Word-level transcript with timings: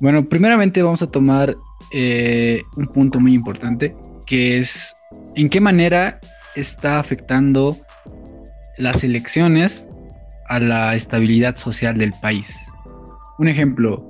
Bueno, 0.00 0.28
primeramente 0.28 0.82
vamos 0.82 1.02
a 1.02 1.06
tomar 1.06 1.56
eh, 1.92 2.62
un 2.76 2.86
punto 2.88 3.20
muy 3.20 3.34
importante, 3.34 3.94
que 4.26 4.58
es 4.58 4.96
en 5.34 5.48
qué 5.48 5.60
manera 5.60 6.20
está 6.56 6.98
afectando 6.98 7.76
las 8.76 9.04
elecciones 9.04 9.86
a 10.52 10.60
la 10.60 10.94
estabilidad 10.94 11.56
social 11.56 11.96
del 11.96 12.12
país. 12.12 12.54
Un 13.38 13.48
ejemplo, 13.48 14.06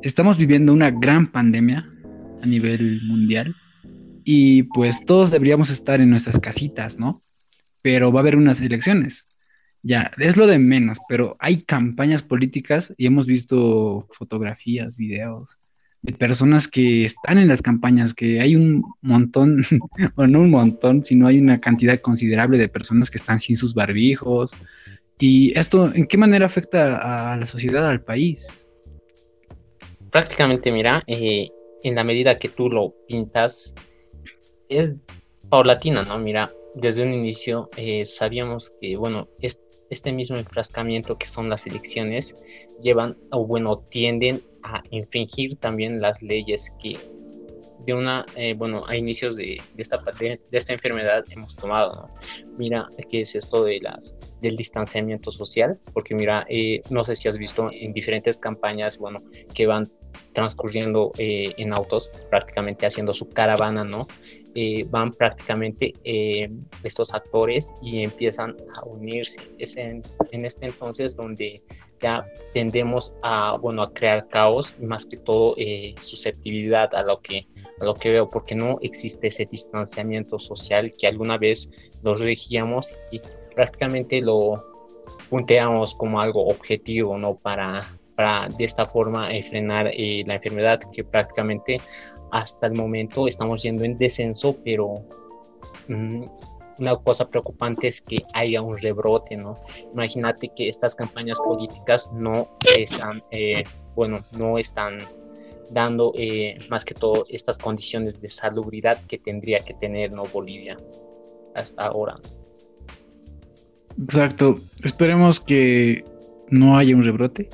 estamos 0.00 0.38
viviendo 0.38 0.72
una 0.72 0.92
gran 0.92 1.26
pandemia 1.26 1.84
a 2.40 2.46
nivel 2.46 3.02
mundial 3.02 3.52
y 4.22 4.62
pues 4.62 5.04
todos 5.04 5.32
deberíamos 5.32 5.70
estar 5.70 6.00
en 6.00 6.08
nuestras 6.08 6.38
casitas, 6.38 7.00
¿no? 7.00 7.20
Pero 7.82 8.12
va 8.12 8.20
a 8.20 8.22
haber 8.22 8.36
unas 8.36 8.60
elecciones. 8.60 9.24
Ya, 9.82 10.12
es 10.18 10.36
lo 10.36 10.46
de 10.46 10.60
menos, 10.60 10.98
pero 11.08 11.36
hay 11.40 11.62
campañas 11.62 12.22
políticas 12.22 12.94
y 12.96 13.06
hemos 13.06 13.26
visto 13.26 14.06
fotografías, 14.12 14.96
videos 14.96 15.58
de 16.02 16.12
personas 16.12 16.68
que 16.68 17.04
están 17.04 17.38
en 17.38 17.48
las 17.48 17.60
campañas, 17.60 18.14
que 18.14 18.40
hay 18.40 18.54
un 18.54 18.84
montón, 19.02 19.64
bueno, 20.14 20.38
no 20.38 20.44
un 20.44 20.50
montón, 20.50 21.04
sino 21.04 21.26
hay 21.26 21.38
una 21.38 21.58
cantidad 21.58 21.98
considerable 22.00 22.56
de 22.56 22.68
personas 22.68 23.10
que 23.10 23.18
están 23.18 23.40
sin 23.40 23.56
sus 23.56 23.74
barbijos, 23.74 24.52
¿Y 25.18 25.58
esto 25.58 25.90
en 25.94 26.06
qué 26.06 26.18
manera 26.18 26.46
afecta 26.46 27.32
a 27.32 27.36
la 27.36 27.46
sociedad, 27.46 27.88
al 27.88 28.02
país? 28.02 28.68
Prácticamente, 30.10 30.70
mira, 30.70 31.02
eh, 31.06 31.48
en 31.82 31.94
la 31.94 32.04
medida 32.04 32.38
que 32.38 32.48
tú 32.48 32.68
lo 32.68 32.94
pintas, 33.08 33.74
es 34.68 34.92
paulatina, 35.48 36.02
¿no? 36.02 36.18
Mira, 36.18 36.52
desde 36.74 37.02
un 37.02 37.12
inicio 37.12 37.70
eh, 37.76 38.04
sabíamos 38.04 38.70
que, 38.80 38.96
bueno, 38.96 39.28
este 39.40 40.12
mismo 40.12 40.36
enfrascamiento 40.36 41.16
que 41.16 41.28
son 41.28 41.48
las 41.48 41.66
elecciones 41.66 42.34
llevan, 42.82 43.16
o 43.30 43.46
bueno, 43.46 43.78
tienden 43.88 44.42
a 44.62 44.82
infringir 44.90 45.56
también 45.56 46.00
las 46.00 46.22
leyes 46.22 46.70
que 46.82 46.98
de 47.86 47.94
una, 47.94 48.26
eh, 48.34 48.54
bueno, 48.54 48.84
a 48.86 48.96
inicios 48.96 49.36
de, 49.36 49.62
esta, 49.76 49.98
de, 50.18 50.40
esta 50.50 50.72
enfermedad 50.72 51.24
hemos 51.30 51.54
tomado, 51.54 52.10
Mira, 52.58 52.88
¿qué 53.08 53.20
es 53.20 53.36
esto 53.36 53.62
de 53.64 53.80
las, 53.80 54.15
del 54.40 54.56
distanciamiento 54.56 55.30
social? 55.30 55.78
Porque 55.92 56.14
mira, 56.14 56.46
eh, 56.48 56.82
no 56.90 57.04
sé 57.04 57.16
si 57.16 57.28
has 57.28 57.38
visto 57.38 57.70
en 57.72 57.92
diferentes 57.92 58.38
campañas, 58.38 58.98
bueno, 58.98 59.20
que 59.54 59.66
van 59.66 59.90
transcurriendo 60.32 61.12
eh, 61.18 61.54
en 61.56 61.72
autos, 61.72 62.10
prácticamente 62.30 62.86
haciendo 62.86 63.12
su 63.12 63.28
caravana, 63.28 63.84
¿no? 63.84 64.06
van 64.88 65.10
prácticamente 65.10 65.92
estos 66.82 67.12
actores 67.12 67.74
y 67.82 68.02
empiezan 68.02 68.56
a 68.74 68.86
unirse. 68.86 69.38
Es 69.58 69.76
en, 69.76 70.02
en, 70.30 70.46
este 70.46 70.64
entonces 70.64 71.14
donde 71.14 71.62
ya 72.00 72.24
tendemos 72.54 73.14
a, 73.22 73.58
bueno, 73.58 73.82
a 73.82 73.92
crear 73.92 74.26
caos, 74.28 74.74
más 74.80 75.04
que 75.04 75.18
todo 75.18 75.54
susceptibilidad 76.00 76.94
a 76.94 77.02
lo 77.02 77.20
que 77.20 77.44
a 77.80 77.84
lo 77.84 77.94
que 77.94 78.10
veo, 78.10 78.28
porque 78.28 78.54
no 78.54 78.78
existe 78.80 79.26
ese 79.26 79.46
distanciamiento 79.46 80.38
social 80.38 80.92
que 80.98 81.06
alguna 81.06 81.36
vez 81.38 81.68
los 82.02 82.20
regíamos 82.20 82.94
y 83.10 83.20
prácticamente 83.56 84.20
lo 84.20 84.62
punteamos 85.28 85.96
como 85.96 86.20
algo 86.20 86.46
objetivo, 86.46 87.18
¿no? 87.18 87.34
Para, 87.36 87.84
para 88.14 88.48
de 88.48 88.64
esta 88.64 88.86
forma 88.86 89.34
eh, 89.34 89.42
frenar 89.42 89.90
eh, 89.92 90.22
la 90.24 90.36
enfermedad 90.36 90.80
que 90.92 91.02
prácticamente 91.02 91.80
hasta 92.30 92.68
el 92.68 92.74
momento 92.74 93.26
estamos 93.26 93.62
yendo 93.62 93.82
en 93.82 93.98
descenso, 93.98 94.56
pero 94.62 95.02
mm, 95.88 96.22
una 96.78 96.96
cosa 96.96 97.28
preocupante 97.28 97.88
es 97.88 98.00
que 98.00 98.24
haya 98.34 98.60
un 98.62 98.76
rebrote, 98.78 99.36
¿no? 99.36 99.58
Imagínate 99.92 100.50
que 100.54 100.68
estas 100.68 100.94
campañas 100.94 101.38
políticas 101.40 102.12
no 102.12 102.48
están, 102.76 103.22
eh, 103.30 103.64
bueno, 103.94 104.24
no 104.32 104.58
están 104.58 104.98
dando 105.70 106.12
eh, 106.14 106.58
más 106.68 106.84
que 106.84 106.94
todo 106.94 107.24
estas 107.28 107.58
condiciones 107.58 108.20
de 108.20 108.28
salubridad 108.28 108.98
que 109.08 109.18
tendría 109.18 109.60
que 109.60 109.74
tener 109.74 110.12
¿no? 110.12 110.22
Bolivia 110.24 110.76
hasta 111.54 111.86
ahora. 111.86 112.16
Exacto. 114.02 114.60
Esperemos 114.82 115.40
que 115.40 116.04
no 116.50 116.76
haya 116.76 116.94
un 116.94 117.02
rebrote, 117.02 117.48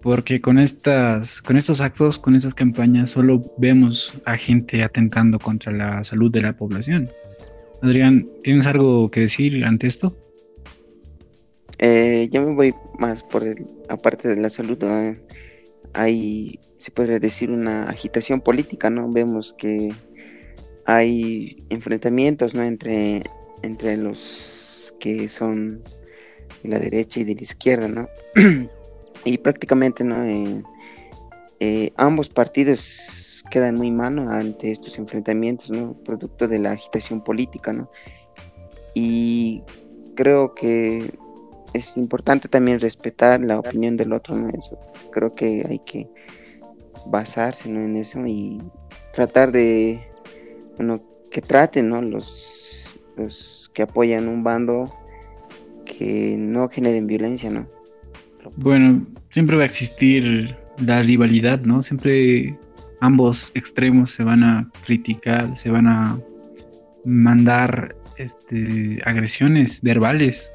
porque 0.00 0.40
con 0.40 0.58
estas, 0.58 1.40
con 1.42 1.56
estos 1.56 1.80
actos, 1.80 2.18
con 2.18 2.34
estas 2.34 2.54
campañas, 2.54 3.10
solo 3.10 3.42
vemos 3.58 4.14
a 4.24 4.36
gente 4.36 4.82
atentando 4.82 5.38
contra 5.38 5.72
la 5.72 6.04
salud 6.04 6.30
de 6.30 6.42
la 6.42 6.56
población. 6.56 7.08
Adrián, 7.82 8.28
¿tienes 8.42 8.66
algo 8.66 9.10
que 9.10 9.20
decir 9.20 9.64
ante 9.64 9.86
esto? 9.86 10.16
Eh, 11.78 12.28
yo 12.30 12.46
me 12.46 12.54
voy 12.54 12.74
más 12.98 13.22
por 13.24 13.44
el, 13.44 13.66
aparte 13.88 14.28
de 14.28 14.40
la 14.40 14.48
salud, 14.50 14.78
hay, 15.94 16.60
se 16.76 16.90
podría 16.90 17.18
decir, 17.18 17.50
una 17.50 17.84
agitación 17.84 18.40
política, 18.40 18.88
¿no? 18.88 19.10
Vemos 19.10 19.52
que 19.58 19.92
hay 20.86 21.64
enfrentamientos, 21.70 22.54
¿no? 22.54 22.62
Entre, 22.62 23.24
entre 23.62 23.96
los 23.96 24.71
que 25.02 25.28
son 25.28 25.82
de 26.62 26.68
la 26.68 26.78
derecha 26.78 27.18
y 27.18 27.24
de 27.24 27.34
la 27.34 27.42
izquierda, 27.42 27.88
¿no? 27.88 28.08
y 29.24 29.38
prácticamente, 29.38 30.04
¿no? 30.04 30.24
Eh, 30.24 30.62
eh, 31.58 31.90
ambos 31.96 32.28
partidos 32.28 33.42
quedan 33.50 33.74
muy 33.74 33.90
mano 33.90 34.30
ante 34.30 34.70
estos 34.70 34.98
enfrentamientos, 34.98 35.72
¿no? 35.72 35.94
Producto 36.04 36.46
de 36.46 36.60
la 36.60 36.70
agitación 36.70 37.20
política, 37.20 37.72
¿no? 37.72 37.90
Y 38.94 39.64
creo 40.14 40.54
que 40.54 41.12
es 41.72 41.96
importante 41.96 42.46
también 42.46 42.78
respetar 42.78 43.40
la 43.40 43.58
opinión 43.58 43.96
del 43.96 44.12
otro, 44.12 44.36
¿no? 44.36 44.52
Creo 45.10 45.34
que 45.34 45.66
hay 45.68 45.80
que 45.80 46.08
basarse 47.06 47.68
en 47.68 47.96
eso 47.96 48.24
y 48.24 48.62
tratar 49.12 49.50
de, 49.50 50.06
bueno, 50.76 51.02
que 51.28 51.42
traten, 51.42 51.88
¿no? 51.88 52.00
Los, 52.02 53.00
los 53.16 53.61
que 53.74 53.82
apoyan 53.82 54.28
un 54.28 54.42
bando 54.42 54.92
que 55.84 56.36
no 56.38 56.68
generen 56.68 57.06
violencia, 57.06 57.50
¿no? 57.50 57.66
Bueno, 58.56 59.06
siempre 59.30 59.56
va 59.56 59.62
a 59.62 59.66
existir 59.66 60.56
la 60.84 61.02
rivalidad, 61.02 61.60
¿no? 61.60 61.82
Siempre 61.82 62.56
ambos 63.00 63.50
extremos 63.54 64.10
se 64.10 64.24
van 64.24 64.42
a 64.42 64.70
criticar, 64.84 65.56
se 65.56 65.70
van 65.70 65.86
a 65.86 66.18
mandar 67.04 67.96
este, 68.16 69.00
agresiones 69.04 69.80
verbales. 69.82 70.52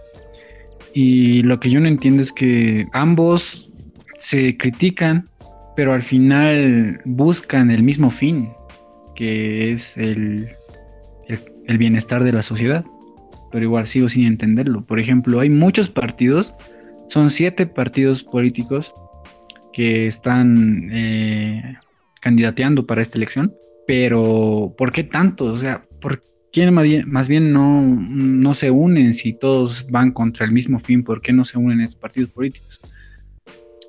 Y 0.94 1.44
lo 1.44 1.60
que 1.60 1.70
yo 1.70 1.80
no 1.80 1.88
entiendo 1.88 2.22
es 2.22 2.32
que 2.32 2.88
ambos 2.94 3.72
se 4.20 4.58
critican, 4.58 5.30
pero 5.76 5.94
al 5.94 6.02
final 6.02 7.02
buscan 7.06 7.70
el 7.70 7.84
mismo 7.84 8.10
fin, 8.10 8.50
que 9.16 9.72
es 9.72 9.98
el, 9.98 10.50
el, 11.28 11.78
bienestar 11.78 12.24
de 12.24 12.32
la 12.32 12.42
sociedad. 12.42 12.86
Pero 13.58 13.66
igual 13.66 13.88
sigo 13.88 14.08
sin 14.08 14.28
entenderlo. 14.28 14.86
Por 14.86 15.00
ejemplo, 15.00 15.40
hay 15.40 15.50
muchos 15.50 15.90
partidos, 15.90 16.54
son 17.08 17.32
siete 17.32 17.66
partidos 17.66 18.22
políticos 18.24 18.94
que 19.74 20.06
están 20.06 20.88
eh, 20.92 21.76
candidateando 22.22 22.86
para 22.86 23.02
esta 23.02 23.18
elección, 23.18 23.52
pero 23.88 24.76
¿por 24.78 24.92
qué 24.92 25.04
tantos? 25.04 25.56
O 25.56 25.58
sea, 25.58 25.84
¿por 26.00 26.22
qué 26.52 26.70
más 26.70 27.28
bien, 27.28 27.52
no, 27.52 27.82
no 27.82 28.54
se 28.54 28.70
unen 28.70 29.16
si 29.16 29.34
todos 29.34 29.88
van 29.90 30.12
contra 30.12 30.46
el 30.46 30.52
mismo 30.52 30.80
fin? 30.80 31.04
¿Por 31.04 31.20
qué 31.20 31.34
no 31.34 31.44
se 31.44 31.58
unen 31.58 31.82
estos 31.82 32.00
partidos 32.00 32.30
políticos? 32.30 32.80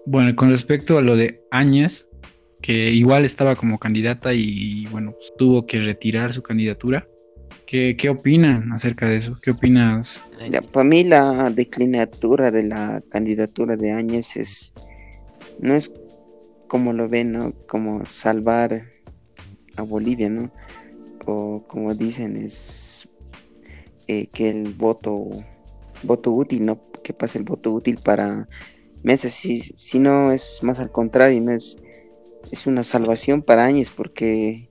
Bueno, 0.06 0.34
con 0.34 0.48
respecto 0.48 0.96
a 0.96 1.02
lo 1.02 1.14
de 1.14 1.42
Áñez, 1.50 2.08
que 2.62 2.90
igual 2.90 3.26
estaba 3.26 3.54
como 3.54 3.78
candidata 3.78 4.32
y 4.32 4.86
bueno, 4.86 5.12
pues, 5.12 5.30
tuvo 5.36 5.66
que 5.66 5.78
retirar 5.82 6.32
su 6.32 6.42
candidatura. 6.42 7.06
¿Qué, 7.68 7.98
¿Qué, 7.98 8.08
opinan 8.08 8.72
acerca 8.72 9.06
de 9.06 9.16
eso? 9.18 9.38
¿Qué 9.42 9.50
opinas? 9.50 10.18
para 10.72 10.84
mí 10.84 11.04
la 11.04 11.50
declinatura 11.50 12.50
de 12.50 12.62
la 12.62 13.02
candidatura 13.10 13.76
de 13.76 13.92
Áñez 13.92 14.38
es 14.38 14.72
no 15.60 15.74
es 15.74 15.92
como 16.66 16.94
lo 16.94 17.10
ven, 17.10 17.32
¿no? 17.32 17.52
Como 17.68 18.06
salvar 18.06 18.86
a 19.76 19.82
Bolivia, 19.82 20.30
¿no? 20.30 20.50
O 21.26 21.62
como 21.68 21.94
dicen, 21.94 22.36
es 22.36 23.06
eh, 24.06 24.28
que 24.28 24.48
el 24.48 24.72
voto 24.72 25.28
voto 26.04 26.32
útil, 26.32 26.64
¿no? 26.64 26.80
Que 27.04 27.12
pase 27.12 27.36
el 27.36 27.44
voto 27.44 27.70
útil 27.70 27.98
para 28.02 28.48
meses, 29.02 29.34
si, 29.34 29.60
si 29.60 29.98
no 29.98 30.32
es 30.32 30.60
más 30.62 30.78
al 30.78 30.90
contrario, 30.90 31.42
no 31.42 31.52
es, 31.52 31.76
es 32.50 32.66
una 32.66 32.82
salvación 32.82 33.42
para 33.42 33.66
años, 33.66 33.92
porque 33.94 34.70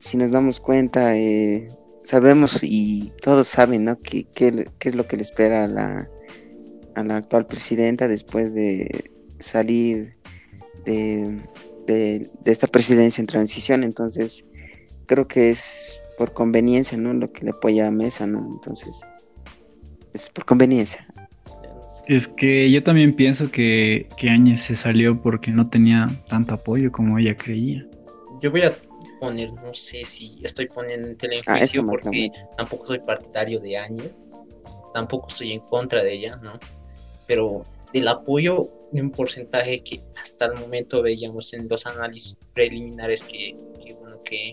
si 0.00 0.16
nos 0.16 0.32
damos 0.32 0.58
cuenta, 0.58 1.16
eh, 1.16 1.68
sabemos 2.08 2.60
y 2.62 3.12
todos 3.20 3.48
saben, 3.48 3.84
¿no? 3.84 4.00
¿Qué, 4.00 4.26
es 4.80 4.94
lo 4.94 5.06
que 5.06 5.16
le 5.16 5.22
espera 5.22 5.64
a 5.64 5.66
la, 5.66 6.08
a 6.94 7.04
la 7.04 7.16
actual 7.18 7.46
presidenta 7.46 8.08
después 8.08 8.54
de 8.54 9.10
salir 9.38 10.14
de, 10.86 11.42
de, 11.86 12.30
esta 12.46 12.66
presidencia 12.66 13.20
en 13.20 13.26
transición, 13.26 13.84
entonces 13.84 14.42
creo 15.04 15.28
que 15.28 15.50
es 15.50 16.00
por 16.16 16.32
conveniencia, 16.32 16.96
¿no? 16.96 17.12
Lo 17.12 17.30
que 17.30 17.44
le 17.44 17.50
apoya 17.50 17.88
a 17.88 17.90
Mesa, 17.90 18.26
¿no? 18.26 18.54
Entonces, 18.54 19.02
es 20.14 20.30
por 20.30 20.46
conveniencia. 20.46 21.06
Es 22.06 22.26
que 22.26 22.70
yo 22.70 22.82
también 22.82 23.14
pienso 23.14 23.50
que, 23.50 24.08
que 24.16 24.30
Áñez 24.30 24.62
se 24.62 24.76
salió 24.76 25.20
porque 25.20 25.50
no 25.50 25.68
tenía 25.68 26.08
tanto 26.30 26.54
apoyo 26.54 26.90
como 26.90 27.18
ella 27.18 27.36
creía. 27.36 27.86
Yo 28.40 28.50
voy 28.50 28.62
a 28.62 28.72
poner, 29.18 29.52
no 29.52 29.74
sé 29.74 30.04
si 30.04 30.38
estoy 30.42 30.66
poniendo 30.66 31.08
en 31.08 31.16
ah, 31.46 31.58
juicio 31.58 31.84
porque 31.86 32.30
tampoco 32.56 32.86
soy 32.86 32.98
partidario 33.00 33.60
de 33.60 33.76
Áñez, 33.76 34.18
tampoco 34.94 35.28
estoy 35.28 35.52
en 35.52 35.60
contra 35.60 36.02
de 36.02 36.14
ella, 36.14 36.36
¿no? 36.36 36.58
Pero 37.26 37.64
del 37.92 38.08
apoyo 38.08 38.68
de 38.92 39.02
un 39.02 39.10
porcentaje 39.10 39.82
que 39.82 40.02
hasta 40.16 40.46
el 40.46 40.54
momento 40.54 41.02
veíamos 41.02 41.52
en 41.52 41.68
los 41.68 41.86
análisis 41.86 42.38
preliminares 42.54 43.22
que, 43.22 43.56
bueno, 44.00 44.22
que 44.22 44.52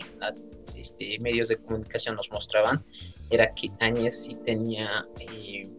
este, 0.76 1.18
medios 1.20 1.48
de 1.48 1.58
comunicación 1.58 2.16
nos 2.16 2.30
mostraban, 2.32 2.84
era 3.30 3.54
que 3.54 3.72
Áñez 3.80 4.24
sí 4.24 4.36
tenía... 4.46 5.06
Eh, 5.20 5.70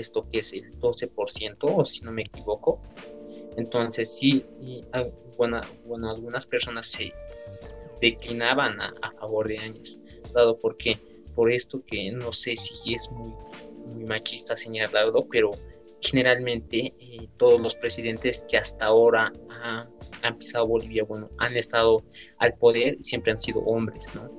esto 0.00 0.28
que 0.30 0.38
es 0.38 0.52
el 0.52 0.78
12%, 0.80 1.56
o 1.60 1.84
si 1.84 2.00
no 2.00 2.12
me 2.12 2.22
equivoco. 2.22 2.80
Entonces 3.56 4.16
sí, 4.16 4.44
ah, 4.92 5.04
bueno, 5.36 5.60
bueno, 5.84 6.10
algunas 6.10 6.46
personas 6.46 6.86
se 6.86 7.12
declinaban 8.00 8.80
a, 8.80 8.92
favor 9.18 9.48
de 9.48 9.58
Áñez, 9.58 9.98
dado 10.32 10.58
porque 10.58 10.98
por 11.34 11.50
esto 11.50 11.82
que 11.86 12.10
no 12.12 12.32
sé 12.32 12.56
si 12.56 12.94
es 12.94 13.10
muy, 13.10 13.32
muy 13.86 14.04
machista 14.04 14.56
señalado, 14.56 15.26
pero 15.30 15.50
generalmente 16.00 16.94
eh, 16.98 17.28
todos 17.36 17.60
los 17.60 17.74
presidentes 17.74 18.44
que 18.48 18.56
hasta 18.56 18.86
ahora 18.86 19.32
han 20.22 20.38
pisado 20.38 20.66
Bolivia, 20.66 21.04
bueno, 21.04 21.30
han 21.38 21.56
estado 21.56 22.02
al 22.38 22.54
poder, 22.54 22.96
siempre 23.00 23.32
han 23.32 23.38
sido 23.38 23.60
hombres, 23.60 24.14
¿no? 24.14 24.30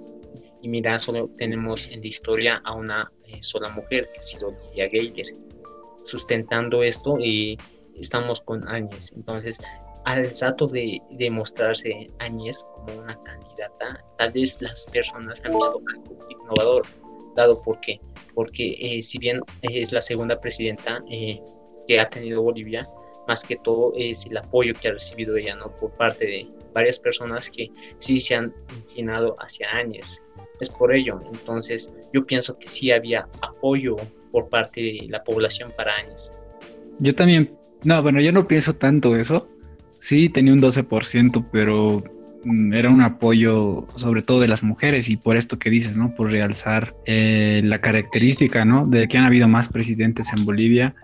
Y 0.62 0.70
mira, 0.70 1.00
solo 1.00 1.30
tenemos 1.38 1.92
en 1.92 2.02
la 2.02 2.08
historia 2.08 2.62
a 2.64 2.76
una 2.76 3.12
eh, 3.26 3.42
sola 3.42 3.70
mujer, 3.70 4.10
que 4.14 4.20
ha 4.20 4.24
sido 4.24 4.56
Lidia 4.70 4.90
Geiger, 4.90 5.26
sustentando 6.06 6.84
esto 6.84 7.18
y 7.20 7.58
estamos 7.96 8.42
con 8.42 8.68
Áñez. 8.68 9.12
Entonces, 9.16 9.60
al 10.06 10.30
rato 10.40 10.68
de, 10.68 11.00
mostrarse 11.32 12.10
Áñez 12.20 12.64
como 12.64 13.00
una 13.00 13.22
candidata, 13.24 14.04
tal 14.18 14.32
vez 14.32 14.62
las 14.62 14.86
personas 14.88 15.40
han 15.44 15.52
visto 15.52 15.82
innovador, 16.30 16.86
dado 17.36 17.62
por 17.62 17.80
qué. 17.82 18.00
Porque 18.34 18.76
eh, 18.80 19.02
si 19.02 19.18
bien 19.20 19.42
es 19.62 19.92
la 19.92 20.02
segunda 20.02 20.40
presidenta 20.40 21.04
eh, 21.10 21.40
que 21.88 22.00
ha 22.00 22.10
tenido 22.10 22.42
Bolivia, 22.42 22.88
más 23.28 23.44
que 23.44 23.56
todo 23.58 23.94
es 23.96 24.26
el 24.26 24.38
apoyo 24.38 24.74
que 24.74 24.90
ha 24.90 24.94
recibido 24.94 25.38
ella, 25.38 25.56
¿no? 25.56 25.76
Por 25.76 25.92
parte 25.96 26.26
de 26.26 26.48
varias 26.74 27.00
personas 27.00 27.50
que 27.50 27.70
sí 28.00 28.20
se 28.20 28.36
han 28.36 28.54
inclinado 28.76 29.36
hacia 29.40 29.70
Áñez 29.70 30.22
es 30.60 30.70
por 30.70 30.94
ello. 30.94 31.20
Entonces, 31.34 31.92
yo 32.14 32.26
pienso 32.26 32.58
que 32.58 32.68
sí 32.68 32.92
había 32.92 33.28
apoyo 33.42 33.98
por 34.32 34.50
parte 34.50 34.82
de 34.82 35.08
la 35.10 35.24
población 35.24 35.74
para 35.76 35.94
años. 35.96 36.32
Yo 37.00 37.14
también, 37.14 37.58
no, 37.84 38.02
bueno, 38.02 38.22
yo 38.22 38.32
no 38.32 38.48
pienso 38.48 38.74
tanto 38.74 39.16
eso. 39.16 39.50
Sí, 40.02 40.30
tenía 40.30 40.52
un 40.52 40.62
12%, 40.62 41.46
pero 41.52 42.04
mm, 42.44 42.74
era 42.74 42.90
un 42.90 43.02
apoyo 43.02 43.88
sobre 43.96 44.24
todo 44.24 44.40
de 44.40 44.48
las 44.48 44.64
mujeres 44.64 45.10
y 45.10 45.16
por 45.16 45.38
esto 45.38 45.60
que 45.60 45.70
dices, 45.70 45.96
¿no? 45.96 46.16
Por 46.16 46.32
realzar 46.32 46.96
eh, 47.06 47.62
la 47.64 47.80
característica, 47.82 48.66
¿no? 48.66 48.88
De 48.88 49.08
que 49.08 49.20
han 49.20 49.26
habido 49.26 49.48
más 49.48 49.70
presidentes 49.70 50.34
en 50.36 50.44
Bolivia 50.44 50.96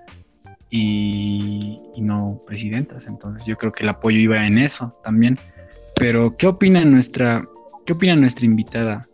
y, 0.72 1.80
y, 1.96 2.02
no 2.02 2.42
presidentas. 2.48 3.06
Entonces 3.06 3.46
yo 3.46 3.56
creo 3.56 3.72
que 3.72 3.84
el 3.84 3.90
apoyo 3.90 4.18
iba 4.18 4.48
en 4.48 4.58
eso 4.58 5.00
también. 5.04 5.38
Pero, 5.96 6.36
¿qué 6.36 6.48
opina 6.48 6.84
nuestra, 6.84 7.48
qué 7.86 7.94
opina 7.94 8.16
nuestra 8.16 8.48
invitada 8.48 9.08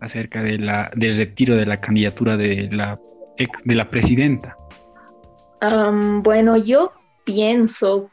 acerca 0.00 0.42
de 0.42 0.58
la, 0.58 0.90
del 0.94 1.16
retiro 1.16 1.56
de 1.56 1.64
la 1.64 1.80
candidatura 1.80 2.36
de 2.36 2.68
la, 2.70 3.00
de 3.64 3.74
la 3.74 3.88
presidenta? 3.88 4.54
bueno, 6.22 6.56
yo 6.56 6.92
pienso 7.24 8.10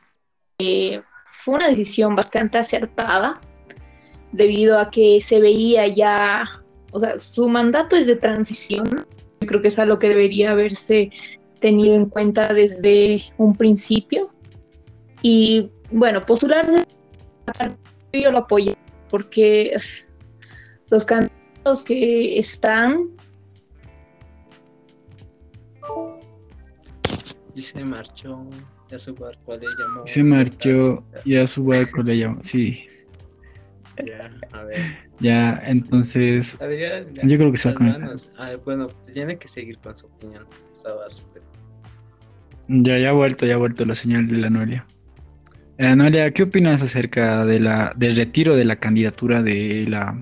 que 0.58 1.04
fue 1.26 1.56
una 1.56 1.68
decisión 1.68 2.16
bastante 2.16 2.58
acertada 2.58 3.40
debido 4.32 4.80
a 4.80 4.90
que 4.90 5.22
se 5.22 5.40
veía 5.40 5.88
ya, 5.88 6.44
o 6.92 7.00
sea, 7.00 7.20
su 7.20 7.48
mandato 7.48 7.96
es 7.96 8.06
de 8.06 8.16
transición. 8.16 9.06
Yo 9.42 9.48
creo 9.48 9.62
que 9.62 9.68
es 9.70 9.80
algo 9.80 10.00
que 10.00 10.10
debería 10.10 10.52
haberse 10.52 11.12
tenido 11.60 11.96
en 11.96 12.06
cuenta 12.10 12.54
desde 12.54 13.22
un 13.38 13.56
principio. 13.56 14.34
Y 15.22 15.72
bueno, 15.92 16.26
postularse, 16.26 16.84
yo 18.14 18.32
lo 18.32 18.40
apoyé 18.40 18.76
porque 19.10 19.78
los 20.90 21.06
candidatos 21.06 21.84
que 21.84 22.38
están. 22.38 23.10
Y 27.54 27.62
se 27.62 27.84
marchó, 27.84 28.46
ya 28.90 29.00
su 29.00 29.16
barco 29.16 29.58
le 29.58 29.68
llamó. 29.78 30.06
Se 30.06 30.24
marchó, 30.24 31.04
ya 31.26 31.48
su 31.48 31.66
barco 31.66 32.04
le 32.04 32.18
llamó, 32.18 32.44
sí. 32.44 32.84
Ya, 34.06 34.30
a 34.52 34.64
ver. 34.66 34.76
Ya, 35.22 35.64
entonces. 35.66 36.58
yo 36.60 37.38
creo 37.38 37.50
que 37.50 37.58
se 37.58 37.70
va 37.70 37.76
a 37.76 37.78
conectar. 37.78 38.16
Ah, 38.38 38.52
bueno, 38.66 38.90
tiene 39.14 39.38
que 39.38 39.48
seguir 39.48 39.78
con 39.78 39.96
su 39.96 40.08
opinión. 40.08 40.46
Estaba 40.74 41.06
Ya, 42.68 43.00
ya 43.00 43.10
ha 43.10 43.14
vuelto, 43.14 43.46
ya 43.46 43.54
ha 43.54 43.58
vuelto 43.58 43.86
la 43.86 43.96
señal 43.96 44.28
de 44.28 44.36
la 44.36 44.50
Noelia. 44.50 44.86
Eh, 45.78 45.96
Noelia, 45.96 46.30
¿qué 46.32 46.44
opinas 46.44 46.82
acerca 46.82 47.46
de 47.46 47.62
la, 47.62 47.94
del 47.96 48.18
retiro 48.18 48.58
de 48.58 48.66
la 48.66 48.76
candidatura 48.76 49.42
de 49.42 49.86
la 49.88 50.20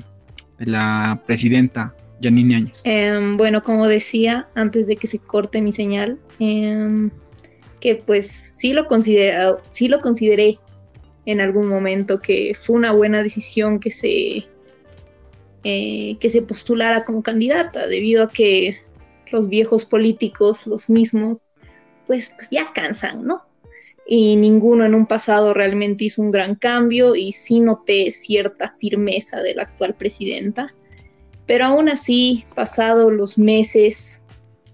la 0.59 1.21
presidenta 1.25 1.95
Janine 2.21 2.55
Áñez? 2.55 2.81
Em, 2.85 3.37
bueno, 3.37 3.63
como 3.63 3.87
decía 3.87 4.47
antes 4.55 4.87
de 4.87 4.95
que 4.95 5.07
se 5.07 5.19
corte 5.19 5.61
mi 5.61 5.71
señal, 5.71 6.19
em, 6.39 7.09
que 7.83 7.95
pues 7.95 8.27
sí 8.27 8.71
lo, 8.71 8.87
considera, 8.87 9.57
sí 9.69 9.89
lo 9.89 9.99
consideré 9.99 10.57
en 11.25 11.41
algún 11.41 11.67
momento 11.67 12.21
que 12.21 12.55
fue 12.57 12.77
una 12.77 12.93
buena 12.93 13.21
decisión 13.21 13.81
que 13.81 13.91
se, 13.91 14.45
eh, 15.65 16.15
que 16.17 16.29
se 16.29 16.43
postulara 16.43 17.03
como 17.03 17.21
candidata, 17.21 17.85
debido 17.87 18.23
a 18.23 18.29
que 18.29 18.77
los 19.33 19.49
viejos 19.49 19.83
políticos, 19.83 20.65
los 20.65 20.89
mismos, 20.89 21.39
pues, 22.07 22.31
pues 22.37 22.51
ya 22.51 22.71
cansan, 22.73 23.25
¿no? 23.25 23.41
y 24.07 24.37
ninguno 24.37 24.85
en 24.85 24.95
un 24.95 25.05
pasado 25.05 25.53
realmente 25.53 26.05
hizo 26.05 26.21
un 26.21 26.31
gran 26.31 26.55
cambio 26.55 27.15
y 27.15 27.33
sí 27.33 27.59
noté 27.59 28.11
cierta 28.11 28.69
firmeza 28.79 29.41
de 29.41 29.55
la 29.55 29.63
actual 29.63 29.93
presidenta. 29.95 30.73
Pero 31.45 31.65
aún 31.65 31.89
así, 31.89 32.45
pasados 32.55 33.11
los 33.11 33.37
meses 33.37 34.21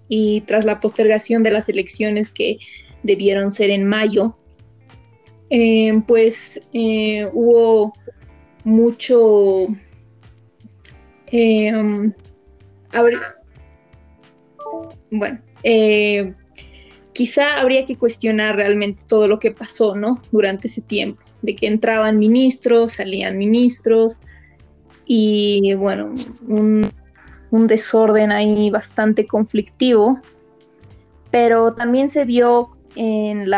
y 0.08 0.42
tras 0.42 0.64
la 0.64 0.78
postergación 0.78 1.42
de 1.42 1.52
las 1.52 1.68
elecciones 1.68 2.30
que 2.30 2.58
debieron 3.02 3.50
ser 3.50 3.70
en 3.70 3.86
mayo, 3.86 4.36
eh, 5.50 6.00
pues 6.06 6.60
eh, 6.72 7.28
hubo 7.32 7.92
mucho... 8.64 9.66
Eh, 11.32 11.74
um, 11.74 12.12
bueno, 15.10 15.40
quizá 17.12 17.60
habría 17.60 17.84
que 17.84 17.96
cuestionar 17.96 18.56
realmente 18.56 19.04
todo 19.06 19.28
lo 19.28 19.38
que 19.38 19.50
pasó, 19.50 19.94
¿no? 19.94 20.20
Durante 20.32 20.66
ese 20.66 20.82
tiempo, 20.82 21.22
de 21.42 21.54
que 21.54 21.66
entraban 21.66 22.18
ministros, 22.18 22.92
salían 22.92 23.38
ministros 23.38 24.20
y 25.04 25.74
bueno, 25.74 26.14
un, 26.46 26.92
desorden 27.66 28.30
ahí 28.30 28.70
bastante 28.70 29.26
conflictivo, 29.26 30.20
pero 31.32 31.74
también 31.74 32.08
se 32.08 32.24
vio 32.24 32.76
en, 32.96 33.50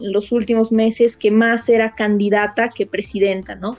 los 0.00 0.32
últimos 0.32 0.70
meses 0.72 1.16
que 1.16 1.30
más 1.30 1.68
era 1.68 1.94
candidata 1.94 2.68
que 2.68 2.86
presidenta, 2.86 3.54
¿no? 3.54 3.76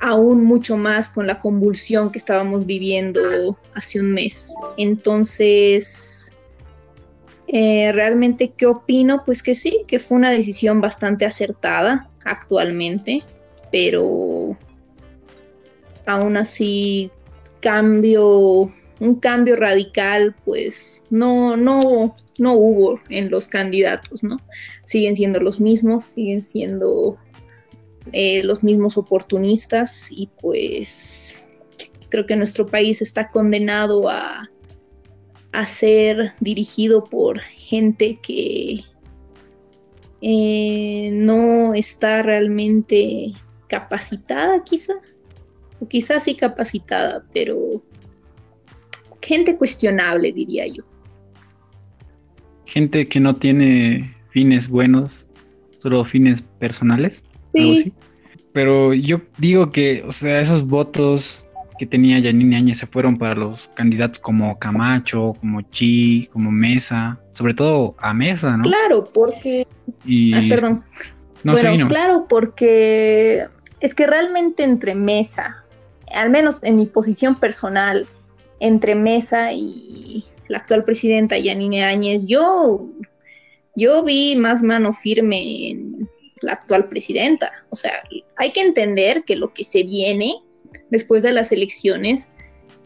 Aún 0.00 0.44
mucho 0.44 0.76
más 0.76 1.08
con 1.08 1.26
la 1.26 1.38
convulsión 1.38 2.10
que 2.10 2.18
estábamos 2.18 2.66
viviendo 2.66 3.56
hace 3.74 4.00
un 4.00 4.12
mes. 4.12 4.52
Entonces, 4.76 6.46
eh, 7.46 7.92
realmente, 7.92 8.52
¿qué 8.56 8.66
opino? 8.66 9.22
Pues 9.24 9.42
que 9.42 9.54
sí, 9.54 9.84
que 9.86 9.98
fue 9.98 10.18
una 10.18 10.30
decisión 10.30 10.80
bastante 10.80 11.24
acertada 11.24 12.10
actualmente, 12.24 13.22
pero 13.70 14.56
aún 16.06 16.36
así 16.36 17.10
cambio, 17.60 18.72
un 19.04 19.16
cambio 19.16 19.56
radical, 19.56 20.34
pues 20.44 21.04
no, 21.10 21.56
no, 21.56 22.14
no 22.38 22.54
hubo 22.54 23.00
en 23.08 23.30
los 23.30 23.48
candidatos, 23.48 24.22
¿no? 24.22 24.38
Siguen 24.84 25.16
siendo 25.16 25.40
los 25.40 25.60
mismos, 25.60 26.04
siguen 26.04 26.42
siendo 26.42 27.16
eh, 28.12 28.42
los 28.42 28.62
mismos 28.62 28.96
oportunistas 28.96 30.10
y 30.10 30.28
pues 30.40 31.42
creo 32.10 32.26
que 32.26 32.36
nuestro 32.36 32.66
país 32.66 33.02
está 33.02 33.30
condenado 33.30 34.08
a 34.08 34.48
a 35.54 35.64
ser 35.66 36.32
dirigido 36.40 37.04
por 37.04 37.38
gente 37.38 38.18
que 38.20 38.80
eh, 40.20 41.10
no 41.12 41.74
está 41.74 42.22
realmente 42.22 43.28
capacitada 43.68 44.64
quizá, 44.64 44.94
o 45.78 45.86
quizás 45.86 46.24
sí 46.24 46.34
capacitada, 46.34 47.24
pero 47.32 47.84
gente 49.24 49.56
cuestionable 49.56 50.32
diría 50.32 50.66
yo. 50.66 50.84
Gente 52.66 53.08
que 53.08 53.20
no 53.20 53.36
tiene 53.36 54.14
fines 54.30 54.68
buenos, 54.68 55.26
solo 55.78 56.04
fines 56.04 56.42
personales. 56.58 57.24
Sí. 57.54 57.92
Pero 58.52 58.94
yo 58.94 59.20
digo 59.38 59.70
que, 59.72 60.04
o 60.06 60.12
sea, 60.12 60.40
esos 60.40 60.66
votos 60.66 61.44
que 61.78 61.86
tenía 61.86 62.22
Janine 62.22 62.56
Áñez 62.56 62.78
se 62.78 62.86
fueron 62.86 63.18
para 63.18 63.34
los 63.34 63.68
candidatos 63.74 64.20
como 64.20 64.58
Camacho, 64.58 65.34
como 65.40 65.60
Chi, 65.62 66.28
como 66.32 66.50
Mesa, 66.50 67.18
sobre 67.32 67.54
todo 67.54 67.96
a 67.98 68.14
Mesa, 68.14 68.56
¿no? 68.56 68.62
Claro, 68.62 69.10
porque... 69.12 69.66
Ah, 70.34 70.42
perdón. 70.48 70.84
bueno, 71.42 71.88
claro, 71.88 72.26
porque 72.28 73.46
es 73.80 73.94
que 73.94 74.06
realmente 74.06 74.62
entre 74.62 74.94
Mesa, 74.94 75.64
al 76.14 76.30
menos 76.30 76.62
en 76.62 76.76
mi 76.76 76.86
posición 76.86 77.34
personal, 77.34 78.06
entre 78.60 78.94
Mesa 78.94 79.52
y 79.52 80.24
la 80.48 80.58
actual 80.58 80.84
presidenta 80.84 81.38
Yanine 81.38 81.84
Áñez, 81.84 82.26
yo, 82.26 82.88
yo 83.76 84.04
vi 84.04 84.36
más 84.36 84.62
mano 84.62 84.92
firme 84.92 85.70
en 85.70 86.08
la 86.42 86.52
actual 86.52 86.88
presidenta. 86.88 87.50
O 87.70 87.76
sea, 87.76 87.92
hay 88.36 88.52
que 88.52 88.60
entender 88.60 89.24
que 89.24 89.36
lo 89.36 89.52
que 89.52 89.64
se 89.64 89.82
viene 89.82 90.34
después 90.90 91.22
de 91.22 91.32
las 91.32 91.52
elecciones 91.52 92.28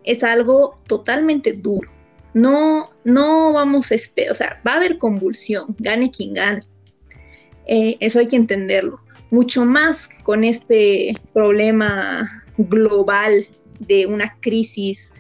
es 0.05 0.25
algo 0.25 0.77
totalmente 0.87 1.53
duro. 1.53 1.91
No, 2.35 2.91
no 3.05 3.53
vamos 3.53 3.91
a 3.91 3.95
esperar, 3.95 4.33
o 4.33 4.35
sea, 4.35 4.61
va 4.67 4.75
a 4.75 4.77
haber 4.77 4.99
convulsión, 4.99 5.75
gane 5.79 6.11
quien 6.11 6.35
gane. 6.35 6.63
Eh, 7.67 7.97
eso 8.01 8.19
hay 8.19 8.29
que 8.29 8.37
entenderlo. 8.37 9.01
Mucho 9.31 9.65
más 9.65 10.09
con 10.23 10.45
este 10.45 11.15
problema 11.35 12.27
global 12.57 13.45
de 13.81 14.07
una 14.07 14.37
crisis 14.41 15.13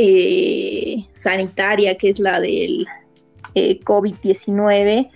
eh, 0.00 1.04
sanitaria 1.10 1.96
que 1.96 2.08
es 2.08 2.20
la 2.20 2.40
del 2.40 2.86
eh, 3.56 3.80
COVID-19, 3.80 5.10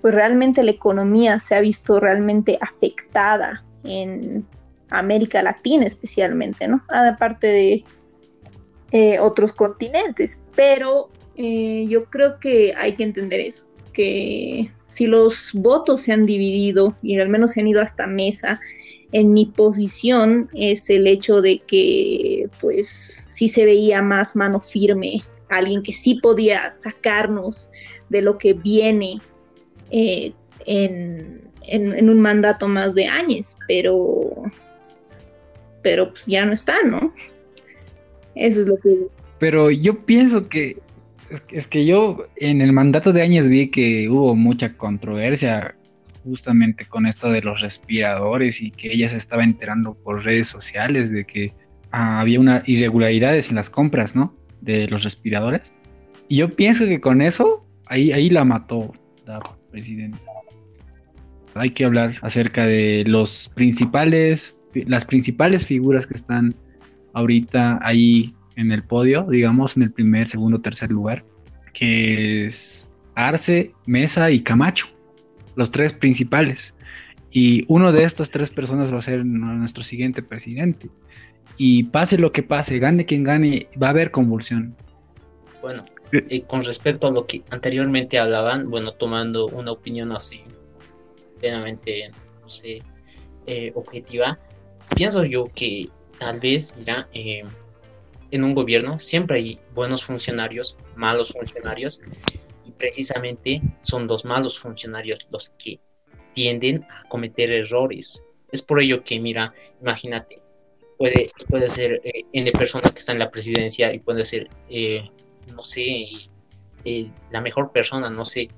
pues 0.00 0.14
realmente 0.14 0.62
la 0.62 0.70
economía 0.70 1.40
se 1.40 1.56
ha 1.56 1.60
visto 1.60 1.98
realmente 1.98 2.56
afectada 2.60 3.64
en 3.82 4.46
América 4.90 5.42
Latina 5.42 5.86
especialmente, 5.86 6.68
¿no? 6.68 6.84
Aparte 6.88 7.48
de 7.48 7.84
eh, 8.92 9.18
otros 9.18 9.52
continentes, 9.52 10.42
pero 10.54 11.10
yo 11.36 12.04
creo 12.06 12.40
que 12.40 12.74
hay 12.76 12.96
que 12.96 13.04
entender 13.04 13.38
eso, 13.38 13.64
que 13.92 14.72
si 14.90 15.06
los 15.06 15.50
votos 15.54 16.02
se 16.02 16.12
han 16.12 16.26
dividido 16.26 16.96
y 17.02 17.18
al 17.20 17.28
menos 17.28 17.52
se 17.52 17.60
han 17.60 17.68
ido 17.68 17.80
hasta 17.80 18.06
mesa, 18.06 18.60
en 19.12 19.32
mi 19.32 19.46
posición 19.46 20.48
es 20.54 20.90
el 20.90 21.06
hecho 21.06 21.40
de 21.40 21.60
que 21.60 22.48
pues 22.60 22.88
sí 22.88 23.48
se 23.48 23.64
veía 23.64 24.02
más 24.02 24.36
mano 24.36 24.60
firme, 24.60 25.24
alguien 25.48 25.82
que 25.82 25.92
sí 25.92 26.16
podía 26.22 26.70
sacarnos 26.70 27.70
de 28.10 28.22
lo 28.22 28.36
que 28.36 28.52
viene 28.52 29.20
eh, 29.90 30.32
en, 30.66 31.50
en, 31.62 32.10
un 32.10 32.20
mandato 32.20 32.68
más 32.68 32.94
de 32.94 33.06
años, 33.06 33.56
pero 33.66 34.30
pero 35.82 36.08
pues 36.10 36.26
ya 36.26 36.44
no 36.44 36.52
está, 36.52 36.74
¿no? 36.84 37.14
Eso 38.34 38.60
es 38.60 38.68
lo 38.68 38.76
que... 38.76 39.06
Pero 39.38 39.70
yo 39.70 40.04
pienso 40.04 40.48
que 40.48 40.76
es 41.50 41.66
que 41.66 41.84
yo 41.84 42.26
en 42.36 42.60
el 42.60 42.72
mandato 42.72 43.12
de 43.12 43.22
años 43.22 43.48
vi 43.48 43.68
que 43.68 44.08
hubo 44.08 44.34
mucha 44.34 44.76
controversia 44.76 45.77
justamente 46.28 46.86
con 46.86 47.06
esto 47.06 47.30
de 47.30 47.42
los 47.42 47.60
respiradores 47.60 48.62
y 48.62 48.70
que 48.70 48.92
ella 48.92 49.08
se 49.08 49.16
estaba 49.16 49.44
enterando 49.44 49.94
por 49.94 50.24
redes 50.24 50.48
sociales 50.48 51.10
de 51.10 51.24
que 51.24 51.52
ah, 51.90 52.20
había 52.20 52.40
unas 52.40 52.68
irregularidades 52.68 53.50
en 53.50 53.56
las 53.56 53.70
compras, 53.70 54.14
¿no? 54.14 54.34
De 54.60 54.86
los 54.88 55.04
respiradores. 55.04 55.74
Y 56.28 56.36
yo 56.36 56.54
pienso 56.54 56.84
que 56.84 57.00
con 57.00 57.22
eso, 57.22 57.66
ahí, 57.86 58.12
ahí 58.12 58.30
la 58.30 58.44
mató 58.44 58.92
la 59.26 59.40
presidenta. 59.70 60.18
Hay 61.54 61.70
que 61.70 61.84
hablar 61.84 62.14
acerca 62.22 62.66
de 62.66 63.04
los 63.06 63.50
principales 63.54 64.54
las 64.86 65.04
principales 65.04 65.66
figuras 65.66 66.06
que 66.06 66.14
están 66.14 66.54
ahorita 67.14 67.78
ahí 67.82 68.34
en 68.56 68.72
el 68.72 68.82
podio, 68.82 69.26
digamos, 69.30 69.76
en 69.76 69.84
el 69.84 69.92
primer, 69.92 70.28
segundo, 70.28 70.60
tercer 70.60 70.90
lugar, 70.90 71.24
que 71.72 72.46
es 72.46 72.86
Arce, 73.14 73.72
Mesa 73.86 74.30
y 74.30 74.40
Camacho, 74.40 74.88
los 75.58 75.72
tres 75.72 75.92
principales. 75.92 76.72
Y 77.30 77.64
uno 77.66 77.90
de 77.92 78.04
estas 78.04 78.30
tres 78.30 78.50
personas 78.50 78.94
va 78.94 78.98
a 78.98 79.02
ser 79.02 79.26
nuestro 79.26 79.82
siguiente 79.82 80.22
presidente. 80.22 80.88
Y 81.56 81.82
pase 81.84 82.16
lo 82.16 82.30
que 82.30 82.44
pase, 82.44 82.78
gane 82.78 83.04
quien 83.04 83.24
gane, 83.24 83.68
va 83.82 83.88
a 83.88 83.90
haber 83.90 84.12
convulsión. 84.12 84.76
Bueno, 85.60 85.84
eh, 86.12 86.42
con 86.42 86.62
respecto 86.64 87.08
a 87.08 87.10
lo 87.10 87.26
que 87.26 87.42
anteriormente 87.50 88.20
hablaban, 88.20 88.70
bueno, 88.70 88.92
tomando 88.92 89.48
una 89.48 89.72
opinión 89.72 90.12
así, 90.12 90.42
plenamente, 91.40 92.12
no 92.40 92.48
sé, 92.48 92.80
eh, 93.46 93.72
objetiva, 93.74 94.38
pienso 94.94 95.24
yo 95.24 95.46
que 95.52 95.88
tal 96.20 96.38
vez, 96.38 96.72
mira, 96.78 97.08
eh, 97.12 97.42
en 98.30 98.44
un 98.44 98.54
gobierno 98.54 99.00
siempre 99.00 99.38
hay 99.38 99.58
buenos 99.74 100.04
funcionarios, 100.04 100.76
malos 100.94 101.32
funcionarios, 101.32 102.00
y 102.00 102.47
precisamente 102.78 103.60
son 103.82 104.06
los 104.06 104.24
malos 104.24 104.58
funcionarios 104.58 105.26
los 105.30 105.50
que 105.50 105.80
tienden 106.32 106.84
a 106.84 107.08
cometer 107.08 107.50
errores. 107.50 108.22
Es 108.52 108.62
por 108.62 108.80
ello 108.80 109.04
que, 109.04 109.20
mira, 109.20 109.52
imagínate, 109.80 110.40
puede, 110.96 111.30
puede 111.48 111.68
ser 111.68 112.00
eh, 112.04 112.24
N 112.32 112.52
persona 112.52 112.92
que 112.92 112.98
está 112.98 113.12
en 113.12 113.18
la 113.18 113.30
presidencia 113.30 113.92
y 113.92 113.98
puede 113.98 114.24
ser, 114.24 114.48
eh, 114.68 115.08
no 115.54 115.64
sé, 115.64 116.06
la 117.30 117.40
mejor 117.40 117.72
persona, 117.72 118.08
no 118.08 118.24
sé, 118.24 118.48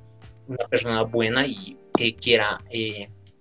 una 0.46 0.68
persona 0.68 1.02
buena 1.02 1.46
y 1.46 1.76
que 1.96 2.14
quiera 2.14 2.62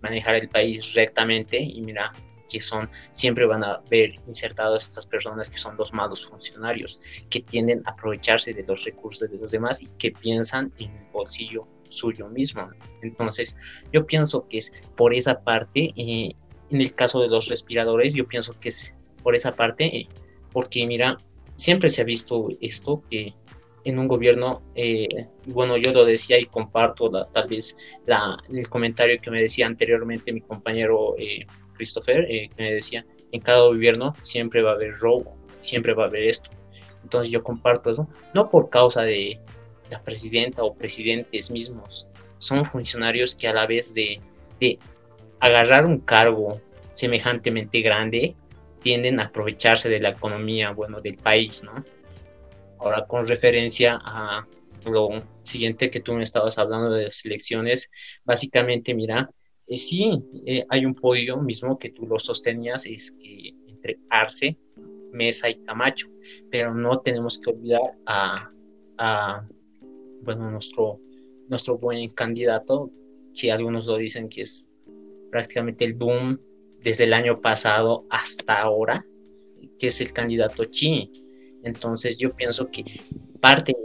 manejar 0.01 0.35
el 0.35 0.49
país 0.49 0.93
rectamente 0.95 1.59
y 1.59 1.81
mira, 1.81 2.13
que 2.49 2.59
son, 2.59 2.89
siempre 3.11 3.45
van 3.45 3.63
a 3.63 3.81
ver 3.89 4.15
insertados 4.27 4.87
estas 4.87 5.05
personas 5.05 5.49
que 5.49 5.57
son 5.57 5.77
los 5.77 5.93
malos 5.93 6.25
funcionarios, 6.25 6.99
que 7.29 7.41
tienden 7.41 7.81
a 7.85 7.91
aprovecharse 7.91 8.53
de 8.53 8.63
los 8.63 8.83
recursos 8.83 9.29
de 9.29 9.37
los 9.37 9.51
demás 9.51 9.81
y 9.81 9.87
que 9.97 10.11
piensan 10.11 10.73
en 10.79 10.91
el 10.91 11.05
bolsillo 11.11 11.67
suyo 11.89 12.27
mismo. 12.29 12.69
Entonces, 13.01 13.55
yo 13.91 14.05
pienso 14.05 14.47
que 14.47 14.59
es 14.59 14.71
por 14.95 15.13
esa 15.13 15.41
parte, 15.41 15.93
eh, 15.95 16.33
en 16.71 16.81
el 16.81 16.93
caso 16.93 17.21
de 17.21 17.27
los 17.27 17.47
respiradores, 17.47 18.13
yo 18.13 18.27
pienso 18.27 18.53
que 18.59 18.69
es 18.69 18.93
por 19.23 19.35
esa 19.35 19.55
parte, 19.55 19.85
eh, 19.85 20.07
porque 20.51 20.85
mira, 20.87 21.17
siempre 21.55 21.89
se 21.89 22.01
ha 22.01 22.05
visto 22.05 22.49
esto, 22.61 23.03
que 23.09 23.33
en 23.85 23.97
un 23.97 24.07
gobierno, 24.07 24.61
eh, 24.75 25.27
bueno, 25.47 25.77
yo 25.77 25.91
lo 25.93 26.05
decía 26.05 26.39
y 26.39 26.45
comparto 26.45 27.09
tal 27.09 27.47
vez 27.47 27.75
la, 28.05 28.37
el 28.49 28.69
comentario 28.69 29.19
que 29.21 29.31
me 29.31 29.41
decía 29.41 29.65
anteriormente 29.65 30.33
mi 30.33 30.41
compañero 30.41 31.15
Christopher, 31.79 32.27
que 32.27 32.51
me 32.57 32.73
decía, 32.73 33.05
en 33.31 33.39
cada 33.39 33.61
gobierno 33.61 34.13
siempre 34.21 34.61
va 34.61 34.71
a 34.71 34.73
haber 34.73 34.93
robo, 34.95 35.37
siempre 35.61 35.93
va 35.93 36.03
a 36.03 36.07
haber 36.07 36.23
esto. 36.23 36.51
Entonces 37.01 37.31
yo 37.31 37.41
comparto 37.41 37.89
eso, 37.89 38.07
no 38.33 38.49
por 38.49 38.69
causa 38.69 39.01
de 39.01 39.39
la 39.89 40.03
presidenta 40.03 40.61
o 40.63 40.75
presidentes 40.75 41.49
mismos, 41.49 42.07
son 42.37 42.65
funcionarios 42.65 43.35
que 43.35 43.47
a 43.47 43.53
la 43.53 43.65
vez 43.65 43.93
de, 43.93 44.19
agarrar 45.39 45.85
un 45.85 45.99
cargo 45.99 46.59
semejantemente 46.93 47.79
grande, 47.81 48.35
tienden 48.81 49.21
a 49.21 49.25
aprovecharse 49.25 49.87
de 49.87 50.01
la 50.01 50.09
economía, 50.09 50.71
bueno, 50.71 50.99
del 50.99 51.17
país, 51.17 51.63
¿no? 51.63 51.85
Ahora, 52.77 53.05
con 53.07 53.25
referencia 53.25 53.99
a 54.03 54.45
lo 54.85 55.23
siguiente 55.43 55.89
que 55.89 56.01
tú 56.01 56.13
me 56.13 56.23
estabas 56.23 56.57
hablando 56.57 56.91
de 56.91 57.05
las 57.05 57.25
elecciones, 57.25 57.89
básicamente, 58.25 58.93
mira, 58.93 59.29
eh, 59.69 59.77
sí, 59.77 60.11
eh, 60.45 60.65
hay 60.69 60.85
un 60.85 60.95
podio 60.95 61.37
mismo 61.37 61.77
que 61.77 61.91
tú 61.91 62.07
lo 62.07 62.19
sostenías, 62.19 62.85
es 62.85 63.11
que 63.11 63.53
entre 63.67 63.99
Arce, 64.09 64.57
Mesa 65.11 65.49
y 65.49 65.55
Camacho, 65.63 66.07
pero 66.49 66.73
no 66.73 66.99
tenemos 66.99 67.39
que 67.39 67.51
olvidar 67.51 67.97
a, 68.05 68.51
bueno, 70.23 70.51
nuestro 70.51 70.99
nuestro 71.49 71.77
buen 71.77 72.07
candidato, 72.09 72.91
que 73.33 73.51
algunos 73.51 73.87
lo 73.87 73.97
dicen 73.97 74.29
que 74.29 74.43
es 74.43 74.65
prácticamente 75.31 75.83
el 75.83 75.93
boom 75.93 76.39
desde 76.83 77.05
el 77.05 77.13
año 77.13 77.41
pasado 77.41 78.05
hasta 78.09 78.61
ahora, 78.61 79.05
que 79.77 79.87
es 79.87 79.99
el 79.99 80.13
candidato 80.13 80.65
Chi. 80.65 81.11
Entonces 81.63 82.17
yo 82.17 82.35
pienso 82.35 82.69
que 82.69 82.83
parte 83.41 83.75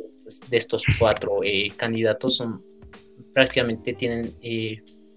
de 0.48 0.56
estos 0.56 0.84
cuatro 0.98 1.40
eh, 1.42 1.70
candidatos 1.76 2.36
son 2.36 2.62
prácticamente 3.32 3.94
tienen 3.94 4.34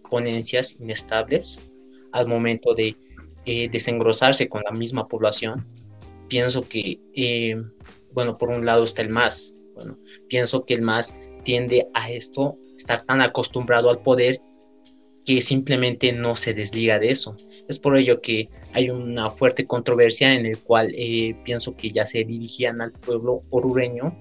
ponencias 0.10 0.76
inestables 0.80 1.62
al 2.12 2.28
momento 2.28 2.74
de 2.74 2.96
eh, 3.46 3.70
desengrosarse 3.70 4.50
con 4.50 4.64
la 4.64 4.72
misma 4.72 5.08
población. 5.08 5.66
Pienso 6.28 6.68
que, 6.68 7.00
bueno, 8.12 8.38
por 8.38 8.50
un 8.50 8.66
lado 8.66 8.84
está 8.84 9.02
el 9.02 9.10
MAS. 9.10 9.54
Bueno, 9.76 9.98
pienso 10.28 10.66
que 10.66 10.74
el 10.74 10.82
MAS 10.82 11.16
tiende 11.44 11.88
a 11.94 12.12
esto, 12.12 12.58
estar 12.76 13.06
tan 13.06 13.22
acostumbrado 13.22 13.90
al 13.90 14.02
poder 14.02 14.42
que 15.28 15.42
simplemente 15.42 16.14
no 16.14 16.38
se 16.38 16.54
desliga 16.54 17.00
de 17.00 17.12
eso. 17.12 17.36
Es 17.68 17.80
por 17.80 17.98
ello 17.98 18.22
que 18.22 18.50
hay 18.72 18.90
una 18.90 19.30
fuerte 19.30 19.68
controversia 19.68 20.34
en 20.34 20.46
el 20.46 20.58
cual 20.58 20.94
eh, 20.96 21.36
pienso 21.44 21.76
que 21.76 21.90
ya 21.90 22.06
se 22.06 22.24
dirigían 22.24 22.80
al 22.80 22.94
pueblo 22.94 23.42
orureño, 23.50 24.18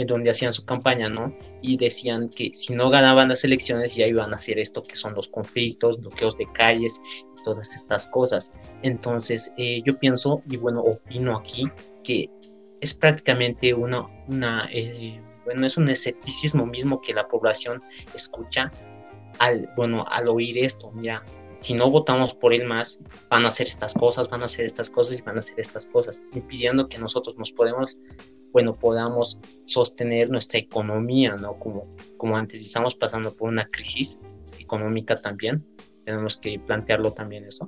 en 0.00 0.06
donde 0.06 0.30
hacían 0.30 0.52
su 0.52 0.64
campaña, 0.64 1.08
¿no? 1.08 1.36
Y 1.62 1.76
decían 1.76 2.28
que 2.30 2.52
si 2.54 2.74
no 2.74 2.90
ganaban 2.90 3.28
las 3.28 3.44
elecciones 3.44 3.94
ya 3.94 4.06
iban 4.06 4.32
a 4.32 4.36
hacer 4.36 4.58
esto 4.58 4.82
que 4.82 4.96
son 4.96 5.14
los 5.14 5.28
conflictos, 5.28 6.00
bloqueos 6.00 6.36
de 6.36 6.50
calles 6.52 7.00
todas 7.44 7.74
estas 7.74 8.06
cosas. 8.06 8.50
Entonces 8.82 9.52
eh, 9.56 9.82
yo 9.84 9.98
pienso, 9.98 10.42
y 10.48 10.56
bueno, 10.56 10.80
opino 10.80 11.36
aquí, 11.36 11.64
que 12.04 12.30
es 12.80 12.94
prácticamente 12.94 13.74
una, 13.74 14.06
una 14.28 14.68
eh, 14.72 15.20
bueno, 15.44 15.66
es 15.66 15.76
un 15.76 15.88
escepticismo 15.88 16.66
mismo 16.66 17.00
que 17.00 17.12
la 17.12 17.28
población 17.28 17.82
escucha 18.14 18.72
al, 19.38 19.70
bueno, 19.76 20.04
al 20.08 20.28
oír 20.28 20.58
esto, 20.58 20.90
mira, 20.92 21.24
si 21.56 21.74
no 21.74 21.90
votamos 21.90 22.34
por 22.34 22.54
él 22.54 22.64
más, 22.64 22.98
van 23.28 23.44
a 23.44 23.48
hacer 23.48 23.68
estas 23.68 23.92
cosas, 23.92 24.30
van 24.30 24.42
a 24.42 24.46
hacer 24.46 24.64
estas 24.64 24.88
cosas 24.88 25.18
y 25.18 25.22
van 25.22 25.36
a 25.36 25.40
hacer 25.40 25.60
estas 25.60 25.86
cosas, 25.86 26.22
impidiendo 26.32 26.88
que 26.88 26.98
nosotros 26.98 27.36
nos 27.36 27.52
podemos, 27.52 27.98
bueno, 28.52 28.78
podamos 28.78 29.38
sostener 29.66 30.30
nuestra 30.30 30.58
economía, 30.58 31.36
¿no? 31.36 31.58
Como, 31.58 31.94
como 32.16 32.36
antes 32.36 32.60
estamos 32.60 32.94
pasando 32.94 33.34
por 33.34 33.48
una 33.48 33.68
crisis 33.68 34.18
económica 34.58 35.16
también, 35.16 35.64
tenemos 36.04 36.36
que 36.36 36.58
plantearlo 36.58 37.12
también 37.12 37.44
eso. 37.44 37.66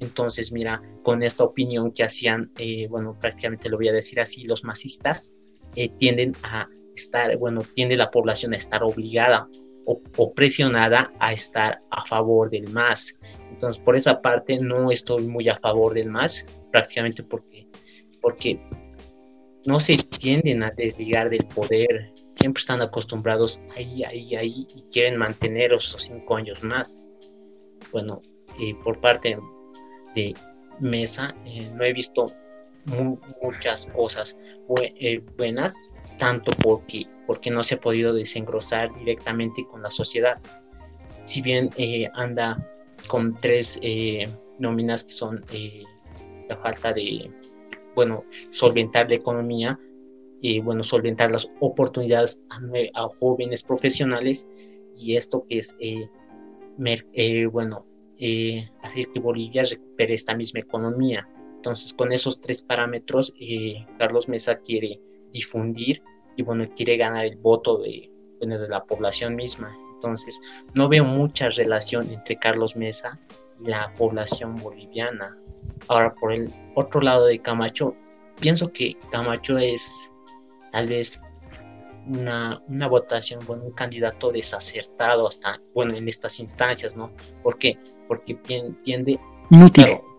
Entonces, 0.00 0.52
mira, 0.52 0.82
con 1.02 1.22
esta 1.22 1.44
opinión 1.44 1.92
que 1.92 2.04
hacían, 2.04 2.50
eh, 2.58 2.88
bueno, 2.88 3.16
prácticamente 3.20 3.68
lo 3.68 3.76
voy 3.76 3.88
a 3.88 3.92
decir 3.92 4.20
así, 4.20 4.44
los 4.44 4.64
masistas 4.64 5.32
eh, 5.76 5.88
tienden 5.88 6.34
a 6.42 6.68
estar, 6.96 7.36
bueno, 7.38 7.62
tiende 7.74 7.96
la 7.96 8.10
población 8.10 8.54
a 8.54 8.56
estar 8.56 8.82
obligada 8.82 9.48
o, 9.86 10.32
presionada 10.32 11.12
a 11.20 11.32
estar 11.32 11.78
a 11.90 12.04
favor 12.06 12.48
del 12.50 12.70
MAS. 12.70 13.14
Entonces, 13.50 13.82
por 13.82 13.96
esa 13.96 14.22
parte 14.22 14.58
no 14.58 14.90
estoy 14.90 15.26
muy 15.26 15.48
a 15.48 15.58
favor 15.58 15.94
del 15.94 16.10
MAS, 16.10 16.44
prácticamente 16.72 17.22
porque, 17.22 17.68
porque 18.20 18.60
no 19.66 19.80
se 19.80 19.96
tienden 19.96 20.62
a 20.62 20.70
desligar 20.70 21.30
del 21.30 21.46
poder, 21.46 22.12
siempre 22.34 22.60
están 22.60 22.82
acostumbrados 22.82 23.62
ahí, 23.74 24.04
ahí, 24.04 24.36
ahí 24.36 24.66
y 24.74 24.82
quieren 24.90 25.16
mantener 25.16 25.72
esos 25.72 26.02
cinco 26.04 26.36
años 26.36 26.62
más. 26.62 27.08
Bueno, 27.90 28.20
eh, 28.60 28.74
por 28.82 29.00
parte 29.00 29.38
de 30.14 30.34
Mesa, 30.80 31.34
eh, 31.46 31.70
no 31.74 31.84
he 31.84 31.92
visto 31.92 32.26
muchas 33.42 33.86
cosas 33.86 34.36
eh, 34.82 35.22
buenas 35.38 35.72
tanto 36.18 36.52
porque, 36.62 37.06
porque 37.26 37.50
no 37.50 37.62
se 37.62 37.76
ha 37.76 37.80
podido 37.80 38.12
desengrosar 38.12 38.94
directamente 38.98 39.64
con 39.70 39.82
la 39.82 39.90
sociedad. 39.90 40.38
Si 41.24 41.40
bien 41.40 41.70
anda 42.12 42.70
con 43.08 43.40
tres 43.40 43.80
nóminas 44.58 45.04
que 45.04 45.12
son 45.12 45.42
la 46.48 46.56
falta 46.58 46.92
de, 46.92 47.30
bueno, 47.94 48.24
solventar 48.50 49.08
la 49.08 49.16
economía, 49.16 49.78
y 50.46 50.60
bueno, 50.60 50.82
solventar 50.82 51.32
las 51.32 51.50
oportunidades 51.60 52.38
a, 52.50 53.08
jóvenes 53.08 53.62
profesionales 53.62 54.46
y 54.94 55.16
esto 55.16 55.46
que 55.48 55.56
es, 55.56 55.74
bueno, 57.50 57.86
hacer 58.82 59.08
que 59.08 59.20
Bolivia 59.20 59.64
recupere 59.64 60.12
esta 60.12 60.36
misma 60.36 60.60
economía. 60.60 61.26
Entonces, 61.56 61.94
con 61.94 62.12
esos 62.12 62.42
tres 62.42 62.60
parámetros, 62.60 63.32
Carlos 63.98 64.28
Mesa 64.28 64.58
quiere 64.58 65.00
difundir 65.32 66.02
y 66.36 66.42
bueno, 66.42 66.66
quiere 66.76 66.98
ganar 66.98 67.24
el 67.24 67.36
voto 67.36 67.78
de, 67.78 68.10
de 68.38 68.68
la 68.68 68.84
población 68.84 69.36
misma. 69.36 69.74
Entonces, 69.94 70.38
no 70.74 70.90
veo 70.90 71.06
mucha 71.06 71.48
relación 71.48 72.10
entre 72.10 72.36
Carlos 72.36 72.76
Mesa 72.76 73.18
y 73.58 73.70
la 73.70 73.94
población 73.96 74.56
boliviana. 74.56 75.38
Ahora, 75.88 76.14
por 76.14 76.32
el 76.32 76.52
otro 76.74 77.00
lado 77.00 77.26
de 77.26 77.38
Camacho, 77.40 77.94
pienso 78.40 78.72
que 78.72 78.96
Camacho 79.10 79.58
es 79.58 80.12
tal 80.72 80.88
vez 80.88 81.20
una, 82.06 82.62
una 82.68 82.88
votación, 82.88 83.40
bueno, 83.46 83.64
un 83.64 83.72
candidato 83.72 84.30
desacertado 84.30 85.26
hasta, 85.26 85.60
bueno, 85.74 85.94
en 85.94 86.08
estas 86.08 86.40
instancias, 86.40 86.96
¿no? 86.96 87.12
¿Por 87.42 87.58
qué? 87.58 87.78
Porque 88.08 88.34
tiende, 88.34 89.18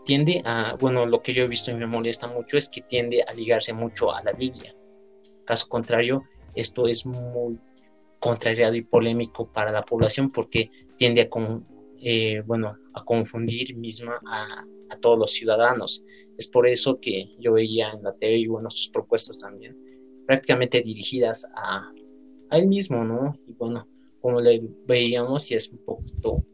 tiende 0.05 0.41
a, 0.45 0.75
bueno, 0.79 1.05
lo 1.05 1.21
que 1.21 1.33
yo 1.33 1.43
he 1.43 1.47
visto 1.47 1.71
y 1.71 1.75
me 1.75 1.87
molesta 1.87 2.27
mucho 2.27 2.57
es 2.57 2.69
que 2.69 2.81
tiende 2.81 3.23
a 3.27 3.33
ligarse 3.33 3.73
mucho 3.73 4.13
a 4.13 4.23
la 4.23 4.31
Biblia. 4.31 4.73
Caso 5.45 5.67
contrario, 5.67 6.23
esto 6.55 6.87
es 6.87 7.05
muy 7.05 7.59
contrariado 8.19 8.75
y 8.75 8.81
polémico 8.81 9.51
para 9.51 9.71
la 9.71 9.83
población 9.83 10.31
porque 10.31 10.71
tiende 10.97 11.21
a, 11.21 11.29
eh, 12.05 12.41
bueno, 12.45 12.77
a 12.93 13.03
confundir 13.03 13.75
misma 13.75 14.19
a, 14.27 14.63
todos 15.01 15.19
los 15.19 15.31
ciudadanos. 15.31 16.05
Es 16.37 16.47
por 16.47 16.69
eso 16.69 16.99
que 17.01 17.35
yo 17.37 17.53
veía 17.53 17.89
en 17.91 18.03
la 18.03 18.13
TV 18.13 18.37
y 18.37 18.47
bueno, 18.47 18.69
sus 18.69 18.87
propuestas 18.89 19.39
también 19.39 19.75
prácticamente 20.25 20.81
dirigidas 20.81 21.45
a, 21.53 21.91
a 22.49 22.57
él 22.57 22.67
mismo, 22.67 23.03
¿no? 23.03 23.37
Y 23.45 23.53
bueno, 23.53 23.89
como 24.21 24.39
le 24.39 24.61
veíamos, 24.87 25.51
y 25.51 25.55
es 25.55 25.67
un 25.69 25.83
poquito 25.83 26.45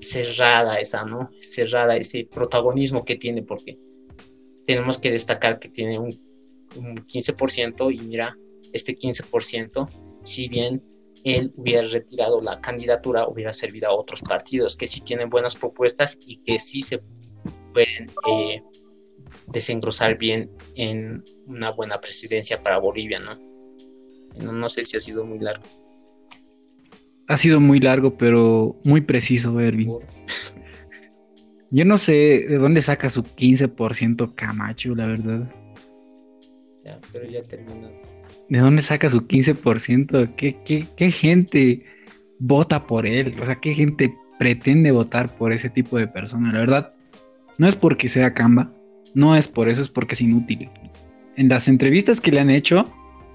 cerrada 0.00 0.80
esa, 0.80 1.04
¿no? 1.04 1.30
Cerrada 1.40 1.96
ese 1.96 2.26
protagonismo 2.28 3.04
que 3.04 3.14
tiene, 3.14 3.42
porque 3.42 3.78
tenemos 4.66 4.98
que 4.98 5.12
destacar 5.12 5.60
que 5.60 5.68
tiene 5.68 5.98
un 5.98 6.10
un 6.76 6.96
15% 6.96 7.94
y 7.94 8.00
mira, 8.00 8.36
este 8.72 8.96
15%, 8.96 9.88
si 10.22 10.48
bien 10.48 10.82
él 11.24 11.52
hubiera 11.56 11.86
retirado 11.88 12.40
la 12.40 12.60
candidatura, 12.60 13.26
hubiera 13.26 13.52
servido 13.52 13.88
a 13.88 13.94
otros 13.94 14.22
partidos 14.22 14.76
que 14.76 14.86
sí 14.86 15.00
tienen 15.00 15.30
buenas 15.30 15.56
propuestas 15.56 16.18
y 16.26 16.38
que 16.44 16.58
sí 16.58 16.82
se 16.82 17.02
pueden 17.72 18.10
eh, 18.28 18.62
desengrosar 19.48 20.16
bien 20.16 20.50
en 20.76 21.24
una 21.46 21.70
buena 21.70 22.00
presidencia 22.00 22.62
para 22.62 22.78
Bolivia, 22.78 23.18
¿no? 23.18 23.36
¿no? 24.42 24.52
No 24.52 24.68
sé 24.68 24.84
si 24.86 24.96
ha 24.96 25.00
sido 25.00 25.24
muy 25.24 25.38
largo. 25.38 25.64
Ha 27.26 27.36
sido 27.38 27.58
muy 27.58 27.80
largo, 27.80 28.16
pero 28.16 28.78
muy 28.84 29.00
preciso, 29.00 29.58
Erwin. 29.58 29.98
Yo 31.70 31.84
no 31.84 31.98
sé 31.98 32.44
de 32.48 32.58
dónde 32.58 32.82
saca 32.82 33.08
su 33.08 33.22
15% 33.22 34.34
Camacho, 34.34 34.94
la 34.94 35.06
verdad 35.06 35.50
pero 37.12 37.26
ya 37.26 37.42
terminó. 37.42 37.90
¿De 38.48 38.58
dónde 38.58 38.82
saca 38.82 39.08
su 39.08 39.26
15%? 39.26 40.34
¿Qué, 40.36 40.56
qué, 40.64 40.86
qué 40.96 41.10
gente? 41.10 41.84
vota 42.38 42.86
por 42.86 43.06
él? 43.06 43.34
O 43.40 43.46
sea, 43.46 43.56
¿qué 43.56 43.74
gente 43.74 44.14
pretende 44.38 44.90
votar 44.90 45.34
por 45.36 45.52
ese 45.52 45.70
tipo 45.70 45.96
de 45.98 46.06
persona? 46.06 46.52
La 46.52 46.60
verdad, 46.60 46.94
no 47.58 47.68
es 47.68 47.76
porque 47.76 48.08
sea 48.08 48.34
Camba, 48.34 48.70
no 49.14 49.36
es 49.36 49.48
por 49.48 49.68
eso, 49.68 49.82
es 49.82 49.88
porque 49.88 50.14
es 50.14 50.20
inútil. 50.20 50.68
En 51.36 51.48
las 51.48 51.68
entrevistas 51.68 52.20
que 52.20 52.32
le 52.32 52.40
han 52.40 52.50
hecho, 52.50 52.84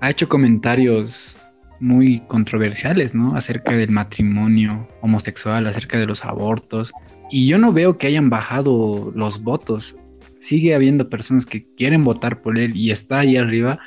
ha 0.02 0.10
hecho 0.10 0.30
comentarios 0.30 1.38
muy 1.80 2.20
controversiales, 2.28 3.16
¿no? 3.16 3.36
Acerca 3.36 3.76
del 3.76 3.90
matrimonio 3.90 4.88
homosexual, 5.02 5.66
acerca 5.68 5.98
de 5.98 6.06
los 6.06 6.24
abortos. 6.26 6.92
Y 7.32 7.48
yo 7.48 7.58
no 7.58 7.72
veo 7.72 7.98
que 7.98 8.08
hayan 8.08 8.30
bajado 8.30 9.12
los 9.16 9.42
votos. 9.42 9.96
Sigue 10.40 10.76
habiendo 10.76 11.10
personas 11.10 11.46
que 11.46 11.66
quieren 11.76 12.04
votar 12.04 12.42
por 12.42 12.58
él 12.58 12.76
y 12.76 12.92
está 12.92 13.20
ahí 13.20 13.38
arriba. 13.38 13.80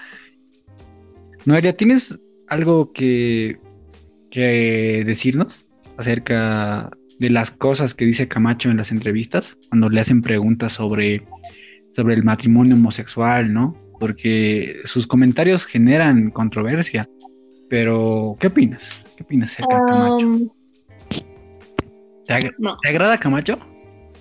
Noelia, 1.45 1.77
¿tienes 1.77 2.19
algo 2.49 2.93
que, 2.93 3.59
que 4.31 5.03
decirnos 5.05 5.67
acerca 5.97 6.91
de 7.19 7.31
las 7.31 7.51
cosas 7.51 7.95
que 7.95 8.05
dice 8.05 8.29
Camacho 8.29 8.71
en 8.71 8.77
las 8.77 8.93
entrevistas? 8.93 9.57
Cuando 9.69 9.89
le 9.89 10.01
hacen 10.01 10.23
preguntas 10.23 10.73
sobre, 10.73 11.27
sobre 11.93 12.15
el 12.15 12.23
matrimonio 12.23 12.77
homosexual, 12.77 13.53
¿no? 13.53 13.77
Porque 13.99 14.81
sus 14.85 15.07
comentarios 15.07 15.65
generan 15.65 16.31
controversia. 16.31 17.09
Pero, 17.69 18.37
¿qué 18.39 18.49
opinas? 18.49 19.05
¿Qué 19.17 19.25
opinas 19.25 19.53
acerca 19.53 19.77
de 19.77 19.87
Camacho? 19.87 20.55
¿Te, 22.27 22.51
¿Te, 22.83 22.89
agrada 22.89 23.19
Camacho? 23.19 23.59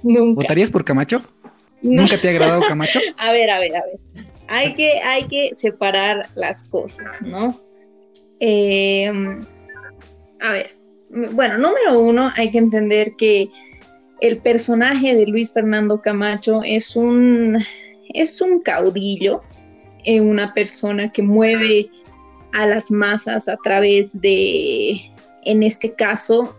Nunca. 0.03 0.41
¿Votarías 0.41 0.71
por 0.71 0.83
Camacho? 0.83 1.19
No. 1.81 2.01
¿Nunca 2.01 2.17
te 2.17 2.27
ha 2.27 2.31
agradado 2.31 2.61
Camacho? 2.61 2.99
a 3.17 3.31
ver, 3.31 3.49
a 3.49 3.59
ver, 3.59 3.75
a 3.75 3.81
ver. 3.85 4.30
Hay 4.51 4.73
que, 4.73 4.99
hay 4.99 5.23
que 5.27 5.55
separar 5.55 6.27
las 6.35 6.63
cosas, 6.65 7.21
¿no? 7.21 7.57
Eh, 8.39 9.09
a 10.41 10.51
ver, 10.51 10.75
bueno, 11.09 11.57
número 11.57 11.99
uno, 11.99 12.31
hay 12.35 12.51
que 12.51 12.57
entender 12.57 13.15
que 13.17 13.49
el 14.19 14.37
personaje 14.39 15.15
de 15.15 15.25
Luis 15.25 15.51
Fernando 15.51 16.01
Camacho 16.01 16.61
es 16.63 16.95
un, 16.95 17.57
es 18.13 18.41
un 18.41 18.61
caudillo, 18.61 19.41
eh, 20.03 20.21
una 20.21 20.53
persona 20.53 21.11
que 21.11 21.21
mueve 21.21 21.89
a 22.53 22.67
las 22.67 22.91
masas 22.91 23.47
a 23.47 23.57
través 23.57 24.19
de, 24.19 24.99
en 25.43 25.63
este 25.63 25.93
caso, 25.93 26.55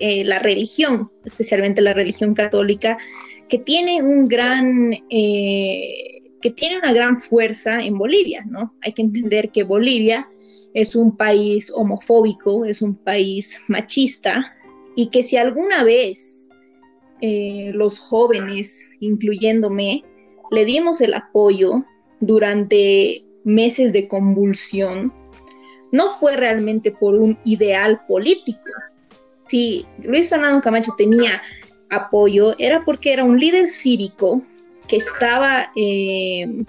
eh, 0.00 0.24
la 0.24 0.38
religión, 0.38 1.10
especialmente 1.24 1.80
la 1.80 1.94
religión 1.94 2.34
católica, 2.34 2.98
que 3.48 3.58
tiene 3.58 4.02
un 4.02 4.28
gran, 4.28 4.92
eh, 5.10 6.15
que 6.40 6.50
tiene 6.50 6.78
una 6.78 6.92
gran 6.92 7.16
fuerza 7.16 7.80
en 7.80 7.98
Bolivia, 7.98 8.44
¿no? 8.48 8.74
Hay 8.82 8.92
que 8.92 9.02
entender 9.02 9.50
que 9.50 9.62
Bolivia 9.62 10.28
es 10.74 10.94
un 10.94 11.16
país 11.16 11.72
homofóbico, 11.74 12.64
es 12.64 12.82
un 12.82 12.94
país 12.94 13.58
machista, 13.68 14.54
y 14.94 15.08
que 15.08 15.22
si 15.22 15.36
alguna 15.36 15.84
vez 15.84 16.50
eh, 17.20 17.70
los 17.74 17.98
jóvenes, 17.98 18.96
incluyéndome, 19.00 20.04
le 20.50 20.64
dimos 20.64 21.00
el 21.00 21.14
apoyo 21.14 21.84
durante 22.20 23.24
meses 23.44 23.92
de 23.92 24.08
convulsión, 24.08 25.12
no 25.92 26.10
fue 26.10 26.36
realmente 26.36 26.90
por 26.90 27.14
un 27.14 27.38
ideal 27.44 28.04
político. 28.06 28.70
Si 29.46 29.86
Luis 30.02 30.28
Fernando 30.28 30.60
Camacho 30.60 30.94
tenía 30.98 31.42
apoyo, 31.90 32.54
era 32.58 32.84
porque 32.84 33.12
era 33.12 33.24
un 33.24 33.38
líder 33.38 33.68
cívico 33.68 34.42
que 34.88 34.96
estaba, 34.96 35.70
eh, 35.76 36.64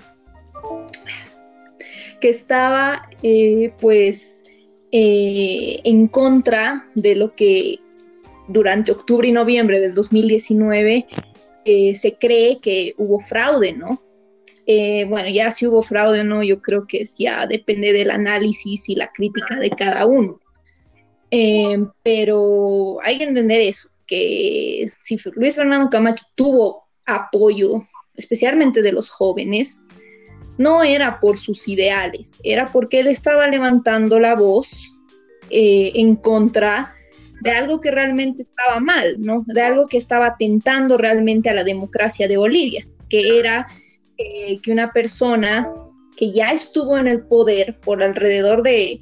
que 2.20 2.30
estaba 2.30 3.10
eh, 3.24 3.74
pues 3.80 4.44
eh, 4.92 5.80
en 5.84 6.08
contra 6.08 6.90
de 6.96 7.16
lo 7.16 7.36
que 7.36 7.80
durante 8.48 8.92
octubre 8.92 9.28
y 9.28 9.32
noviembre 9.32 9.80
del 9.80 9.94
2019 9.94 11.08
eh, 11.66 11.96
se 11.96 12.18
cree 12.18 12.60
que 12.60 12.94
hubo 12.98 13.20
fraude, 13.20 13.74
¿no? 13.74 14.02
Bueno, 14.70 15.30
ya 15.30 15.50
si 15.52 15.66
hubo 15.66 15.82
fraude 15.82 16.20
o 16.20 16.24
no, 16.26 16.44
yo 16.44 16.62
creo 16.62 16.88
que 16.88 17.04
ya 17.18 17.48
depende 17.48 17.94
del 17.94 18.12
análisis 18.12 18.90
y 18.90 18.96
la 18.96 19.10
crítica 19.14 19.56
de 19.56 19.70
cada 19.70 20.06
uno. 20.06 20.42
Pero 22.04 22.98
hay 23.02 23.18
que 23.18 23.24
entender 23.24 23.62
eso, 23.62 23.90
que 24.06 24.92
si 24.94 25.18
Luis 25.36 25.56
Fernando 25.56 25.90
Camacho 25.90 26.26
tuvo 26.36 26.84
apoyo, 27.06 27.82
especialmente 28.18 28.82
de 28.82 28.92
los 28.92 29.10
jóvenes, 29.10 29.88
no 30.58 30.84
era 30.84 31.20
por 31.20 31.38
sus 31.38 31.68
ideales, 31.68 32.40
era 32.44 32.66
porque 32.72 33.00
él 33.00 33.08
estaba 33.08 33.48
levantando 33.48 34.20
la 34.20 34.36
voz 34.36 35.00
eh, 35.50 35.92
en 35.96 36.16
contra 36.16 36.94
de 37.42 37.52
algo 37.52 37.80
que 37.80 37.92
realmente 37.92 38.42
estaba 38.42 38.80
mal, 38.80 39.16
¿no? 39.20 39.44
De 39.46 39.62
algo 39.62 39.88
que 39.88 39.98
estaba 39.98 40.28
atentando 40.28 40.98
realmente 40.98 41.50
a 41.50 41.54
la 41.54 41.64
democracia 41.64 42.28
de 42.28 42.38
Bolivia, 42.38 42.88
que 43.10 43.38
era 43.38 43.68
eh, 44.18 44.60
que 44.62 44.72
una 44.72 44.92
persona 44.92 45.72
que 46.18 46.32
ya 46.32 46.52
estuvo 46.52 46.98
en 46.98 47.08
el 47.08 47.22
poder 47.22 47.80
por 47.80 48.02
alrededor 48.02 48.64
de 48.64 49.00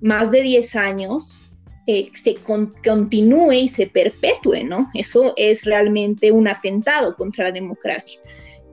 más 0.00 0.30
de 0.30 0.42
10 0.42 0.76
años, 0.76 1.50
eh, 1.86 2.10
se 2.14 2.36
con 2.36 2.74
continúe 2.84 3.52
y 3.52 3.68
se 3.68 3.86
perpetúe, 3.86 4.64
¿no? 4.64 4.90
Eso 4.94 5.34
es 5.36 5.64
realmente 5.64 6.32
un 6.32 6.48
atentado 6.48 7.14
contra 7.14 7.44
la 7.44 7.52
democracia. 7.52 8.18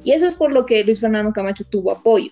Y 0.03 0.11
eso 0.11 0.27
es 0.27 0.35
por 0.35 0.53
lo 0.53 0.65
que 0.65 0.83
Luis 0.83 1.01
Fernando 1.01 1.31
Camacho 1.31 1.63
tuvo 1.65 1.91
apoyo. 1.91 2.31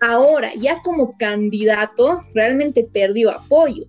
Ahora, 0.00 0.50
ya 0.54 0.80
como 0.82 1.16
candidato, 1.18 2.20
realmente 2.34 2.84
perdió 2.84 3.30
apoyo. 3.30 3.84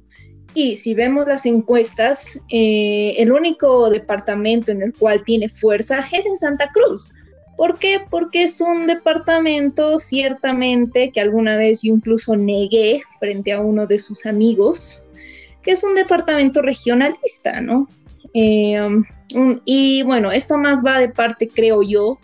Y 0.54 0.76
si 0.76 0.94
vemos 0.94 1.28
las 1.28 1.46
encuestas, 1.46 2.40
eh, 2.50 3.16
el 3.18 3.32
único 3.32 3.90
departamento 3.90 4.72
en 4.72 4.82
el 4.82 4.94
cual 4.94 5.24
tiene 5.24 5.48
fuerza 5.48 6.04
es 6.12 6.26
en 6.26 6.38
Santa 6.38 6.72
Cruz. 6.72 7.12
¿Por 7.56 7.78
qué? 7.78 8.00
Porque 8.10 8.44
es 8.44 8.62
un 8.62 8.88
departamento 8.88 10.00
ciertamente 10.00 11.12
que 11.12 11.22
alguna 11.22 11.58
vez 11.58 11.82
yo 11.82 11.94
incluso 11.94 12.36
negué 12.36 13.02
frente 13.20 13.52
a 13.52 13.60
uno 13.60 13.86
de 13.86 14.00
sus 14.00 14.26
amigos, 14.26 15.06
que 15.62 15.72
es 15.72 15.84
un 15.84 15.94
departamento 15.94 16.62
regionalista, 16.62 17.60
¿no? 17.62 17.88
Eh, 18.34 18.82
um, 19.36 19.60
y 19.66 20.04
bueno, 20.04 20.32
esto 20.32 20.58
más 20.58 20.80
va 20.86 21.00
de 21.00 21.10
parte, 21.10 21.48
creo 21.48 21.84
yo, 21.84 22.18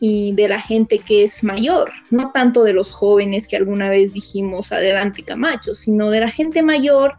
y 0.00 0.32
de 0.32 0.48
la 0.48 0.60
gente 0.60 0.98
que 0.98 1.24
es 1.24 1.42
mayor, 1.42 1.90
no 2.10 2.30
tanto 2.32 2.62
de 2.64 2.72
los 2.72 2.92
jóvenes 2.92 3.48
que 3.48 3.56
alguna 3.56 3.88
vez 3.88 4.12
dijimos 4.12 4.72
adelante 4.72 5.22
Camacho, 5.22 5.74
sino 5.74 6.10
de 6.10 6.20
la 6.20 6.28
gente 6.28 6.62
mayor 6.62 7.16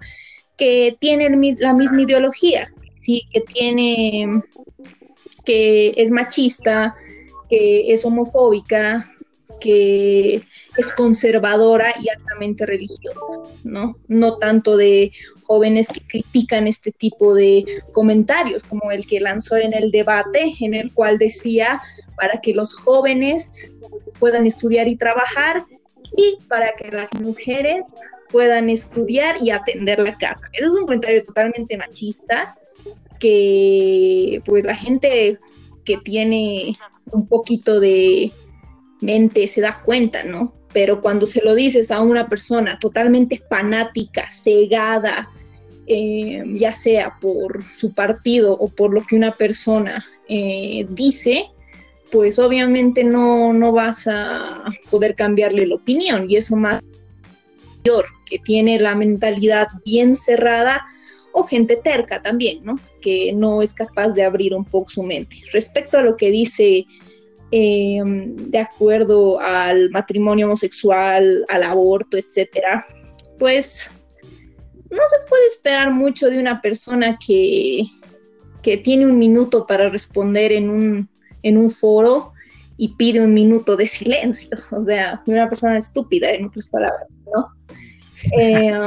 que 0.58 0.96
tiene 1.00 1.30
la 1.60 1.74
misma 1.74 2.02
ideología, 2.02 2.72
¿sí? 3.04 3.28
que 3.32 3.42
tiene, 3.42 4.44
que 5.46 5.94
es 5.98 6.12
machista, 6.12 6.92
que 7.50 7.94
es 7.94 8.04
homofóbica, 8.06 9.12
que 9.60 10.44
es 10.78 10.92
conservadora 10.96 11.94
y 12.02 12.10
altamente 12.10 12.66
religiosa, 12.66 13.20
¿no? 13.64 13.98
No 14.08 14.38
tanto 14.38 14.78
de 14.78 15.12
jóvenes 15.44 15.88
que 15.88 16.02
critican 16.02 16.68
este 16.68 16.92
tipo 16.92 17.34
de 17.34 17.66
comentarios, 17.92 18.64
como 18.64 18.92
el 18.92 19.06
que 19.08 19.20
lanzó 19.20 19.56
en 19.58 19.74
el 19.74 19.92
debate, 19.92 20.54
en 20.60 20.74
el 20.74 20.94
cual 20.94 21.18
decía, 21.18 21.82
para 22.16 22.40
que 22.40 22.54
los 22.54 22.76
jóvenes 22.76 23.72
puedan 24.20 24.46
estudiar 24.46 24.88
y 24.88 24.96
trabajar 24.96 25.66
y 26.16 26.38
para 26.48 26.74
que 26.76 26.92
las 26.92 27.14
mujeres 27.16 27.88
puedan 28.30 28.70
estudiar 28.70 29.38
y 29.42 29.52
atender 29.52 30.00
la 30.00 30.18
casa. 30.18 30.48
Eso 30.54 30.68
es 30.68 30.74
un 30.74 30.82
comentario 30.82 31.24
totalmente 31.24 31.78
machista 31.78 32.58
que 33.20 34.42
pues 34.46 34.64
la 34.64 34.76
gente 34.76 35.40
que 35.86 35.98
tiene 35.98 36.74
un 37.12 37.28
poquito 37.28 37.80
de 37.80 38.32
mente 39.02 39.48
se 39.48 39.62
da 39.62 39.82
cuenta, 39.84 40.24
¿no? 40.24 40.54
Pero 40.74 41.02
cuando 41.02 41.26
se 41.26 41.42
lo 41.42 41.56
dices 41.56 41.92
a 41.92 42.02
una 42.02 42.28
persona 42.28 42.78
totalmente 42.80 43.42
fanática, 43.50 44.26
cegada, 44.30 45.30
eh, 45.88 46.44
ya 46.54 46.74
sea 46.74 47.18
por 47.22 47.64
su 47.64 47.94
partido 47.94 48.54
o 48.54 48.68
por 48.68 48.94
lo 48.94 49.02
que 49.04 49.16
una 49.16 49.32
persona 49.32 50.06
eh, 50.28 50.86
dice, 50.90 51.46
pues 52.12 52.40
obviamente 52.40 53.04
no, 53.04 53.54
no 53.54 53.72
vas 53.72 54.08
a 54.08 54.66
poder 54.90 55.16
cambiarle 55.16 55.66
la 55.66 55.76
opinión. 55.76 56.26
Y 56.30 56.36
eso 56.36 56.56
más 56.56 56.82
que 58.26 58.40
tiene 58.40 58.80
la 58.80 58.96
mentalidad 58.96 59.68
bien 59.86 60.16
cerrada 60.16 60.86
o 61.32 61.44
gente 61.44 61.76
terca 61.78 62.22
también, 62.22 62.64
¿no? 62.64 62.76
Que 63.02 63.32
no 63.34 63.62
es 63.62 63.74
capaz 63.74 64.10
de 64.10 64.24
abrir 64.24 64.54
un 64.54 64.66
poco 64.66 64.90
su 64.90 65.04
mente. 65.04 65.38
Respecto 65.54 65.98
a 65.98 66.02
lo 66.02 66.18
que 66.18 66.32
dice 66.32 66.86
eh, 67.52 68.02
de 68.06 68.60
acuerdo 68.60 69.40
al 69.40 69.90
matrimonio 69.92 70.48
homosexual, 70.48 71.46
al 71.48 71.64
aborto, 71.64 72.18
etcétera, 72.18 72.86
pues 73.40 73.92
no 74.90 74.98
se 75.08 75.30
puede 75.30 75.48
esperar 75.48 75.94
mucho 75.94 76.30
de 76.30 76.40
una 76.40 76.62
persona 76.62 77.18
que, 77.26 77.84
que 78.62 78.78
tiene 78.78 79.06
un 79.06 79.18
minuto 79.18 79.66
para 79.66 79.90
responder 79.90 80.52
en 80.52 80.70
un, 80.70 81.10
en 81.44 81.58
un 81.58 81.70
foro 81.70 82.34
y 82.78 82.90
pide 82.96 83.22
un 83.22 83.34
minuto 83.34 83.76
de 83.76 83.86
silencio. 83.86 84.58
O 84.72 84.84
sea, 84.84 85.22
una 85.26 85.50
persona 85.50 85.78
estúpida, 85.78 86.32
en 86.32 86.46
otras 86.46 86.70
palabras, 86.70 87.08
¿no? 87.26 87.48
Eh, 88.40 88.86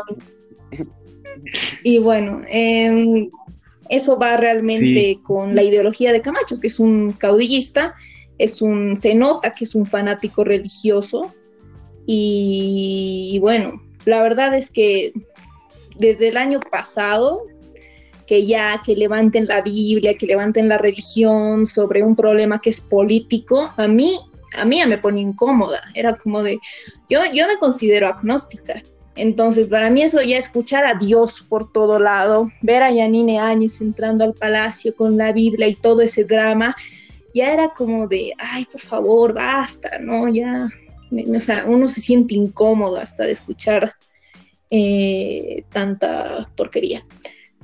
Y 1.82 1.98
bueno, 1.98 2.42
em, 2.48 3.30
eso 3.88 4.18
va 4.18 4.36
realmente 4.36 5.18
con 5.22 5.54
la 5.54 5.62
ideología 5.62 6.12
de 6.12 6.20
Camacho, 6.20 6.60
que 6.60 6.68
es 6.68 6.78
un 6.78 7.12
caudillista, 7.12 7.94
es 8.40 8.62
un, 8.62 8.96
se 8.96 9.14
nota 9.14 9.52
que 9.52 9.64
es 9.64 9.74
un 9.74 9.86
fanático 9.86 10.44
religioso. 10.44 11.34
y 12.06 13.38
bueno, 13.40 13.80
la 14.04 14.22
verdad 14.22 14.54
es 14.54 14.70
que 14.70 15.12
desde 15.98 16.28
el 16.28 16.36
año 16.36 16.60
pasado 16.60 17.42
que 18.30 18.46
ya 18.46 18.80
que 18.86 18.94
levanten 18.94 19.48
la 19.48 19.60
Biblia, 19.60 20.14
que 20.14 20.24
levanten 20.24 20.68
la 20.68 20.78
religión 20.78 21.66
sobre 21.66 22.04
un 22.04 22.14
problema 22.14 22.60
que 22.60 22.70
es 22.70 22.80
político, 22.80 23.72
a 23.76 23.88
mí, 23.88 24.20
a 24.56 24.64
mí 24.64 24.80
me 24.86 24.98
pone 24.98 25.20
incómoda. 25.20 25.80
Era 25.96 26.16
como 26.16 26.40
de, 26.40 26.60
yo, 27.08 27.22
yo 27.34 27.48
me 27.48 27.58
considero 27.58 28.06
agnóstica. 28.06 28.84
Entonces, 29.16 29.66
para 29.66 29.90
mí 29.90 30.02
eso 30.02 30.22
ya 30.22 30.38
escuchar 30.38 30.84
a 30.84 30.94
Dios 30.94 31.44
por 31.48 31.72
todo 31.72 31.98
lado, 31.98 32.48
ver 32.62 32.84
a 32.84 32.92
Yanine 32.92 33.40
Áñez 33.40 33.80
entrando 33.80 34.22
al 34.22 34.34
palacio 34.34 34.94
con 34.94 35.16
la 35.16 35.32
Biblia 35.32 35.66
y 35.66 35.74
todo 35.74 36.00
ese 36.00 36.22
drama, 36.22 36.76
ya 37.34 37.52
era 37.52 37.70
como 37.70 38.06
de, 38.06 38.32
ay, 38.38 38.66
por 38.70 38.80
favor, 38.80 39.34
basta, 39.34 39.98
¿no? 39.98 40.28
Ya, 40.28 40.68
o 41.10 41.38
sea, 41.38 41.64
uno 41.66 41.88
se 41.88 42.00
siente 42.00 42.34
incómodo 42.34 42.96
hasta 42.96 43.24
de 43.24 43.32
escuchar 43.32 43.92
eh, 44.70 45.64
tanta 45.70 46.50
porquería. 46.56 47.04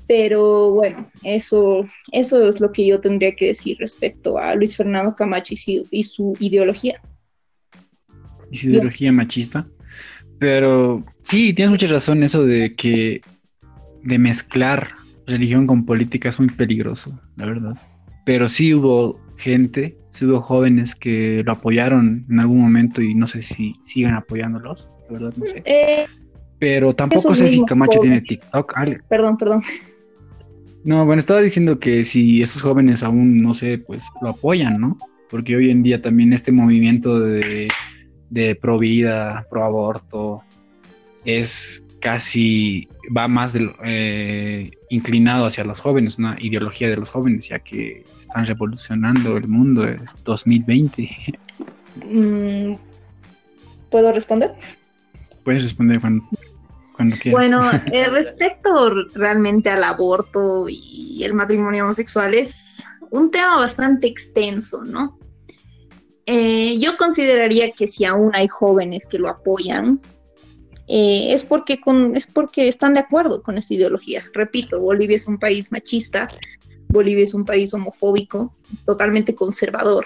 Pero 0.09 0.71
bueno, 0.71 1.11
eso, 1.25 1.87
eso 2.13 2.49
es 2.49 2.61
lo 2.61 2.71
que 2.71 2.87
yo 2.87 3.01
tendría 3.01 3.35
que 3.35 3.47
decir 3.47 3.77
respecto 3.79 4.39
a 4.39 4.55
Luis 4.55 4.77
Fernando 4.77 5.15
Camacho 5.17 5.55
y 5.91 6.03
su, 6.05 6.37
ideología. 6.39 7.01
Y 8.51 8.59
su 8.59 8.71
ideología 8.71 9.11
machista. 9.11 9.67
Pero 10.39 11.05
sí, 11.23 11.53
tienes 11.53 11.73
mucha 11.73 11.87
razón 11.87 12.23
eso 12.23 12.45
de 12.45 12.75
que 12.77 13.21
de 14.03 14.19
mezclar 14.19 14.93
religión 15.27 15.67
con 15.67 15.85
política 15.85 16.29
es 16.29 16.39
muy 16.39 16.51
peligroso, 16.51 17.19
la 17.37 17.47
verdad. 17.47 17.77
Pero 18.25 18.49
sí 18.49 18.75
hubo 18.75 19.21
gente, 19.37 19.97
sí 20.11 20.25
hubo 20.25 20.41
jóvenes 20.41 20.95
que 20.95 21.43
lo 21.45 21.53
apoyaron 21.53 22.27
en 22.31 22.41
algún 22.41 22.61
momento 22.61 23.03
y 23.03 23.15
no 23.15 23.27
sé 23.27 23.43
si 23.43 23.75
sigan 23.83 24.15
apoyándolos, 24.15 24.89
la 25.09 25.19
verdad 25.19 25.35
no 25.37 25.47
sé. 25.47 25.63
Eh, 25.65 26.07
Pero 26.59 26.95
tampoco 26.95 27.35
sé 27.35 27.49
si 27.49 27.65
Camacho 27.65 28.01
tiene 28.01 28.21
TikTok. 28.21 28.75
Perdón, 29.09 29.37
perdón. 29.37 29.63
No, 30.85 31.05
bueno, 31.05 31.21
estaba 31.21 31.41
diciendo 31.41 31.81
que 31.81 32.05
si 32.05 32.41
esos 32.43 32.63
jóvenes 32.63 33.03
aún, 33.03 33.43
no 33.43 33.55
sé, 33.55 33.79
pues 33.79 34.05
lo 34.23 34.31
apoyan, 34.31 34.81
¿no? 34.81 34.97
Porque 35.29 35.57
hoy 35.57 35.71
en 35.71 35.83
día 35.83 36.01
también 36.01 36.33
este 36.33 36.53
movimiento 36.53 37.19
de, 37.19 37.69
de 38.31 38.55
pro 38.55 38.79
vida, 38.79 39.47
pro 39.51 39.65
aborto, 39.65 40.43
es 41.25 41.83
casi, 42.01 42.89
va 43.17 43.29
más 43.29 43.53
eh, 43.85 44.71
inclinado 44.91 45.47
hacia 45.47 45.65
los 45.65 45.81
jóvenes, 45.81 46.19
una 46.19 46.37
ideología 46.39 46.89
de 46.89 46.97
los 46.97 47.09
jóvenes, 47.09 47.49
ya 47.49 47.59
que 47.59 48.05
están 48.21 48.47
revolucionando 48.47 49.37
el 49.37 49.49
mundo, 49.49 49.87
es 49.87 50.01
2020. 50.25 51.09
Mm, 52.05 52.75
¿Puedo 53.91 54.13
responder? 54.13 54.53
Puedes 55.45 55.63
responder 55.63 56.01
cuando 56.01 56.23
bueno, 57.31 57.61
eh, 57.93 58.09
respecto 58.09 58.91
realmente 59.15 59.71
al 59.71 59.85
aborto 59.85 60.67
y 60.69 61.23
el 61.25 61.35
matrimonio 61.35 61.85
homosexual 61.85 62.35
es 62.35 62.85
un 63.11 63.31
tema 63.31 63.59
bastante 63.59 64.07
extenso, 64.07 64.83
¿no? 64.85 65.19
Eh, 66.27 66.79
yo 66.79 66.97
consideraría 66.97 67.71
que 67.71 67.87
si 67.87 68.05
aún 68.05 68.35
hay 68.35 68.49
jóvenes 68.49 69.07
que 69.07 69.19
lo 69.19 69.29
apoyan, 69.29 70.01
eh, 70.89 71.33
es, 71.33 71.45
porque 71.45 71.81
es 72.15 72.27
porque 72.27 72.69
están 72.69 72.95
de 72.95 73.01
acuerdo 73.01 73.43
con 73.43 73.59
esta 73.59 73.75
ideología. 73.75 74.25
Repito, 74.33 74.81
Bolivia 74.81 75.17
es 75.17 75.27
un 75.27 75.39
país 75.39 75.73
machista, 75.73 76.29
Bolivia 76.89 77.25
es 77.25 77.35
un 77.35 77.45
país 77.45 77.75
homofóbico, 77.75 78.55
totalmente 78.85 79.35
conservador, 79.35 80.05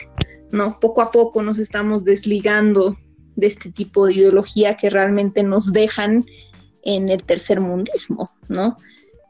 ¿no? 0.51 0.81
Poco 0.81 1.03
a 1.03 1.11
poco 1.11 1.43
nos 1.43 1.59
estamos 1.59 2.05
desligando 2.05 2.97
de 3.37 3.47
este 3.47 3.71
tipo 3.71 4.07
de 4.07 4.14
ideología 4.14 4.77
que 4.77 4.90
realmente 4.90 5.43
nos 5.43 5.73
dejan 5.73 6.25
en 6.83 7.09
el 7.09 7.23
tercer 7.23 7.61
mundismo, 7.61 8.31
¿no? 8.49 8.79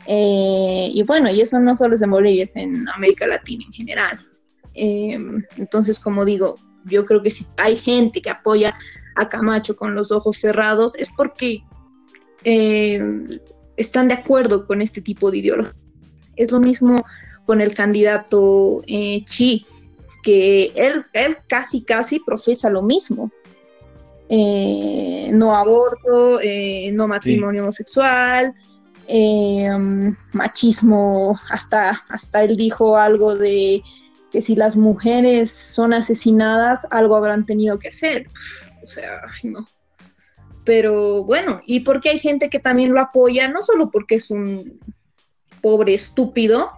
Eh, 0.06 0.90
y 0.92 1.02
bueno, 1.02 1.30
y 1.30 1.40
eso 1.40 1.58
no 1.58 1.76
solo 1.76 1.94
es 1.94 2.02
en 2.02 2.10
Bolivia, 2.10 2.44
es 2.44 2.56
en 2.56 2.88
América 2.88 3.26
Latina 3.26 3.64
en 3.66 3.72
general. 3.72 4.26
Em, 4.74 5.44
entonces, 5.56 5.98
como 5.98 6.24
digo, 6.24 6.54
yo 6.84 7.04
creo 7.04 7.22
que 7.22 7.30
si 7.30 7.46
hay 7.56 7.76
gente 7.76 8.22
que 8.22 8.30
apoya 8.30 8.76
a 9.16 9.28
Camacho 9.28 9.76
con 9.76 9.94
los 9.94 10.10
ojos 10.10 10.36
cerrados, 10.36 10.94
es 10.96 11.08
porque 11.16 11.62
em, 12.44 13.26
están 13.76 14.08
de 14.08 14.14
acuerdo 14.14 14.64
con 14.66 14.82
este 14.82 15.00
tipo 15.00 15.30
de 15.30 15.38
ideología. 15.38 15.74
Es 16.36 16.50
lo 16.52 16.60
mismo 16.60 17.04
con 17.46 17.60
el 17.60 17.74
candidato 17.74 18.82
eh, 18.86 19.24
Chi, 19.24 19.66
que 20.22 20.72
él, 20.76 21.04
él 21.12 21.38
casi, 21.48 21.84
casi 21.84 22.20
profesa 22.20 22.70
lo 22.70 22.82
mismo. 22.82 23.30
Eh, 24.28 25.30
no 25.32 25.56
aborto, 25.56 26.40
eh, 26.40 26.90
no 26.92 27.08
matrimonio 27.08 27.62
homosexual, 27.62 28.54
eh, 29.08 29.68
machismo, 30.32 31.36
hasta, 31.50 32.04
hasta 32.08 32.44
él 32.44 32.56
dijo 32.56 32.96
algo 32.96 33.34
de 33.34 33.82
que 34.30 34.40
si 34.40 34.54
las 34.54 34.76
mujeres 34.76 35.50
son 35.50 35.92
asesinadas, 35.92 36.86
algo 36.90 37.16
habrán 37.16 37.44
tenido 37.44 37.80
que 37.80 37.88
hacer. 37.88 38.28
O 38.82 38.86
sea, 38.86 39.22
no. 39.42 39.66
Pero 40.64 41.24
bueno, 41.24 41.60
y 41.66 41.80
porque 41.80 42.10
hay 42.10 42.18
gente 42.18 42.50
que 42.50 42.58
también 42.58 42.92
lo 42.92 43.00
apoya, 43.00 43.48
no 43.48 43.62
solo 43.62 43.90
porque 43.90 44.16
es 44.16 44.30
un 44.30 44.78
pobre 45.60 45.94
estúpido 45.94 46.70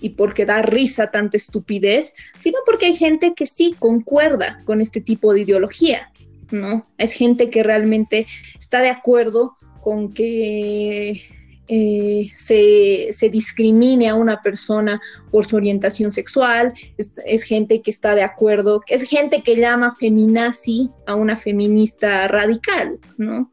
y 0.00 0.10
porque 0.10 0.46
da 0.46 0.62
risa 0.62 1.10
tanta 1.10 1.36
estupidez, 1.36 2.14
sino 2.38 2.58
porque 2.66 2.86
hay 2.86 2.96
gente 2.96 3.32
que 3.36 3.46
sí 3.46 3.74
concuerda 3.78 4.62
con 4.64 4.80
este 4.80 5.00
tipo 5.00 5.32
de 5.32 5.42
ideología. 5.42 6.10
¿no? 6.50 6.86
Es 6.98 7.12
gente 7.12 7.50
que 7.50 7.62
realmente 7.62 8.26
está 8.58 8.80
de 8.80 8.88
acuerdo 8.88 9.56
con 9.80 10.12
que 10.12 11.22
eh, 11.70 12.28
se, 12.34 13.28
discrimine 13.30 14.08
a 14.08 14.14
una 14.14 14.40
persona 14.42 15.00
por 15.30 15.46
su 15.46 15.56
orientación 15.56 16.10
sexual, 16.10 16.72
es, 16.98 17.42
gente 17.42 17.80
que 17.80 17.90
está 17.90 18.14
de 18.14 18.22
acuerdo, 18.22 18.82
es 18.88 19.02
gente 19.08 19.42
que 19.42 19.56
llama 19.56 19.94
feminazi 19.94 20.90
a 21.06 21.14
una 21.14 21.36
feminista 21.36 22.28
radical, 22.28 22.98
¿no? 23.16 23.50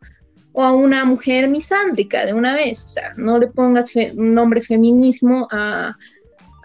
O 0.54 0.64
a 0.64 0.74
una 0.74 1.06
mujer 1.06 1.48
misándrica 1.50 2.26
de 2.26 2.34
una 2.34 2.56
vez, 2.56 2.84
o 2.84 2.90
sea, 2.90 3.14
no 3.16 3.38
le 3.38 3.48
pongas 3.48 3.94
un 3.96 4.34
nombre 4.34 4.62
feminismo 4.62 5.48
a, 5.52 5.96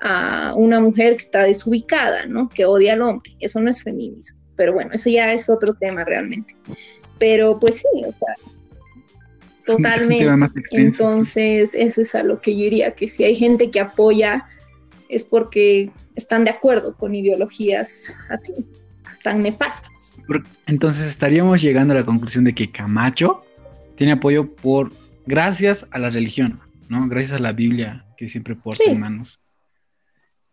a 0.01 0.55
una 0.57 0.81
mujer 0.81 1.11
que 1.13 1.23
está 1.23 1.43
desubicada, 1.45 2.27
¿no? 2.27 2.49
Que 2.49 2.65
odia 2.65 2.95
al 2.95 3.03
hombre, 3.03 3.37
eso 3.41 3.61
no 3.61 3.69
es 3.69 3.83
feminismo 3.83 4.43
pero 4.57 4.75
bueno, 4.75 4.91
eso 4.93 5.11
ya 5.11 5.33
es 5.33 5.49
otro 5.49 5.75
tema 5.75 6.05
realmente. 6.05 6.55
Pero 7.19 7.59
pues 7.59 7.81
sí, 7.81 8.05
o 8.05 8.13
sea, 8.13 8.35
totalmente. 9.65 10.27
Entonces, 10.71 11.75
eso 11.75 12.01
es 12.01 12.15
a 12.15 12.23
lo 12.23 12.41
que 12.41 12.57
yo 12.57 12.65
diría, 12.65 12.91
que 12.93 13.09
si 13.09 13.25
hay 13.25 13.35
gente 13.35 13.71
que 13.71 13.81
apoya 13.81 14.47
es 15.09 15.25
porque 15.25 15.91
están 16.17 16.45
de 16.45 16.51
acuerdo 16.51 16.97
con 16.97 17.15
ideologías 17.15 18.17
así, 18.31 18.55
tan 19.23 19.43
nefastas. 19.43 20.21
Entonces 20.67 21.07
estaríamos 21.07 21.61
llegando 21.61 21.93
a 21.93 21.97
la 21.99 22.05
conclusión 22.05 22.45
de 22.45 22.55
que 22.55 22.71
Camacho 22.71 23.45
tiene 23.97 24.13
apoyo 24.13 24.51
por 24.55 24.91
gracias 25.27 25.87
a 25.91 25.99
la 25.99 26.11
religión, 26.11 26.61
¿no? 26.89 27.07
Gracias 27.09 27.33
a 27.33 27.39
la 27.39 27.53
Biblia 27.53 28.05
que 28.17 28.29
siempre 28.29 28.57
porta 28.57 28.85
en 28.87 29.01
manos. 29.01 29.41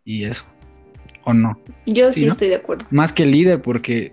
Y 0.04 0.24
eso. 0.24 0.44
¿O 1.24 1.34
no? 1.34 1.60
Yo 1.86 2.12
sí, 2.12 2.24
estoy 2.24 2.48
de 2.48 2.56
acuerdo. 2.56 2.86
Más 2.90 3.12
que 3.12 3.24
el 3.24 3.30
líder, 3.30 3.60
porque 3.60 4.12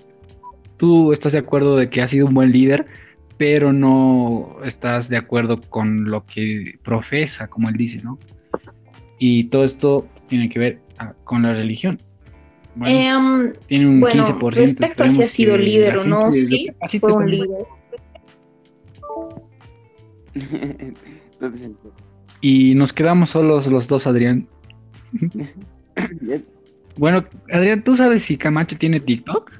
tú 0.77 1.13
estás 1.13 1.31
de 1.31 1.39
acuerdo 1.39 1.77
de 1.77 1.89
que 1.89 2.01
ha 2.01 2.07
sido 2.07 2.27
un 2.27 2.33
buen 2.33 2.51
líder, 2.51 2.85
pero 3.37 3.71
no 3.71 4.57
estás 4.63 5.09
de 5.09 5.17
acuerdo 5.17 5.61
con 5.61 6.09
lo 6.09 6.25
que 6.25 6.79
profesa, 6.83 7.47
como 7.47 7.69
él 7.69 7.75
dice, 7.75 8.01
¿no? 8.03 8.17
Y 9.19 9.45
todo 9.45 9.63
esto 9.63 10.07
tiene 10.27 10.49
que 10.49 10.59
ver 10.59 10.81
ah, 10.97 11.13
con 11.23 11.43
la 11.43 11.53
religión. 11.53 12.01
Em, 12.85 13.53
tiene 13.67 13.87
un 13.87 14.01
15%. 14.01 14.51
Respecto 14.53 15.03
a 15.03 15.09
si 15.09 15.23
ha 15.23 15.27
sido 15.27 15.57
líder 15.57 15.97
o 15.97 16.03
no, 16.05 16.31
sí, 16.31 16.69
fue 16.99 17.13
un 17.13 17.29
líder. 17.29 17.65
y 22.41 22.75
nos 22.75 22.93
quedamos 22.93 23.31
solos 23.31 23.67
los 23.67 23.87
dos, 23.87 24.07
Adrián. 24.07 24.47
Bueno, 26.97 27.23
Adrián, 27.51 27.83
¿tú 27.83 27.95
sabes 27.95 28.23
si 28.23 28.37
Camacho 28.37 28.75
tiene 28.75 28.99
TikTok? 28.99 29.51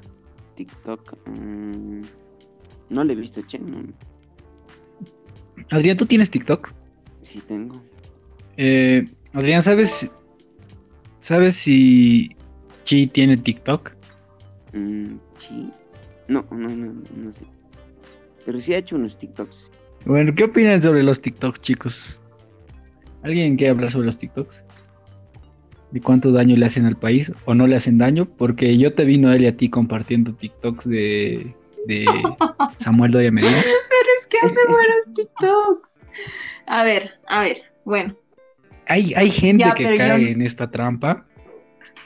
TikTok. 0.56 1.16
Mm, 1.28 1.57
no 2.90 3.04
le 3.04 3.12
he 3.12 3.16
visto, 3.16 3.42
che. 3.46 3.60
Adrián, 5.70 5.96
¿tú 5.96 6.06
tienes 6.06 6.30
TikTok? 6.30 6.72
Sí, 7.20 7.42
tengo. 7.46 7.82
Eh, 8.56 9.06
Adrián, 9.32 9.62
¿sabes, 9.62 10.10
¿sabes 11.18 11.54
si 11.54 12.34
Chi 12.84 13.06
tiene 13.06 13.36
TikTok? 13.36 13.92
Mm, 14.72 15.16
Chi. 15.38 15.70
No, 16.28 16.44
no, 16.50 16.68
no, 16.68 17.02
no 17.16 17.32
sé. 17.32 17.44
Pero 18.44 18.60
sí 18.60 18.74
ha 18.74 18.78
hecho 18.78 18.96
unos 18.96 19.18
TikToks. 19.18 19.70
Bueno, 20.06 20.34
¿qué 20.34 20.44
opinan 20.44 20.82
sobre 20.82 21.02
los 21.02 21.20
TikToks, 21.20 21.60
chicos? 21.60 22.18
¿Alguien 23.22 23.56
quiere 23.56 23.72
hablar 23.72 23.90
sobre 23.90 24.06
los 24.06 24.18
TikToks? 24.18 24.64
¿De 25.90 26.00
cuánto 26.00 26.32
daño 26.32 26.56
le 26.56 26.66
hacen 26.66 26.86
al 26.86 26.96
país 26.96 27.32
o 27.44 27.54
no 27.54 27.66
le 27.66 27.76
hacen 27.76 27.98
daño? 27.98 28.26
Porque 28.26 28.76
yo 28.78 28.94
te 28.94 29.04
vi, 29.04 29.18
Noel, 29.18 29.42
y 29.42 29.46
a 29.46 29.56
ti 29.56 29.68
compartiendo 29.70 30.34
TikToks 30.34 30.88
de, 30.88 31.54
de 31.86 32.04
Samuel 32.78 33.12
Doya 33.12 33.30
Medina. 33.30 33.52
Pero 33.62 34.10
es 34.18 34.26
que 34.26 34.38
hace 34.38 34.66
buenos 34.68 35.14
TikToks. 35.14 36.00
A 36.66 36.82
ver, 36.84 37.18
a 37.28 37.42
ver, 37.42 37.62
bueno. 37.84 38.16
Hay, 38.86 39.12
hay 39.14 39.30
gente 39.30 39.64
que 39.76 39.96
cae 39.96 40.30
en 40.30 40.42
esta 40.42 40.70
trampa 40.70 41.26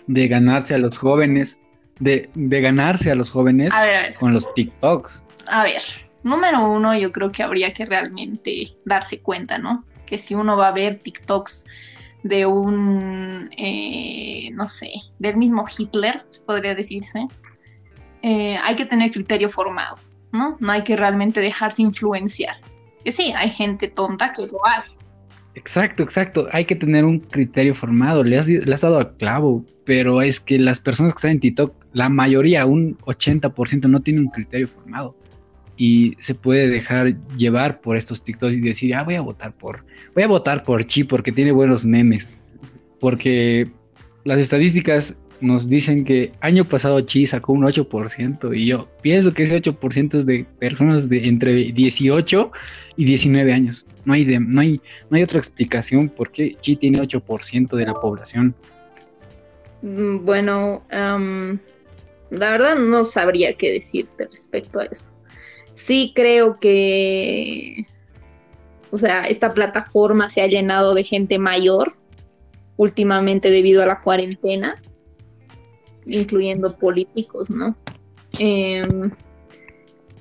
de 0.07 0.29
ganarse 0.29 0.75
a 0.75 0.79
los 0.79 0.99
jóvenes, 0.99 1.59
de, 2.01 2.29
de 2.35 2.61
ganarse 2.61 3.11
a 3.11 3.15
los 3.15 3.31
jóvenes 3.31 3.73
con 4.19 4.33
los 4.33 4.53
TikToks. 4.55 5.23
A 5.47 5.65
ver, 5.65 5.83
número 6.23 6.69
uno, 6.71 6.97
yo 6.97 7.13
creo 7.13 7.31
que 7.31 7.43
habría 7.43 7.73
que 7.73 7.87
realmente 7.87 8.77
darse 8.85 9.23
cuenta, 9.23 9.59
¿no? 9.59 9.85
Que 10.07 10.19
si 10.19 10.35
uno 10.35 10.57
va 10.57 10.69
a 10.69 10.73
ver 10.73 10.99
TikToks 10.99 11.67
de 12.23 12.47
un, 12.47 13.51
eh, 13.57 14.51
no 14.53 14.67
sé, 14.67 14.93
del 15.19 15.37
mismo 15.37 15.65
Hitler, 15.77 16.25
podría 16.47 16.75
decirse, 16.75 17.27
eh, 18.23 18.57
hay 18.63 18.75
que 18.75 18.87
tener 18.87 19.11
criterio 19.13 19.49
formado, 19.49 19.97
¿no? 20.33 20.57
No 20.61 20.73
hay 20.73 20.83
que 20.83 20.97
realmente 20.97 21.41
dejarse 21.41 21.83
influenciar. 21.83 22.57
Que 23.05 23.13
sí, 23.13 23.33
hay 23.37 23.51
gente 23.51 23.89
tonta 23.89 24.33
que 24.33 24.47
lo 24.47 24.65
hace. 24.67 24.97
Exacto, 25.55 26.03
exacto. 26.03 26.49
Hay 26.53 26.65
que 26.65 26.77
tener 26.77 27.05
un 27.05 27.19
criterio 27.21 27.75
formado. 27.75 28.25
Le 28.25 28.39
has, 28.39 28.49
le 28.49 28.73
has 28.73 28.81
dado 28.81 28.99
al 28.99 29.17
clavo, 29.17 29.65
pero 29.85 30.23
es 30.23 30.41
que 30.41 30.59
las 30.59 30.81
personas 30.81 31.13
que 31.13 31.19
están 31.19 31.31
en 31.33 31.41
TikTok, 31.41 31.75
la 31.93 32.09
mayoría, 32.09 32.65
un 32.65 32.97
80%, 32.99 33.89
no 33.89 34.01
tienen 34.01 34.25
un 34.25 34.31
criterio 34.31 34.69
formado 34.69 35.17
y 35.77 36.17
se 36.21 36.35
puede 36.35 36.69
dejar 36.69 37.17
llevar 37.37 37.81
por 37.81 37.97
estos 37.97 38.23
TikToks 38.23 38.55
y 38.55 38.61
decir, 38.61 38.95
ah, 38.95 39.05
voy 39.05 39.15
a 39.15 39.21
votar 39.21 39.53
por, 39.53 39.85
voy 40.15 40.23
a 40.23 40.29
votar 40.29 40.65
por 40.65 40.87
Chi 40.87 41.05
porque 41.05 41.33
tiene 41.33 41.53
buenos 41.53 41.85
memes. 41.85 42.43
Porque 43.01 43.71
las 44.25 44.39
estadísticas 44.39 45.17
nos 45.43 45.69
dicen 45.69 46.05
que 46.05 46.33
año 46.41 46.67
pasado 46.67 47.01
Chi 47.01 47.27
sacó 47.27 47.53
un 47.53 47.63
8% 47.63 48.57
y 48.57 48.67
yo 48.67 48.89
pienso 49.03 49.35
que 49.35 49.43
ese 49.43 49.61
8% 49.61 50.15
es 50.15 50.27
de 50.27 50.47
personas 50.59 51.09
de 51.09 51.27
entre 51.27 51.53
18 51.53 52.53
y 52.97 53.05
19 53.05 53.53
años. 53.53 53.87
No 54.05 54.15
hay, 54.15 54.25
no 54.25 54.61
hay, 54.61 54.81
no 55.11 55.17
hay 55.17 55.23
otra 55.23 55.39
explicación 55.39 56.09
por 56.09 56.33
qué 56.33 56.57
Chi 56.61 56.77
tiene 56.77 57.01
8% 57.01 57.77
de 57.77 57.87
la 57.87 57.95
población. 57.95 58.55
Mm, 59.83 60.25
bueno, 60.25 60.83
la 60.91 62.51
verdad 62.51 62.79
no 62.79 63.05
sabría 63.05 63.53
qué 63.53 63.73
decirte 63.73 64.25
respecto 64.25 64.81
a 64.81 64.85
eso 64.85 65.13
sí 65.75 66.13
creo 66.15 66.59
que, 66.59 67.87
o 68.91 68.97
sea, 68.97 69.25
esta 69.25 69.55
plataforma 69.55 70.29
se 70.29 70.43
ha 70.43 70.47
llenado 70.47 70.95
de 70.95 71.05
gente 71.05 71.39
mayor 71.39 71.97
últimamente 72.77 73.51
debido 73.51 73.83
a 73.83 73.87
la 73.87 74.01
cuarentena, 74.01 74.83
incluyendo 76.07 76.77
políticos, 76.77 77.51
¿no? 77.51 77.77
Em, 78.39 79.11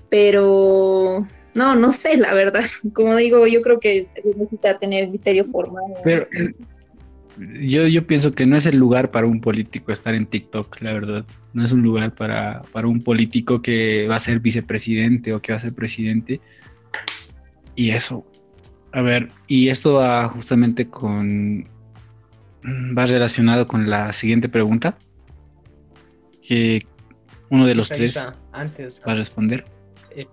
pero 0.10 1.26
no, 1.54 1.76
no 1.76 1.92
sé, 1.92 2.18
la 2.18 2.34
verdad. 2.34 2.64
Como 2.94 3.16
digo, 3.16 3.48
yo 3.48 3.62
creo 3.62 3.80
que 3.80 4.08
necesita 4.24 4.78
tener 4.78 5.10
criterio 5.10 5.46
formal. 5.46 5.94
Pero 6.04 6.28
yo, 7.60 7.88
yo 7.88 8.06
pienso 8.06 8.34
que 8.34 8.46
no 8.46 8.56
es 8.56 8.66
el 8.66 8.78
lugar 8.78 9.12
para 9.12 9.28
un 9.28 9.42
político 9.42 9.92
estar 9.92 10.14
en 10.14 10.26
TikTok, 10.26 10.82
la 10.82 10.94
verdad. 10.94 11.26
No 11.54 11.66
es 11.66 11.72
un 11.72 11.82
lugar 11.82 12.14
para, 12.14 12.64
un 12.84 13.02
político 13.02 13.62
que 13.62 14.08
va 14.08 14.18
a 14.18 14.20
ser 14.20 14.40
vicepresidente 14.40 15.34
o 15.34 15.42
que 15.42 15.52
va 15.52 15.58
a 15.58 15.62
ser 15.62 15.74
presidente. 15.74 16.42
Y 17.76 17.92
eso. 17.92 18.26
A 18.92 19.02
ver, 19.02 19.30
y 19.48 19.70
esto 19.70 19.94
va 19.94 20.28
justamente 20.28 20.88
con. 20.88 21.68
Va 22.64 23.06
relacionado 23.06 23.68
con 23.68 23.90
la 23.90 24.14
siguiente 24.14 24.50
pregunta. 24.50 24.98
Que 26.42 26.82
uno 27.50 27.66
de 27.66 27.76
los 27.76 27.90
tres 27.90 28.18
antes, 28.52 29.02
va 29.08 29.12
a 29.14 29.16
responder. 29.16 29.66
Eh, 30.12 30.28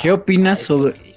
¿Qué 0.00 0.12
opinas 0.12 0.62
sobre.? 0.62 1.16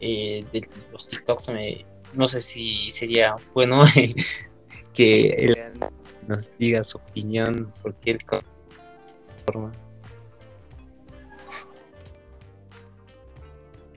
Eh, 0.00 0.44
de 0.52 0.68
los 0.92 1.08
TikToks 1.08 1.48
me, 1.48 1.84
no 2.12 2.28
sé 2.28 2.40
si 2.40 2.90
sería 2.90 3.36
bueno 3.54 3.82
que 4.94 5.28
él 5.30 5.56
nos 6.28 6.56
diga 6.58 6.84
su 6.84 6.98
opinión, 6.98 7.72
porque 7.82 8.12
él 8.12 8.18
forma. 9.46 9.72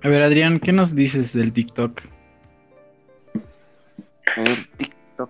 A 0.01 0.07
ver, 0.07 0.21
Adrián, 0.21 0.59
¿qué 0.59 0.71
nos 0.71 0.95
dices 0.95 1.33
del 1.33 1.51
TikTok? 1.51 2.01
A 4.37 4.41
ver, 4.41 4.69
TikTok. 4.77 5.29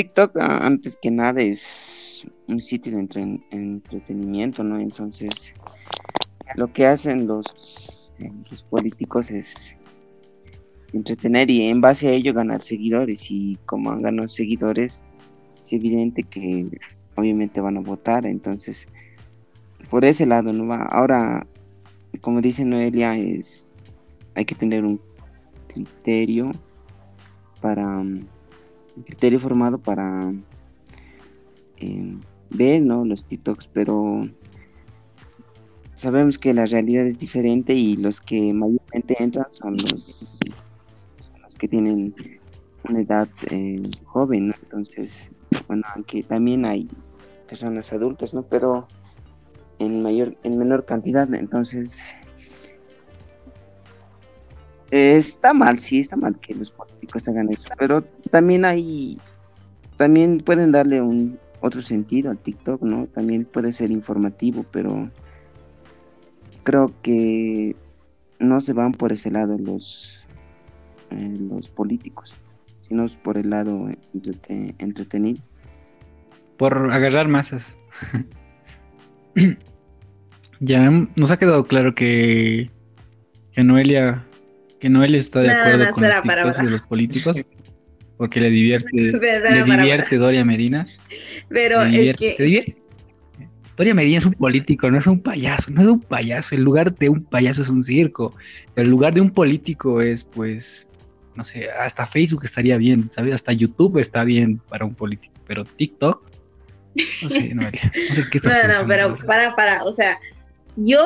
TikTok, 0.00 0.38
ah, 0.38 0.60
antes 0.62 0.96
que 0.96 1.10
nada, 1.10 1.42
es 1.42 2.26
un 2.48 2.62
sitio 2.62 2.96
de 2.96 3.40
entretenimiento, 3.50 4.64
¿no? 4.64 4.80
Entonces, 4.80 5.54
lo 6.54 6.72
que 6.72 6.86
hacen 6.86 7.26
los 7.26 8.16
políticos 8.70 9.30
es 9.30 9.76
entretener 10.94 11.50
y 11.50 11.68
en 11.68 11.82
base 11.82 12.08
a 12.08 12.12
ello 12.12 12.32
ganar 12.32 12.62
seguidores. 12.62 13.30
Y 13.30 13.58
como 13.66 13.90
han 13.90 14.00
ganado 14.00 14.28
seguidores 14.30 15.02
es 15.60 15.72
evidente 15.74 16.22
que 16.22 16.66
obviamente 17.16 17.60
van 17.60 17.76
a 17.76 17.80
votar. 17.80 18.24
Entonces 18.24 18.88
por 19.90 20.06
ese 20.06 20.24
lado 20.24 20.50
no 20.52 20.72
ahora 20.72 21.46
como 22.22 22.40
dice 22.40 22.64
Noelia 22.64 23.18
es 23.18 23.74
hay 24.34 24.46
que 24.46 24.54
tener 24.54 24.84
un 24.84 24.98
criterio 25.68 26.52
para 27.60 27.86
un 27.98 28.26
criterio 29.02 29.38
formado 29.38 29.78
para 29.78 30.32
eh, 31.78 32.16
ver 32.50 32.82
no 32.82 33.04
los 33.04 33.24
TikToks 33.24 33.68
pero 33.68 34.28
sabemos 36.00 36.38
que 36.38 36.54
la 36.54 36.64
realidad 36.64 37.06
es 37.06 37.18
diferente 37.18 37.74
y 37.74 37.96
los 37.96 38.20
que 38.20 38.52
mayormente 38.54 39.22
entran 39.22 39.46
son 39.50 39.76
los, 39.76 40.38
los 41.42 41.56
que 41.56 41.68
tienen 41.68 42.14
una 42.88 43.00
edad 43.00 43.28
eh, 43.50 43.90
joven, 44.04 44.54
Entonces, 44.62 45.30
bueno, 45.68 45.82
aunque 45.94 46.22
también 46.22 46.64
hay 46.64 46.88
personas 47.46 47.92
adultas, 47.92 48.32
¿no? 48.32 48.42
Pero 48.42 48.88
en 49.78 50.02
mayor, 50.02 50.36
en 50.42 50.58
menor 50.58 50.84
cantidad, 50.86 51.32
entonces 51.34 52.14
está 54.90 55.52
mal, 55.52 55.78
sí, 55.78 56.00
está 56.00 56.16
mal 56.16 56.38
que 56.40 56.54
los 56.54 56.74
políticos 56.74 57.28
hagan 57.28 57.48
eso, 57.50 57.68
pero 57.78 58.02
también 58.30 58.64
hay, 58.64 59.18
también 59.96 60.38
pueden 60.38 60.72
darle 60.72 61.00
un 61.00 61.38
otro 61.60 61.82
sentido 61.82 62.30
al 62.30 62.38
TikTok, 62.38 62.82
¿no? 62.82 63.06
También 63.06 63.44
puede 63.44 63.72
ser 63.72 63.90
informativo, 63.90 64.64
pero 64.70 65.10
creo 66.62 66.92
que 67.02 67.76
no 68.38 68.60
se 68.60 68.72
van 68.72 68.92
por 68.92 69.12
ese 69.12 69.30
lado 69.30 69.58
los, 69.58 70.24
eh, 71.10 71.36
los 71.38 71.70
políticos, 71.70 72.34
sino 72.80 73.06
por 73.22 73.36
el 73.36 73.50
lado 73.50 73.88
entretenido. 74.78 75.42
Por 76.56 76.92
agarrar 76.92 77.28
masas. 77.28 77.64
ya 80.60 80.90
nos 81.16 81.30
ha 81.30 81.38
quedado 81.38 81.66
claro 81.66 81.94
que, 81.94 82.70
que 83.52 83.64
Noelia 83.64 84.26
que 84.80 84.88
Noelia 84.88 85.18
está 85.18 85.40
de 85.40 85.50
acuerdo 85.52 85.92
con 85.92 86.02
los 86.02 86.56
de 86.56 86.70
los 86.70 86.86
políticos 86.86 87.40
porque 88.16 88.40
le 88.40 88.50
divierte 88.50 88.96
le 88.96 89.64
divierte 89.64 90.18
Doria 90.18 90.44
Medina 90.44 90.86
pero 91.48 91.82
es 91.82 92.16
que 92.16 92.74
Doria 93.76 93.94
Medina 93.94 94.18
es 94.18 94.26
un 94.26 94.34
político, 94.34 94.90
no 94.90 94.98
es 94.98 95.06
un 95.06 95.22
payaso, 95.22 95.70
no 95.70 95.80
es 95.80 95.86
un 95.86 96.00
payaso. 96.00 96.54
El 96.54 96.60
lugar 96.60 96.94
de 96.94 97.08
un 97.08 97.24
payaso 97.24 97.62
es 97.62 97.70
un 97.70 97.82
circo. 97.82 98.34
El 98.76 98.90
lugar 98.90 99.14
de 99.14 99.22
un 99.22 99.30
político 99.30 100.02
es, 100.02 100.22
pues, 100.22 100.86
no 101.34 101.44
sé, 101.44 101.70
hasta 101.70 102.06
Facebook 102.06 102.44
estaría 102.44 102.76
bien, 102.76 103.08
¿sabes? 103.10 103.32
Hasta 103.32 103.54
YouTube 103.54 103.96
está 103.96 104.22
bien 104.24 104.58
para 104.68 104.84
un 104.84 104.94
político, 104.94 105.32
pero 105.46 105.64
TikTok, 105.64 106.30
no 107.22 107.30
sé, 107.30 107.54
no, 107.54 107.62
no 107.62 108.14
sé 108.14 108.24
qué 108.30 108.36
estás 108.36 108.68
No, 108.68 108.82
no, 108.82 108.86
pero 108.86 109.16
para, 109.26 109.56
para, 109.56 109.82
o 109.84 109.92
sea, 109.92 110.18
yo 110.76 111.00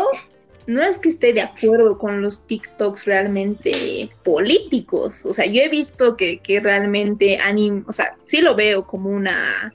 no 0.67 0.83
es 0.83 0.99
que 0.99 1.09
esté 1.11 1.33
de 1.33 1.43
acuerdo 1.43 1.99
con 1.99 2.23
los 2.23 2.47
TikToks 2.47 3.05
realmente 3.05 4.11
políticos. 4.23 5.25
O 5.25 5.33
sea, 5.33 5.47
yo 5.47 5.63
he 5.63 5.69
visto 5.69 6.17
que, 6.17 6.39
que 6.39 6.61
realmente 6.61 7.39
anim, 7.39 7.85
o 7.87 7.93
sea, 7.93 8.17
sí 8.23 8.41
lo 8.41 8.55
veo 8.55 8.87
como 8.87 9.11
una 9.11 9.73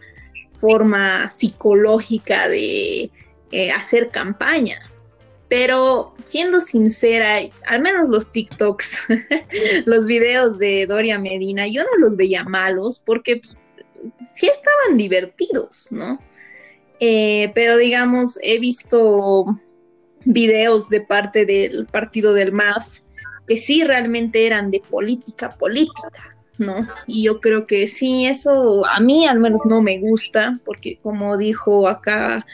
forma 0.54 1.30
psicológica 1.30 2.48
de 2.48 3.12
eh, 3.52 3.72
hacer 3.72 4.10
campaña. 4.10 4.80
Pero 5.48 6.14
siendo 6.26 6.62
sincera, 6.62 7.40
al 7.66 7.82
menos 7.82 8.10
los 8.10 8.32
TikToks, 8.32 9.08
los 9.86 10.06
videos 10.06 10.60
de 10.60 10.86
Doria 10.86 11.18
Medina, 11.18 11.68
yo 11.68 11.84
no 11.84 12.08
los 12.08 12.16
veía 12.16 12.44
malos 12.44 13.02
porque 13.04 13.38
pues, 13.38 13.58
sí 14.36 14.48
estaban 14.48 14.98
divertidos, 14.98 15.88
¿no? 15.92 16.20
Eh, 17.00 17.52
pero 17.56 17.78
digamos, 17.78 18.38
he 18.44 18.60
visto 18.60 19.46
videos 20.26 20.90
de 20.90 21.02
parte 21.02 21.46
del 21.46 21.88
partido 21.88 22.34
del 22.34 22.52
MAS 22.52 23.08
que 23.48 23.58
sí 23.58 23.84
realmente 23.84 24.46
eran 24.46 24.70
de 24.70 24.82
política 24.90 25.56
política, 25.56 26.32
¿no? 26.60 26.88
Y 27.08 27.24
yo 27.24 27.42
creo 27.42 27.66
que 27.66 27.88
sí, 27.88 28.28
eso 28.28 28.86
a 28.86 29.00
mí 29.00 29.26
al 29.26 29.40
menos 29.40 29.62
no 29.66 29.82
me 29.82 29.98
gusta, 30.00 30.52
porque 30.66 31.00
como 31.02 31.36
dijo 31.36 31.88
acá 31.88 32.46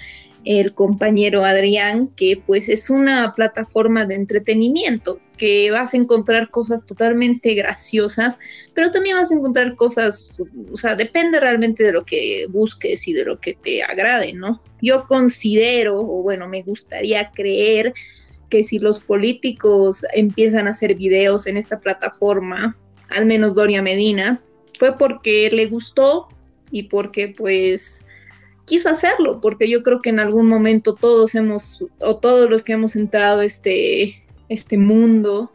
el 0.46 0.74
compañero 0.74 1.44
Adrián, 1.44 2.10
que 2.16 2.42
pues 2.46 2.70
es 2.70 2.90
una 2.90 3.34
plataforma 3.36 4.06
de 4.06 4.16
entretenimiento, 4.16 5.20
que 5.38 5.72
vas 5.72 5.94
a 5.94 5.98
encontrar 5.98 6.50
cosas 6.50 6.86
totalmente 6.86 7.54
graciosas, 7.56 8.38
pero 8.74 8.92
también 8.92 9.18
vas 9.18 9.32
a 9.32 9.36
encontrar 9.36 9.76
cosas, 9.76 10.42
o 10.72 10.78
sea, 10.78 10.96
depende 10.96 11.40
realmente 11.40 11.84
de 11.84 11.92
lo 11.92 12.06
que 12.06 12.46
busques 12.50 13.08
y 13.08 13.14
de 13.14 13.26
lo 13.26 13.40
que 13.40 13.56
te 13.56 13.84
agrade, 13.84 14.34
¿no? 14.34 14.60
Yo 14.82 15.06
considero, 15.08 16.00
o 16.00 16.22
bueno, 16.22 16.48
me 16.48 16.62
gustaría 16.62 17.32
creer 17.32 17.94
que 18.50 18.64
si 18.64 18.80
los 18.80 19.00
políticos 19.00 20.06
empiezan 20.14 20.68
a 20.68 20.72
hacer 20.72 20.96
videos 20.96 21.48
en 21.48 21.58
esta 21.58 21.80
plataforma, 21.80 22.78
al 23.10 23.26
menos 23.26 23.56
Doria 23.56 23.82
Medina, 23.82 24.42
fue 24.78 24.98
porque 24.98 25.50
le 25.52 25.66
gustó 25.66 26.28
y 26.72 26.84
porque 26.84 27.30
pues 27.30 28.06
quiso 28.66 28.90
hacerlo, 28.90 29.40
porque 29.42 29.70
yo 29.70 29.84
creo 29.84 30.02
que 30.02 30.10
en 30.10 30.20
algún 30.20 30.48
momento 30.48 30.94
todos 30.96 31.36
hemos, 31.36 31.86
o 32.00 32.18
todos 32.18 32.50
los 32.50 32.64
que 32.64 32.74
hemos 32.74 32.96
entrado 32.96 33.42
a 33.42 33.46
este, 33.46 34.24
este 34.50 34.78
mundo, 34.78 35.52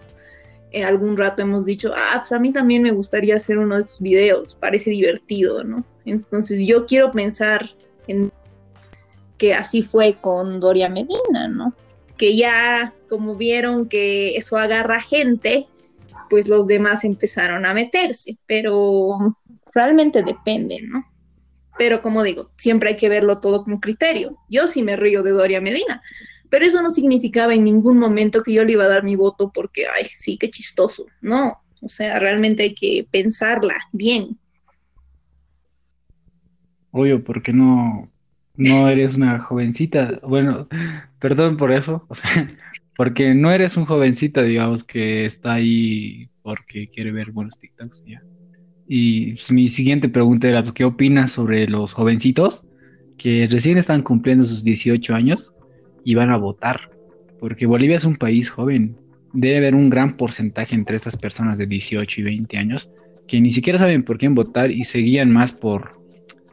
en 0.72 0.84
algún 0.84 1.16
rato 1.16 1.42
hemos 1.42 1.64
dicho, 1.64 1.92
ah, 1.94 2.14
pues 2.18 2.32
a 2.32 2.38
mí 2.38 2.52
también 2.52 2.82
me 2.82 2.92
gustaría 2.92 3.36
hacer 3.36 3.58
uno 3.58 3.74
de 3.74 3.80
estos 3.82 4.00
videos, 4.00 4.54
parece 4.54 4.90
divertido, 4.90 5.64
¿no? 5.64 5.84
Entonces 6.04 6.60
yo 6.60 6.86
quiero 6.86 7.10
pensar 7.10 7.68
en 8.06 8.32
que 9.36 9.54
así 9.54 9.82
fue 9.82 10.14
con 10.20 10.60
Doria 10.60 10.88
Medina, 10.88 11.48
¿no? 11.48 11.74
Que 12.16 12.36
ya 12.36 12.94
como 13.08 13.34
vieron 13.34 13.88
que 13.88 14.36
eso 14.36 14.56
agarra 14.56 15.00
gente, 15.00 15.66
pues 16.28 16.48
los 16.48 16.66
demás 16.66 17.04
empezaron 17.04 17.66
a 17.66 17.74
meterse, 17.74 18.38
pero 18.46 19.18
realmente 19.74 20.22
depende, 20.22 20.80
¿no? 20.82 21.04
Pero 21.78 22.02
como 22.02 22.22
digo, 22.22 22.50
siempre 22.56 22.90
hay 22.90 22.96
que 22.96 23.08
verlo 23.08 23.38
todo 23.38 23.64
con 23.64 23.78
criterio. 23.78 24.36
Yo 24.48 24.66
sí 24.66 24.82
me 24.82 24.96
río 24.96 25.22
de 25.22 25.30
Doria 25.30 25.60
Medina, 25.60 26.02
pero 26.48 26.64
eso 26.64 26.82
no 26.82 26.90
significaba 26.90 27.54
en 27.54 27.64
ningún 27.64 27.98
momento 27.98 28.42
que 28.42 28.52
yo 28.52 28.64
le 28.64 28.72
iba 28.72 28.84
a 28.84 28.88
dar 28.88 29.04
mi 29.04 29.16
voto 29.16 29.50
porque, 29.54 29.86
ay, 29.86 30.04
sí, 30.04 30.36
qué 30.36 30.50
chistoso. 30.50 31.06
No, 31.20 31.62
o 31.80 31.88
sea, 31.88 32.18
realmente 32.18 32.64
hay 32.64 32.74
que 32.74 33.06
pensarla 33.10 33.76
bien. 33.92 34.38
Obvio, 36.90 37.22
porque 37.22 37.52
no, 37.52 38.10
no 38.56 38.88
eres 38.88 39.14
una 39.14 39.38
jovencita. 39.38 40.20
Bueno, 40.22 40.68
perdón 41.18 41.56
por 41.56 41.72
eso, 41.72 42.06
porque 42.96 43.34
no 43.34 43.52
eres 43.52 43.76
un 43.76 43.86
jovencita, 43.86 44.42
digamos, 44.42 44.84
que 44.84 45.24
está 45.24 45.54
ahí 45.54 46.28
porque 46.42 46.90
quiere 46.90 47.12
ver 47.12 47.30
buenos 47.30 47.58
TikToks, 47.58 48.02
ya. 48.04 48.22
Y 48.92 49.34
pues, 49.34 49.52
mi 49.52 49.68
siguiente 49.68 50.08
pregunta 50.08 50.48
era, 50.48 50.62
pues, 50.62 50.72
¿qué 50.72 50.84
opinas 50.84 51.30
sobre 51.30 51.68
los 51.68 51.92
jovencitos 51.92 52.64
que 53.16 53.46
recién 53.48 53.78
están 53.78 54.02
cumpliendo 54.02 54.42
sus 54.42 54.64
18 54.64 55.14
años 55.14 55.52
y 56.04 56.16
van 56.16 56.30
a 56.30 56.36
votar? 56.36 56.90
Porque 57.38 57.66
Bolivia 57.66 57.98
es 57.98 58.04
un 58.04 58.16
país 58.16 58.50
joven. 58.50 58.96
Debe 59.32 59.58
haber 59.58 59.76
un 59.76 59.90
gran 59.90 60.16
porcentaje 60.16 60.74
entre 60.74 60.96
estas 60.96 61.16
personas 61.16 61.56
de 61.56 61.68
18 61.68 62.20
y 62.20 62.24
20 62.24 62.58
años 62.58 62.90
que 63.28 63.40
ni 63.40 63.52
siquiera 63.52 63.78
saben 63.78 64.02
por 64.02 64.18
quién 64.18 64.34
votar 64.34 64.72
y 64.72 64.82
se 64.82 64.98
guían 64.98 65.30
más 65.30 65.52
por, 65.52 65.96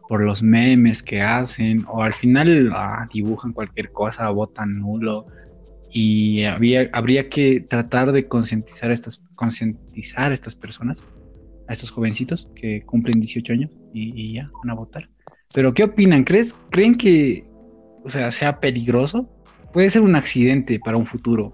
por 0.07 0.21
los 0.21 0.43
memes 0.43 1.01
que 1.01 1.23
hacen 1.23 1.85
o 1.87 2.03
al 2.03 2.13
final 2.13 2.71
ah, 2.75 3.09
dibujan 3.11 3.51
cualquier 3.51 3.91
cosa, 3.91 4.29
votan 4.29 4.77
nulo 4.77 5.25
y 5.89 6.43
había, 6.43 6.87
habría 6.93 7.29
que 7.29 7.61
tratar 7.67 8.11
de 8.11 8.27
concientizar 8.27 8.91
estas, 8.91 9.23
concientizar 9.33 10.29
a 10.29 10.35
estas 10.35 10.55
personas 10.55 11.03
a 11.67 11.73
estos 11.73 11.89
jovencitos 11.91 12.49
que 12.55 12.81
cumplen 12.85 13.19
18 13.19 13.53
años 13.53 13.71
y, 13.93 14.33
ya 14.33 14.49
van 14.63 14.71
a 14.71 14.75
votar. 14.75 15.09
Pero 15.53 15.73
¿qué 15.73 15.83
opinan? 15.83 16.23
¿Crees, 16.23 16.55
¿Creen 16.69 16.95
que 16.95 17.45
o 18.03 18.09
sea, 18.09 18.31
sea 18.31 18.59
peligroso? 18.59 19.29
Puede 19.73 19.89
ser 19.89 20.01
un 20.01 20.15
accidente 20.15 20.79
para 20.79 20.97
un 20.97 21.05
futuro. 21.05 21.53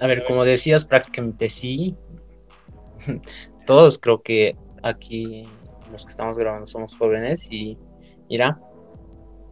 A 0.00 0.06
ver, 0.06 0.24
como 0.26 0.44
decías, 0.44 0.84
prácticamente 0.84 1.48
sí. 1.48 1.94
Todos 3.66 3.98
creo 3.98 4.22
que 4.22 4.56
aquí 4.82 5.44
los 5.92 6.04
que 6.04 6.10
estamos 6.10 6.38
grabando 6.38 6.66
somos 6.66 6.96
jóvenes 6.96 7.46
y 7.50 7.78
mira, 8.28 8.58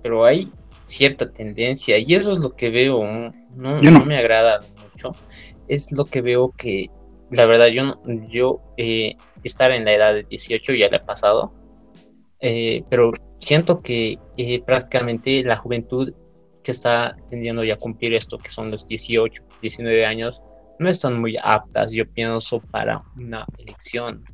pero 0.03 0.25
hay 0.25 0.51
cierta 0.83 1.31
tendencia 1.31 1.99
y 1.99 2.15
eso 2.15 2.33
es 2.33 2.39
lo 2.39 2.57
que 2.57 2.71
veo, 2.71 3.05
no, 3.55 3.81
no. 3.81 4.05
me 4.05 4.19
agrada 4.19 4.61
mucho, 4.93 5.15
es 5.69 5.93
lo 5.93 6.05
que 6.05 6.23
veo 6.23 6.53
que 6.57 6.91
la 7.31 7.47
verdad, 7.47 7.69
yo, 7.69 8.01
yo 8.29 8.61
eh, 8.77 9.17
estar 9.45 9.71
en 9.71 9.85
la 9.85 9.95
edad 9.95 10.15
de 10.15 10.25
18 10.25 10.75
ya 10.75 10.89
le 10.89 10.97
he 10.97 11.01
pasado, 11.01 11.53
eh, 12.41 12.83
pero 12.89 13.13
siento 13.39 13.81
que 13.81 14.19
eh, 14.37 14.63
prácticamente 14.65 15.43
la 15.45 15.57
juventud 15.57 16.13
que 16.63 16.73
está 16.73 17.17
tendiendo 17.29 17.65
ya 17.65 17.75
a 17.75 17.79
cumplir 17.79 18.15
esto, 18.15 18.39
que 18.39 18.51
son 18.51 18.71
los 18.71 18.87
18, 18.87 19.43
19 19.63 20.05
años, 20.05 20.41
no 20.79 20.89
están 20.89 21.21
muy 21.21 21.37
aptas, 21.43 21.93
yo 21.93 22.11
pienso, 22.11 22.61
para 22.71 23.03
una 23.17 23.47
elección. 23.59 24.25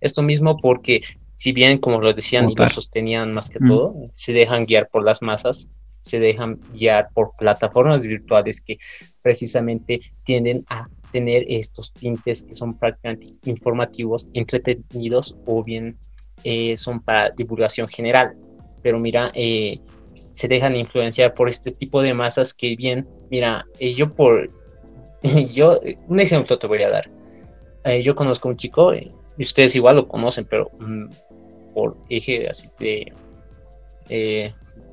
Esto 0.00 0.22
mismo 0.22 0.56
porque, 0.58 1.02
si 1.36 1.52
bien, 1.52 1.78
como 1.78 2.00
lo 2.00 2.12
decían 2.12 2.50
y 2.50 2.54
lo 2.54 2.68
sostenían 2.68 3.32
más 3.32 3.50
que 3.50 3.58
todo, 3.58 3.94
se 4.12 4.32
dejan 4.32 4.64
guiar 4.64 4.88
por 4.88 5.04
las 5.04 5.22
masas, 5.22 5.68
se 6.00 6.18
dejan 6.18 6.60
guiar 6.72 7.08
por 7.12 7.32
plataformas 7.36 8.02
virtuales 8.02 8.60
que 8.60 8.78
precisamente 9.22 10.00
tienden 10.24 10.64
a 10.68 10.88
tener 11.16 11.46
estos 11.48 11.94
tintes 11.94 12.42
que 12.42 12.52
son 12.52 12.78
prácticamente 12.78 13.32
informativos, 13.46 14.28
entretenidos 14.34 15.34
o 15.46 15.64
bien 15.64 15.96
eh, 16.44 16.76
son 16.76 17.00
para 17.00 17.30
divulgación 17.30 17.88
general. 17.88 18.36
Pero 18.82 18.98
mira, 18.98 19.30
eh, 19.32 19.80
se 20.32 20.46
dejan 20.46 20.76
influenciar 20.76 21.32
por 21.32 21.48
este 21.48 21.72
tipo 21.72 22.02
de 22.02 22.12
masas 22.12 22.52
que 22.52 22.76
bien, 22.76 23.08
mira, 23.30 23.64
eh, 23.78 23.94
yo 23.94 24.12
por, 24.12 24.50
yo, 25.54 25.80
un 26.06 26.20
ejemplo 26.20 26.58
te 26.58 26.66
voy 26.66 26.82
a 26.82 26.90
dar. 26.90 27.10
yo 28.02 28.14
conozco 28.14 28.48
a 28.48 28.50
un 28.50 28.58
chico, 28.58 28.92
y 28.94 29.10
ustedes 29.38 29.74
igual 29.74 29.96
lo 29.96 30.06
conocen, 30.06 30.44
pero 30.44 30.70
mm, 30.78 31.06
por 31.72 31.96
eje 32.10 32.46
así 32.46 32.68
de 32.78 33.10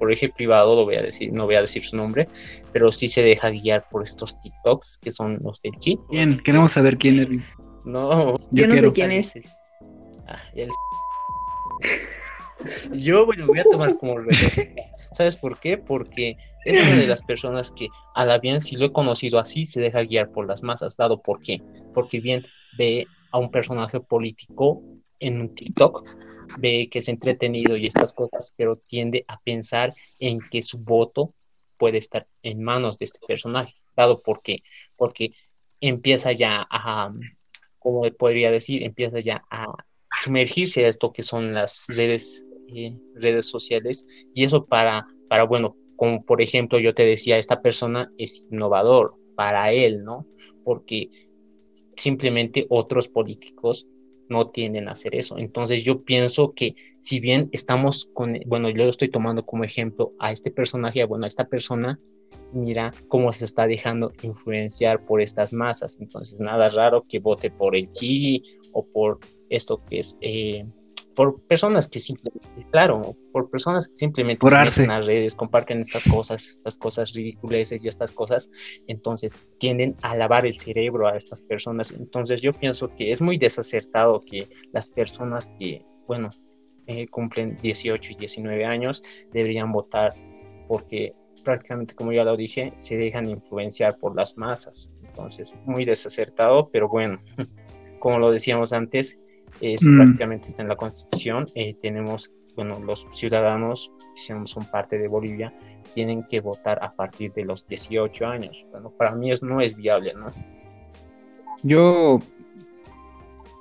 por 0.04 0.12
eje 0.12 0.28
privado, 0.28 0.76
lo 0.76 0.84
voy 0.84 0.96
a 0.96 1.02
decir, 1.02 1.32
no 1.32 1.46
voy 1.46 1.56
a 1.56 1.62
decir 1.62 1.82
su 1.82 1.96
nombre, 1.96 2.28
pero 2.74 2.92
sí 2.92 3.08
se 3.08 3.22
deja 3.22 3.50
guiar 3.50 3.88
por 3.90 4.04
estos 4.04 4.38
TikToks 4.42 5.00
que 5.02 5.14
son 5.14 5.40
los 5.42 5.62
del 5.62 5.80
chip. 5.80 6.02
Bien, 6.10 6.42
queremos 6.44 6.74
saber 6.74 6.98
quién 6.98 7.22
es. 7.22 7.56
No, 7.86 8.38
yo, 8.52 8.68
no 8.68 8.76
sé 8.76 8.92
quién 8.92 9.14
es. 9.14 9.34
Ah, 10.28 10.42
yo, 12.92 13.26
bueno, 13.26 13.48
voy 13.48 13.60
a 13.60 13.64
tomar 13.64 13.98
como 13.98 14.20
el 14.20 14.28
¿Sabes 15.14 15.38
por 15.38 15.58
qué? 15.58 15.78
Porque 15.78 16.36
es 16.66 16.86
una 16.86 16.98
de 16.98 17.08
las 17.08 17.24
personas 17.24 17.72
que, 17.72 17.88
a 18.14 18.26
la 18.26 18.40
bien, 18.40 18.60
si 18.60 18.76
lo 18.76 18.88
he 18.88 18.92
conocido 18.92 19.40
así, 19.40 19.66
se 19.66 19.80
deja 19.80 20.02
guiar 20.02 20.32
por 20.32 20.46
las 20.46 20.64
masas, 20.64 20.98
dado 20.98 21.22
por 21.22 21.40
qué. 21.40 21.62
Porque 21.94 22.20
bien 22.20 22.46
ve 22.78 23.08
a 23.32 23.38
un 23.38 23.52
personaje 23.52 24.02
político 24.02 24.84
en 25.24 25.42
un 25.42 25.56
TikTok 25.56 26.04
ve 26.60 26.90
que 26.92 27.00
es 27.00 27.08
entretenido 27.08 27.78
y 27.78 27.88
estas 27.88 28.14
cosas, 28.14 28.54
pero 28.56 28.76
tiende 28.76 29.26
a 29.28 29.40
pensar 29.40 29.94
en 30.20 30.40
que 30.52 30.62
su 30.62 30.78
voto 30.78 31.34
puede 31.78 31.98
estar 31.98 32.28
en 32.44 32.62
manos 32.62 32.98
de 32.98 33.06
este 33.06 33.26
personaje, 33.26 33.74
dado 33.96 34.22
porque, 34.22 34.64
porque 34.96 35.32
empieza 35.82 36.32
ya 36.32 36.68
a, 36.70 37.12
como 37.80 38.04
podría 38.12 38.52
decir, 38.52 38.84
empieza 38.84 39.20
ya 39.20 39.44
a 39.50 39.74
sumergirse 40.22 40.86
a 40.86 40.90
esto 40.90 41.12
que 41.12 41.24
son 41.24 41.54
las 41.54 41.86
redes, 41.88 42.46
eh, 42.74 42.98
redes 43.16 43.48
sociales, 43.48 44.06
y 44.34 44.44
eso 44.44 44.66
para, 44.66 45.08
para, 45.30 45.44
bueno, 45.44 45.76
como 45.96 46.24
por 46.26 46.42
ejemplo 46.42 46.80
yo 46.80 46.94
te 46.94 47.06
decía, 47.06 47.38
esta 47.38 47.62
persona 47.62 48.12
es 48.18 48.46
innovador 48.52 49.16
para 49.36 49.72
él, 49.72 50.04
¿no? 50.04 50.28
Porque 50.64 51.10
simplemente 51.98 52.66
otros 52.70 53.08
políticos 53.08 53.88
no 54.30 54.50
tienden 54.50 54.88
a 54.88 54.94
hacer 54.94 55.16
eso. 55.16 55.38
Entonces 55.38 55.84
yo 55.84 56.04
pienso 56.04 56.54
que 56.54 56.76
si 57.02 57.20
bien 57.20 57.50
estamos 57.52 58.10
con, 58.14 58.40
bueno, 58.46 58.70
yo 58.70 58.84
lo 58.84 58.90
estoy 58.90 59.10
tomando 59.10 59.46
como 59.46 59.64
ejemplo 59.64 60.14
a 60.20 60.32
este 60.32 60.52
personaje, 60.52 61.04
bueno, 61.06 61.26
a 61.26 61.28
esta 61.28 61.46
persona, 61.46 62.00
mira 62.52 62.92
cómo 63.08 63.32
se 63.32 63.46
está 63.46 63.68
dejando 63.68 64.12
influenciar 64.22 65.06
por 65.06 65.22
estas 65.22 65.54
masas. 65.54 65.98
Entonces 66.00 66.40
nada 66.40 66.68
raro 66.70 67.06
que 67.08 67.20
vote 67.20 67.52
por 67.52 67.76
el 67.76 67.92
chi 67.92 68.44
o 68.72 68.86
por 68.86 69.20
esto 69.50 69.84
que 69.86 70.00
es... 70.00 70.18
Eh, 70.22 70.66
por 71.16 71.42
personas 71.44 71.88
que 71.88 72.00
simplemente, 72.00 72.66
claro, 72.72 73.16
por 73.32 73.50
personas 73.50 73.88
que 73.88 73.98
simplemente 73.98 74.40
por 74.40 74.52
se 74.72 74.88
las 74.88 75.06
redes, 75.06 75.36
comparten 75.36 75.82
estas 75.82 76.04
cosas, 76.06 76.48
estas 76.48 76.78
cosas 76.78 77.14
ridiculeces 77.14 77.84
y 77.84 77.88
estas 77.88 78.12
cosas, 78.12 78.50
entonces 78.88 79.36
tienden 79.60 79.96
a 80.02 80.16
lavar 80.16 80.46
el 80.46 80.56
cerebro 80.56 81.08
a 81.08 81.18
estas 81.18 81.42
personas. 81.42 81.92
Entonces 81.92 82.42
yo 82.42 82.52
pienso 82.52 82.94
que 82.96 83.12
es 83.12 83.22
muy 83.22 83.38
desacertado 83.38 84.22
que 84.22 84.48
las 84.72 84.90
personas 84.90 85.52
que, 85.60 85.86
bueno, 86.08 86.30
eh, 86.88 87.08
cumplen 87.08 87.58
18 87.62 88.12
y 88.12 88.16
19 88.16 88.66
años 88.66 89.02
deberían 89.32 89.72
votar 89.72 90.14
porque 90.68 91.14
prácticamente, 91.44 91.96
como 91.96 92.12
ya 92.12 92.24
lo 92.24 92.36
dije, 92.36 92.74
se 92.78 92.98
dejan 92.98 93.30
influenciar 93.30 93.98
por 93.98 94.16
las 94.16 94.38
masas. 94.38 94.92
Entonces, 95.04 95.56
muy 95.66 95.86
desacertado, 95.86 96.70
pero 96.72 96.90
bueno, 96.90 97.22
como 98.00 98.20
lo 98.20 98.32
decíamos 98.32 98.74
antes, 98.74 99.18
es 99.64 99.82
Mm. 99.84 99.96
prácticamente 99.98 100.50
está 100.50 100.62
en 100.62 100.68
la 100.70 100.76
Constitución. 100.76 101.46
eh, 101.56 101.76
tenemos, 101.82 102.32
bueno, 102.56 102.80
los 102.80 103.08
ciudadanos, 103.14 103.90
si 104.16 104.34
son 104.46 104.66
parte 104.72 104.98
de 104.98 105.08
Bolivia, 105.08 105.54
tienen 105.96 106.24
que 106.30 106.40
votar 106.42 106.80
a 106.84 106.94
partir 106.94 107.32
de 107.34 107.46
los 107.46 107.66
18 107.68 108.26
años. 108.28 108.66
Bueno, 108.72 108.92
para 108.98 109.16
mí 109.16 109.32
eso 109.32 109.46
no 109.46 109.62
es 109.62 109.76
viable, 109.76 110.14
¿no? 110.14 110.28
Yo, 111.64 112.20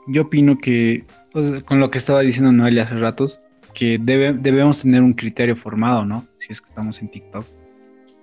yo 0.09 0.23
opino 0.23 0.59
que, 0.59 1.05
pues, 1.33 1.63
con 1.65 1.81
lo 1.81 1.91
que 1.91 1.99
estaba 1.99 2.21
diciendo 2.21 2.53
Noelia 2.53 2.83
hace 2.85 2.97
ratos, 2.97 3.41
que 3.75 3.99
debe- 3.99 4.33
debemos 4.35 4.83
tener 4.83 5.03
un 5.03 5.15
criterio 5.15 5.57
formado, 5.57 6.05
¿no? 6.05 6.27
Si 6.37 6.53
es 6.53 6.61
que 6.61 6.67
estamos 6.67 7.01
en 7.01 7.11
TikTok. 7.11 7.47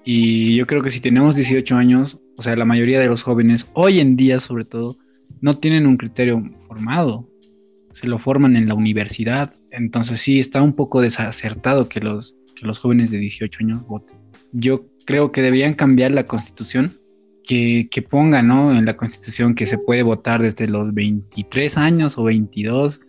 Y 0.04 0.56
yo 0.56 0.66
creo 0.68 0.82
que 0.82 0.92
si 0.92 1.00
tenemos 1.02 1.36
18 1.36 1.76
años, 1.76 2.20
o 2.38 2.42
sea, 2.44 2.56
la 2.56 2.66
mayoría 2.66 3.00
de 3.00 3.08
los 3.08 3.24
jóvenes, 3.24 3.70
hoy 3.74 4.00
en 4.00 4.16
día 4.16 4.40
sobre 4.40 4.66
todo, 4.66 4.96
no 5.42 5.58
tienen 5.58 5.88
un 5.88 5.98
criterio 5.98 6.42
formado. 6.68 7.28
Se 8.00 8.08
lo 8.08 8.18
forman 8.18 8.56
en 8.56 8.68
la 8.68 8.76
universidad. 8.76 9.54
Entonces 9.72 10.22
sí, 10.22 10.40
está 10.40 10.62
un 10.62 10.74
poco 10.74 11.02
desacertado 11.02 11.90
que 11.90 12.00
los, 12.00 12.38
que 12.56 12.66
los 12.66 12.80
jóvenes 12.80 13.12
de 13.12 13.18
18 13.18 13.60
años 13.62 13.86
voten. 13.86 14.18
Yo 14.54 14.86
creo 15.06 15.32
que 15.32 15.42
deberían 15.42 15.74
cambiar 15.74 16.12
la 16.12 16.26
constitución 16.26 16.94
que, 17.44 17.90
que 17.92 18.02
ponga, 18.02 18.42
¿no? 18.42 18.78
En 18.78 18.86
la 18.86 18.94
constitución 18.94 19.54
que 19.54 19.66
se 19.66 19.78
puede 19.78 20.04
votar 20.04 20.42
desde 20.42 20.68
los 20.68 20.94
23 20.94 21.78
años 21.78 22.18
o 22.18 22.24
22, 22.24 23.02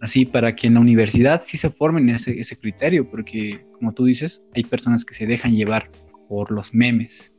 así 0.00 0.24
para 0.24 0.56
que 0.56 0.68
en 0.68 0.74
la 0.74 0.80
universidad 0.80 1.42
sí 1.44 1.56
se 1.56 1.70
formen 1.70 2.08
ese, 2.08 2.40
ese 2.40 2.56
criterio, 2.56 3.10
porque 3.10 3.66
como 3.72 3.92
tú 3.92 4.04
dices, 4.04 4.42
hay 4.54 4.64
personas 4.64 5.04
que 5.04 5.14
se 5.14 5.26
dejan 5.26 5.54
llevar 5.54 5.88
por 6.28 6.50
los 6.50 6.72
memes. 6.72 7.34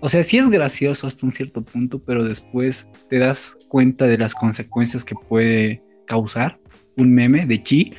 O 0.00 0.08
sea, 0.08 0.22
sí 0.22 0.38
es 0.38 0.48
gracioso 0.48 1.08
hasta 1.08 1.26
un 1.26 1.32
cierto 1.32 1.64
punto, 1.64 1.98
pero 2.04 2.22
después 2.22 2.86
te 3.10 3.18
das 3.18 3.56
cuenta 3.68 4.06
de 4.06 4.18
las 4.18 4.34
consecuencias 4.34 5.04
que 5.04 5.16
puede 5.28 5.82
causar 6.08 6.58
un 6.96 7.12
meme 7.12 7.46
de 7.46 7.62
Chi, 7.62 7.92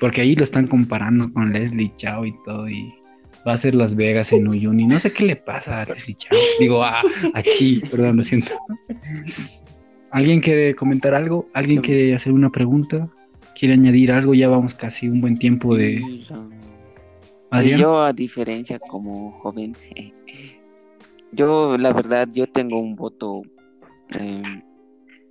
porque 0.00 0.20
ahí 0.20 0.34
lo 0.34 0.44
están 0.44 0.66
comparando 0.66 1.32
con 1.32 1.52
Leslie 1.52 1.92
Chao 1.96 2.26
y 2.26 2.34
todo, 2.44 2.68
y 2.68 2.92
va 3.46 3.54
a 3.54 3.58
ser 3.58 3.74
Las 3.74 3.96
Vegas 3.96 4.32
en 4.32 4.48
Uyuni. 4.48 4.86
No 4.86 4.98
sé 4.98 5.12
qué 5.12 5.24
le 5.24 5.36
pasa 5.36 5.82
a 5.82 5.84
Leslie 5.86 6.16
Chao. 6.16 6.38
Digo, 6.60 6.82
a, 6.84 7.00
a 7.34 7.42
Chi, 7.42 7.80
perdón, 7.90 8.18
lo 8.18 8.24
siento. 8.24 8.52
¿Alguien 10.10 10.40
quiere 10.40 10.74
comentar 10.74 11.14
algo? 11.14 11.48
¿Alguien 11.54 11.80
quiere 11.80 12.14
hacer 12.14 12.32
una 12.32 12.50
pregunta? 12.50 13.08
¿Quiere 13.58 13.74
añadir 13.74 14.12
algo? 14.12 14.34
Ya 14.34 14.48
vamos 14.48 14.74
casi 14.74 15.08
un 15.08 15.22
buen 15.22 15.38
tiempo 15.38 15.74
de... 15.74 15.98
Sí, 17.58 17.76
yo 17.76 18.00
a 18.00 18.12
diferencia 18.12 18.78
como 18.78 19.32
joven, 19.40 19.76
yo 21.32 21.76
la 21.76 21.92
verdad 21.92 22.28
yo 22.32 22.46
tengo 22.46 22.78
un 22.78 22.96
voto 22.96 23.42
eh, 24.18 24.42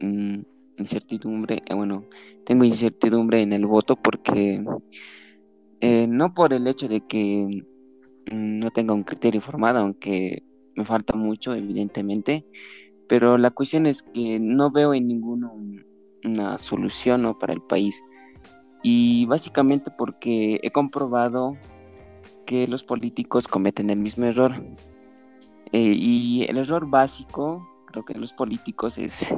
mm, 0.01 0.41
incertidumbre, 0.77 1.61
eh, 1.65 1.73
bueno, 1.73 2.05
tengo 2.45 2.63
incertidumbre 2.65 3.41
en 3.41 3.53
el 3.53 3.65
voto 3.65 3.95
porque 3.95 4.63
eh, 5.81 6.07
no 6.07 6.33
por 6.33 6.53
el 6.53 6.67
hecho 6.67 6.87
de 6.87 7.01
que 7.01 7.47
mm, 8.31 8.59
no 8.59 8.71
tenga 8.71 8.93
un 8.93 9.03
criterio 9.03 9.41
formado, 9.41 9.79
aunque 9.79 10.43
me 10.75 10.85
falta 10.85 11.15
mucho 11.15 11.53
evidentemente, 11.55 12.45
pero 13.07 13.37
la 13.37 13.51
cuestión 13.51 13.85
es 13.85 14.03
que 14.03 14.39
no 14.39 14.71
veo 14.71 14.93
en 14.93 15.07
ninguno 15.07 15.53
un- 15.53 15.85
una 16.23 16.57
solución 16.59 17.23
¿no? 17.23 17.37
para 17.39 17.53
el 17.53 17.61
país 17.61 18.01
y 18.83 19.25
básicamente 19.25 19.91
porque 19.97 20.59
he 20.63 20.71
comprobado 20.71 21.57
que 22.45 22.67
los 22.67 22.83
políticos 22.83 23.47
cometen 23.47 23.89
el 23.89 23.99
mismo 23.99 24.25
error. 24.25 24.63
Eh, 25.71 25.93
y 25.95 26.43
el 26.49 26.57
error 26.57 26.89
básico, 26.89 27.65
creo 27.87 28.03
que 28.03 28.13
los 28.15 28.33
políticos 28.33 28.97
es, 28.97 29.33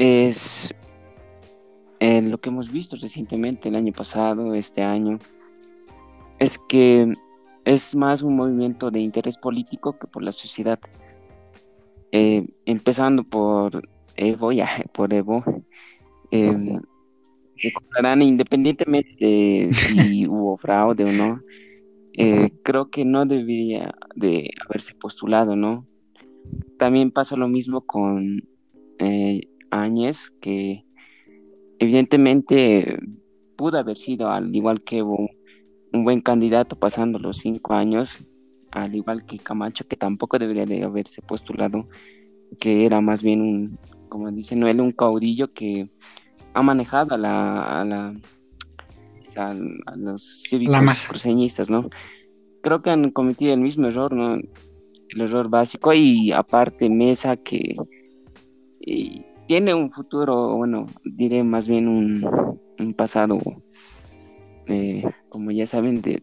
es 0.00 0.74
eh, 2.00 2.22
lo 2.22 2.40
que 2.40 2.48
hemos 2.48 2.72
visto 2.72 2.96
recientemente, 2.96 3.68
el 3.68 3.76
año 3.76 3.92
pasado, 3.92 4.54
este 4.54 4.82
año, 4.82 5.18
es 6.38 6.58
que 6.58 7.12
es 7.66 7.94
más 7.94 8.22
un 8.22 8.34
movimiento 8.34 8.90
de 8.90 9.00
interés 9.00 9.36
político 9.36 9.98
que 9.98 10.06
por 10.06 10.22
la 10.22 10.32
sociedad. 10.32 10.80
Eh, 12.12 12.48
empezando 12.64 13.24
por 13.24 13.86
Evo, 14.16 14.52
ya, 14.52 14.68
por 14.94 15.12
Evo, 15.12 15.44
eh, 16.30 16.78
recordarán 17.62 18.22
independientemente 18.22 19.14
de 19.20 19.68
si 19.70 20.26
hubo 20.26 20.56
fraude 20.56 21.04
o 21.04 21.12
no, 21.12 21.42
eh, 22.14 22.48
creo 22.62 22.90
que 22.90 23.04
no 23.04 23.26
debería 23.26 23.94
de 24.16 24.50
haberse 24.66 24.94
postulado, 24.94 25.56
¿no? 25.56 25.86
También 26.78 27.10
pasa 27.10 27.36
lo 27.36 27.48
mismo 27.48 27.82
con 27.82 28.48
eh, 28.98 29.42
Áñez, 29.70 30.30
que 30.40 30.84
evidentemente 31.78 32.98
pudo 33.56 33.78
haber 33.78 33.96
sido, 33.96 34.30
al 34.30 34.54
igual 34.54 34.82
que 34.82 34.98
Evo, 34.98 35.28
un 35.92 36.04
buen 36.04 36.20
candidato 36.20 36.78
pasando 36.78 37.18
los 37.18 37.38
cinco 37.38 37.74
años, 37.74 38.24
al 38.70 38.94
igual 38.94 39.24
que 39.24 39.38
Camacho, 39.38 39.86
que 39.86 39.96
tampoco 39.96 40.38
debería 40.38 40.66
de 40.66 40.84
haberse 40.84 41.22
postulado, 41.22 41.88
que 42.58 42.84
era 42.84 43.00
más 43.00 43.22
bien 43.22 43.40
un, 43.40 43.78
como 44.08 44.30
dice 44.30 44.56
Noel, 44.56 44.80
un 44.80 44.92
caudillo 44.92 45.52
que 45.52 45.90
ha 46.54 46.62
manejado 46.62 47.14
a 47.14 47.18
la, 47.18 47.80
a 47.80 47.84
la 47.84 48.14
a, 49.36 49.50
a 49.50 49.96
los 49.96 50.42
cívicos 50.48 51.06
cruceñistas, 51.08 51.70
¿no? 51.70 51.88
Creo 52.62 52.82
que 52.82 52.90
han 52.90 53.10
cometido 53.10 53.54
el 53.54 53.60
mismo 53.60 53.86
error, 53.86 54.12
¿no? 54.12 54.34
El 54.34 55.20
error 55.20 55.48
básico 55.48 55.92
y 55.92 56.32
aparte 56.32 56.88
Mesa 56.90 57.36
que 57.36 57.76
y 58.80 59.24
tiene 59.50 59.74
un 59.74 59.90
futuro, 59.90 60.54
bueno, 60.54 60.86
diré 61.02 61.42
más 61.42 61.66
bien 61.66 61.88
un, 61.88 62.94
pasado, 62.94 63.40
eh, 64.68 65.02
como 65.28 65.50
ya 65.50 65.66
saben, 65.66 66.00
de, 66.02 66.22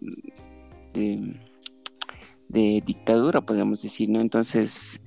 de, 0.93 2.84
dictadura, 2.86 3.41
podríamos 3.41 3.82
decir, 3.82 4.07
¿no? 4.07 4.21
Entonces, 4.21 5.03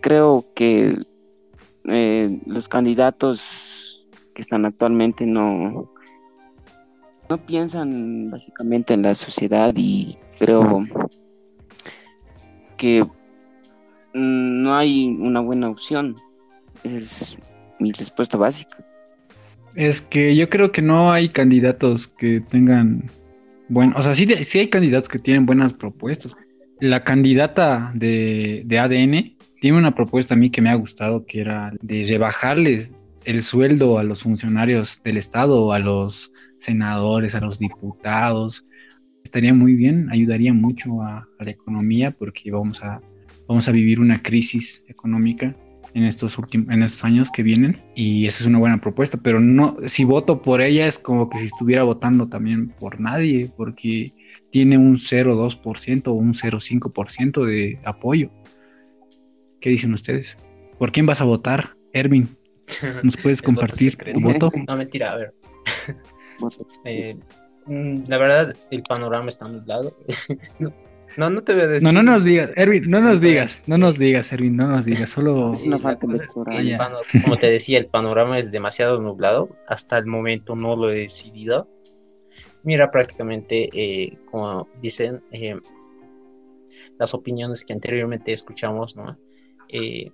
creo 0.00 0.46
que 0.54 1.00
eh, 1.84 2.40
los 2.46 2.66
candidatos 2.66 4.08
que 4.34 4.40
están 4.40 4.64
actualmente 4.64 5.26
no, 5.26 5.92
no 7.28 7.36
piensan 7.44 8.30
básicamente 8.30 8.94
en 8.94 9.02
la 9.02 9.14
sociedad 9.14 9.74
y 9.76 10.16
creo 10.38 10.86
que 12.78 13.04
mm, 14.14 14.62
no 14.62 14.74
hay 14.74 15.08
una 15.08 15.40
buena 15.40 15.68
opción. 15.68 16.16
Es 16.82 17.36
mi 17.80 17.92
respuesta 17.92 18.36
básica. 18.36 18.84
Es 19.74 20.00
que 20.00 20.36
yo 20.36 20.48
creo 20.48 20.72
que 20.72 20.82
no 20.82 21.12
hay 21.12 21.28
candidatos 21.28 22.08
que 22.08 22.40
tengan 22.40 23.10
bueno, 23.70 23.94
o 23.96 24.02
sea, 24.02 24.16
sí, 24.16 24.26
sí 24.42 24.58
hay 24.58 24.66
candidatos 24.68 25.08
que 25.08 25.20
tienen 25.20 25.46
buenas 25.46 25.72
propuestas. 25.72 26.34
La 26.80 27.04
candidata 27.04 27.92
de, 27.94 28.62
de 28.66 28.78
ADN 28.80 29.36
tiene 29.60 29.78
una 29.78 29.94
propuesta 29.94 30.34
a 30.34 30.36
mí 30.36 30.50
que 30.50 30.60
me 30.60 30.70
ha 30.70 30.74
gustado, 30.74 31.24
que 31.24 31.40
era 31.40 31.72
de 31.80 32.04
rebajarles 32.04 32.92
el 33.24 33.44
sueldo 33.44 33.98
a 33.98 34.02
los 34.02 34.24
funcionarios 34.24 35.00
del 35.04 35.18
Estado, 35.18 35.72
a 35.72 35.78
los 35.78 36.32
senadores, 36.58 37.36
a 37.36 37.40
los 37.40 37.60
diputados. 37.60 38.66
Estaría 39.22 39.54
muy 39.54 39.76
bien, 39.76 40.08
ayudaría 40.10 40.52
mucho 40.52 41.00
a, 41.02 41.28
a 41.38 41.44
la 41.44 41.50
economía 41.52 42.10
porque 42.10 42.50
vamos 42.50 42.82
a, 42.82 43.00
vamos 43.46 43.68
a 43.68 43.72
vivir 43.72 44.00
una 44.00 44.20
crisis 44.20 44.82
económica 44.88 45.54
en 45.94 46.04
estos 46.04 46.38
últimos 46.38 46.72
en 46.72 46.82
estos 46.82 47.04
años 47.04 47.30
que 47.30 47.42
vienen 47.42 47.80
y 47.94 48.26
esa 48.26 48.42
es 48.42 48.46
una 48.46 48.58
buena 48.58 48.80
propuesta, 48.80 49.18
pero 49.22 49.40
no 49.40 49.76
si 49.86 50.04
voto 50.04 50.42
por 50.42 50.60
ella 50.60 50.86
es 50.86 50.98
como 50.98 51.28
que 51.28 51.38
si 51.38 51.46
estuviera 51.46 51.82
votando 51.82 52.28
también 52.28 52.68
por 52.68 53.00
nadie 53.00 53.50
porque 53.56 54.12
tiene 54.50 54.78
un 54.78 54.96
0.2% 54.96 56.08
o 56.08 56.12
un 56.12 56.34
0.5% 56.34 57.44
de 57.44 57.78
apoyo. 57.84 58.30
¿Qué 59.60 59.70
dicen 59.70 59.92
ustedes? 59.92 60.36
¿Por 60.78 60.90
quién 60.92 61.06
vas 61.06 61.20
a 61.20 61.24
votar, 61.24 61.76
Ervin? 61.92 62.28
¿Nos 63.02 63.16
puedes 63.16 63.42
compartir 63.42 63.96
tu 63.96 64.20
voto? 64.20 64.50
No, 64.66 64.76
mentira, 64.76 65.12
a 65.12 65.16
ver. 65.16 65.34
Eh, 66.84 67.16
mm, 67.66 68.04
la 68.08 68.18
verdad, 68.18 68.56
el 68.70 68.82
panorama 68.82 69.28
está 69.28 69.46
nublado. 69.46 69.96
no, 71.16 71.30
no, 71.30 71.42
te 71.42 71.52
voy 71.52 71.62
a 71.62 71.66
decir. 71.66 71.82
No, 71.82 71.92
no 71.92 72.02
nos 72.02 72.24
digas, 72.24 72.50
Ervin, 72.56 72.90
no 72.90 73.00
nos 73.00 73.20
digas, 73.20 73.62
no 73.66 73.78
nos 73.78 73.98
digas, 73.98 74.32
Ervin, 74.32 74.56
no 74.56 74.68
nos 74.68 74.84
digas, 74.84 75.10
solo 75.10 75.52
Es 75.52 75.64
una 75.64 75.76
la 75.76 75.82
falta 75.82 76.06
el 76.06 76.76
pano- 76.76 76.98
como 77.22 77.36
te 77.38 77.50
decía, 77.50 77.78
el 77.78 77.86
panorama 77.86 78.38
es 78.38 78.50
demasiado 78.50 79.00
nublado. 79.00 79.56
Hasta 79.66 79.98
el 79.98 80.06
momento 80.06 80.54
no 80.56 80.76
lo 80.76 80.90
he 80.90 80.96
decidido. 80.96 81.68
Mira, 82.62 82.90
prácticamente, 82.90 83.68
eh, 83.72 84.18
como 84.30 84.68
dicen, 84.80 85.22
eh, 85.32 85.56
las 86.98 87.14
opiniones 87.14 87.64
que 87.64 87.72
anteriormente 87.72 88.32
escuchamos, 88.32 88.96
¿no? 88.96 89.18
Eh, 89.68 90.10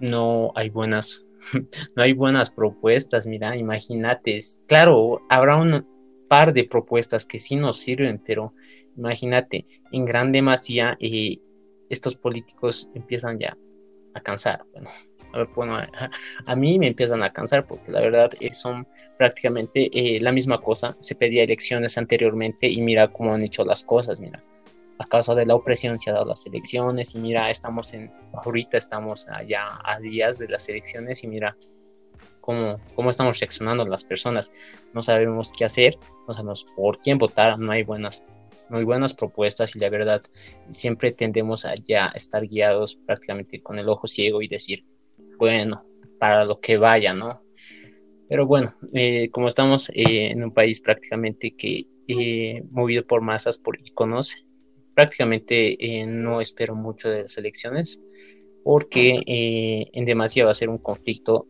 no 0.00 0.50
hay 0.56 0.70
buenas, 0.70 1.24
no 1.96 2.02
hay 2.02 2.12
buenas 2.12 2.50
propuestas. 2.50 3.26
Mira, 3.26 3.56
imagínate, 3.56 4.40
claro, 4.66 5.22
habrá 5.28 5.56
un 5.56 5.84
par 6.28 6.52
de 6.52 6.64
propuestas 6.64 7.26
que 7.26 7.38
sí 7.38 7.56
nos 7.56 7.78
sirven, 7.78 8.22
pero 8.24 8.54
imagínate, 8.96 9.66
en 9.92 10.04
gran 10.04 10.32
demasía, 10.32 10.96
eh, 11.00 11.38
estos 11.88 12.16
políticos 12.16 12.88
empiezan 12.94 13.38
ya 13.38 13.56
a 14.14 14.20
cansar. 14.20 14.64
Bueno, 14.72 14.90
a, 15.32 15.38
ver, 15.38 15.48
bueno, 15.54 15.78
a, 16.46 16.56
mí 16.56 16.78
me 16.78 16.88
empiezan 16.88 17.22
a 17.22 17.32
cansar 17.32 17.66
porque 17.66 17.90
la 17.90 18.00
verdad 18.00 18.32
eh, 18.40 18.54
son 18.54 18.86
prácticamente 19.18 19.90
eh, 19.92 20.20
la 20.20 20.32
misma 20.32 20.58
cosa. 20.58 20.96
Se 21.00 21.14
pedía 21.14 21.42
elecciones 21.42 21.98
anteriormente 21.98 22.68
y 22.68 22.80
mira 22.80 23.10
cómo 23.12 23.34
han 23.34 23.42
hecho 23.42 23.64
las 23.64 23.84
cosas, 23.84 24.20
mira. 24.20 24.42
A 24.98 25.06
causa 25.08 25.34
de 25.34 25.44
la 25.44 25.56
opresión 25.56 25.98
se 25.98 26.10
han 26.10 26.14
dado 26.14 26.26
las 26.26 26.46
elecciones 26.46 27.16
y 27.16 27.18
mira, 27.18 27.50
estamos 27.50 27.92
en, 27.92 28.12
ahorita 28.32 28.78
estamos 28.78 29.28
allá 29.28 29.80
a 29.84 29.98
días 29.98 30.38
de 30.38 30.48
las 30.48 30.68
elecciones 30.68 31.24
y 31.24 31.26
mira 31.26 31.56
cómo, 32.44 33.10
estamos 33.10 33.40
reaccionando 33.40 33.86
las 33.86 34.04
personas. 34.04 34.52
No 34.92 35.02
sabemos 35.02 35.50
qué 35.56 35.64
hacer, 35.64 35.98
no 36.28 36.34
sabemos 36.34 36.66
por 36.76 36.98
quién 36.98 37.16
votar, 37.16 37.58
no 37.58 37.72
hay 37.72 37.82
buenas 37.82 38.22
muy 38.70 38.82
buenas 38.82 39.12
propuestas 39.12 39.76
y 39.76 39.78
la 39.78 39.90
verdad 39.90 40.22
siempre 40.70 41.12
tendemos 41.12 41.66
a 41.66 41.74
estar 42.14 42.46
guiados 42.46 42.96
prácticamente 42.96 43.62
con 43.62 43.78
el 43.78 43.88
ojo 43.90 44.06
ciego 44.06 44.40
y 44.40 44.48
decir, 44.48 44.84
bueno, 45.38 45.84
para 46.18 46.46
lo 46.46 46.60
que 46.60 46.78
vaya, 46.78 47.12
¿no? 47.12 47.42
Pero 48.26 48.46
bueno, 48.46 48.74
eh, 48.94 49.28
como 49.30 49.48
estamos 49.48 49.90
eh, 49.90 50.30
en 50.30 50.42
un 50.42 50.50
país 50.50 50.80
prácticamente 50.80 51.54
que 51.54 51.86
eh, 52.08 52.62
movido 52.70 53.04
por 53.06 53.20
masas, 53.20 53.58
por 53.58 53.78
iconos, 53.78 54.34
prácticamente 54.94 55.76
no 56.06 56.40
espero 56.40 56.74
mucho 56.74 57.10
de 57.10 57.22
las 57.22 57.36
elecciones 57.36 58.00
porque 58.62 59.20
en 59.92 60.04
demasía 60.06 60.46
va 60.46 60.52
a 60.52 60.54
ser 60.54 60.70
un 60.70 60.78
conflicto 60.78 61.48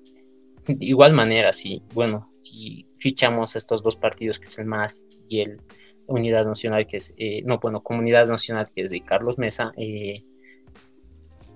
de 0.67 0.87
igual 0.87 1.13
manera, 1.13 1.53
si, 1.53 1.83
bueno, 1.93 2.33
si 2.37 2.87
fichamos 2.99 3.57
estos 3.57 3.83
dos 3.83 3.97
partidos 3.97 4.39
que 4.39 4.47
es 4.47 4.59
el 4.59 4.67
MAS 4.67 5.07
y 5.29 5.41
el 5.41 5.61
Unidad 6.07 6.47
Nacional, 6.47 6.87
que 6.87 6.99
es, 6.99 7.13
eh, 7.17 7.43
no, 7.45 7.59
bueno, 7.59 7.83
Comunidad 7.83 8.27
Nacional, 8.27 8.71
que 8.73 8.83
es 8.83 8.91
de 8.91 9.01
Carlos 9.01 9.39
Mesa, 9.39 9.73
eh, 9.77 10.25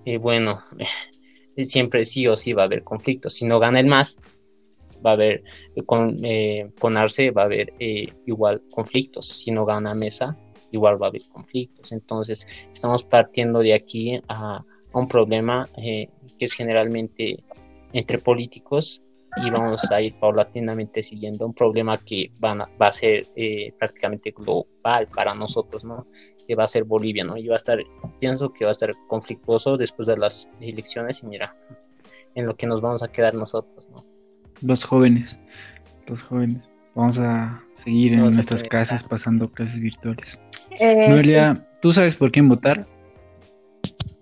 eh, 0.05 0.19
bueno, 0.19 0.63
siempre 1.57 2.05
sí 2.05 2.27
o 2.27 2.37
sí 2.37 2.53
va 2.53 2.63
a 2.63 2.67
haber 2.67 2.85
conflictos. 2.85 3.35
Si 3.35 3.45
no 3.45 3.59
gana 3.59 3.81
el 3.81 3.87
más, 3.87 4.19
va 5.05 5.11
a 5.11 5.15
haber, 5.15 5.43
con, 5.87 6.19
con 6.79 6.97
Arce 6.97 7.31
va 7.31 7.43
a 7.43 7.47
haber 7.47 7.73
igual 8.27 8.63
conflictos. 8.71 9.29
Si 9.29 9.51
no 9.51 9.65
gana 9.65 9.95
Mesa, 9.95 10.37
igual 10.71 11.01
va 11.01 11.07
a 11.07 11.11
haber 11.11 11.23
conflictos. 11.29 11.93
Entonces, 11.93 12.47
estamos 12.73 13.05
partiendo 13.05 13.61
de 13.61 13.75
aquí 13.75 14.21
a 14.29 14.65
un 14.93 15.09
problema 15.09 15.69
que 15.77 16.09
es 16.45 16.53
generalmente 16.53 17.45
entre 17.93 18.19
políticos 18.19 19.03
y 19.37 19.51
vamos 19.51 19.91
a 19.91 20.01
ir 20.01 20.15
paulatinamente 20.19 21.03
siguiendo 21.03 21.47
un 21.47 21.55
problema 21.55 21.99
que 21.99 22.33
van 22.39 22.59
va 22.59 22.89
a 22.89 22.93
ser 22.93 23.27
eh, 23.37 23.73
prácticamente 23.79 24.33
global 24.33 25.09
para 25.15 25.35
nosotros, 25.35 25.85
¿no? 25.85 26.07
Que 26.47 26.55
va 26.55 26.65
a 26.65 26.67
ser 26.67 26.85
Bolivia, 26.85 27.25
¿no? 27.25 27.37
Y 27.37 27.47
va 27.47 27.55
a 27.55 27.57
estar, 27.57 27.79
pienso 28.21 28.53
que 28.53 28.65
va 28.65 28.71
a 28.71 28.73
estar 28.73 28.91
conflictuoso 29.07 29.77
después 29.77 30.09
de 30.09 30.17
las 30.17 30.51
elecciones 30.61 31.23
y 31.23 31.27
mira, 31.27 31.55
en 32.35 32.47
lo 32.47 32.57
que 32.57 32.67
nos 32.67 32.81
vamos 32.81 33.03
a 33.03 33.09
quedar 33.09 33.35
nosotros, 33.35 33.89
¿no? 33.91 34.05
Los 34.63 34.85
jóvenes, 34.85 35.39
los 36.07 36.23
jóvenes. 36.23 36.63
Vamos 36.95 37.19
a 37.19 37.63
seguir 37.77 38.15
en 38.15 38.21
nuestras 38.21 38.65
casas 38.65 39.05
pasando 39.05 39.49
clases 39.53 39.79
virtuales. 39.79 40.41
Eh, 40.81 41.09
Noelia, 41.09 41.55
¿tú 41.81 41.93
sabes 41.93 42.17
por 42.17 42.33
quién 42.33 42.49
votar? 42.49 42.89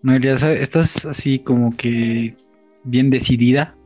Noelia, 0.02 0.34
¿estás 0.34 1.06
así 1.06 1.38
como 1.38 1.74
que 1.74 2.36
bien 2.86 3.10
decidida? 3.10 3.76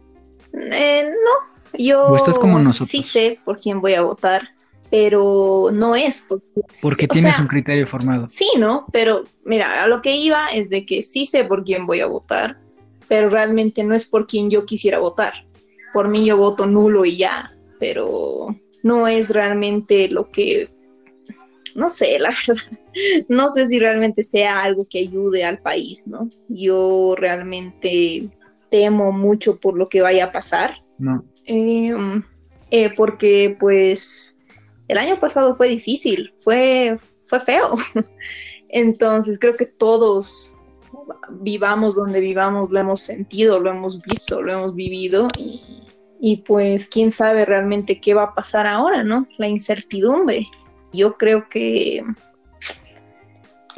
Eh, 0.52 1.10
no, 1.10 1.50
yo 1.78 2.16
sí 2.72 3.02
sé 3.02 3.38
por 3.44 3.58
quién 3.58 3.80
voy 3.80 3.94
a 3.94 4.02
votar, 4.02 4.48
pero 4.90 5.70
no 5.72 5.94
es 5.94 6.26
porque... 6.28 6.46
Porque 6.82 7.08
tienes 7.08 7.38
un 7.38 7.46
criterio 7.46 7.86
formado. 7.86 8.28
Sí, 8.28 8.48
¿no? 8.58 8.86
Pero 8.92 9.24
mira, 9.44 9.82
a 9.82 9.86
lo 9.86 10.02
que 10.02 10.16
iba 10.16 10.48
es 10.48 10.70
de 10.70 10.84
que 10.84 11.02
sí 11.02 11.26
sé 11.26 11.44
por 11.44 11.64
quién 11.64 11.86
voy 11.86 12.00
a 12.00 12.06
votar, 12.06 12.58
pero 13.08 13.28
realmente 13.28 13.84
no 13.84 13.94
es 13.94 14.04
por 14.04 14.26
quien 14.26 14.50
yo 14.50 14.66
quisiera 14.66 14.98
votar. 14.98 15.32
Por 15.92 16.08
mí 16.08 16.24
yo 16.24 16.36
voto 16.36 16.66
nulo 16.66 17.04
y 17.04 17.16
ya, 17.16 17.52
pero 17.78 18.48
no 18.82 19.06
es 19.06 19.30
realmente 19.30 20.08
lo 20.08 20.30
que... 20.30 20.68
No 21.76 21.88
sé, 21.88 22.18
la 22.20 22.30
verdad, 22.30 22.62
no 23.28 23.48
sé 23.50 23.68
si 23.68 23.78
realmente 23.78 24.24
sea 24.24 24.62
algo 24.62 24.86
que 24.88 24.98
ayude 24.98 25.44
al 25.44 25.58
país, 25.58 26.06
¿no? 26.08 26.28
Yo 26.48 27.14
realmente 27.16 28.28
temo 28.70 29.12
mucho 29.12 29.58
por 29.58 29.76
lo 29.76 29.88
que 29.88 30.02
vaya 30.02 30.26
a 30.26 30.32
pasar. 30.32 30.74
No. 30.98 31.24
Em, 31.44 32.22
eh, 32.70 32.94
porque 32.94 33.56
pues 33.58 34.38
el 34.88 34.98
año 34.98 35.18
pasado 35.18 35.54
fue 35.54 35.68
difícil, 35.68 36.32
fue, 36.38 36.98
fue 37.24 37.40
feo. 37.40 37.76
Entonces 38.68 39.38
creo 39.38 39.56
que 39.56 39.66
todos 39.66 40.56
vivamos 41.30 41.94
donde 41.94 42.20
vivamos, 42.20 42.70
lo 42.70 42.78
hemos 42.78 43.00
sentido, 43.00 43.58
lo 43.58 43.70
hemos 43.70 44.00
visto, 44.02 44.42
lo 44.42 44.52
hemos 44.52 44.74
vivido 44.74 45.28
y, 45.36 45.62
y 46.20 46.38
pues 46.38 46.88
quién 46.88 47.10
sabe 47.10 47.44
realmente 47.44 48.00
qué 48.00 48.14
va 48.14 48.22
a 48.24 48.34
pasar 48.34 48.66
ahora, 48.66 49.02
¿no? 49.02 49.26
La 49.38 49.48
incertidumbre. 49.48 50.46
Yo 50.92 51.16
creo 51.16 51.48
que 51.48 52.04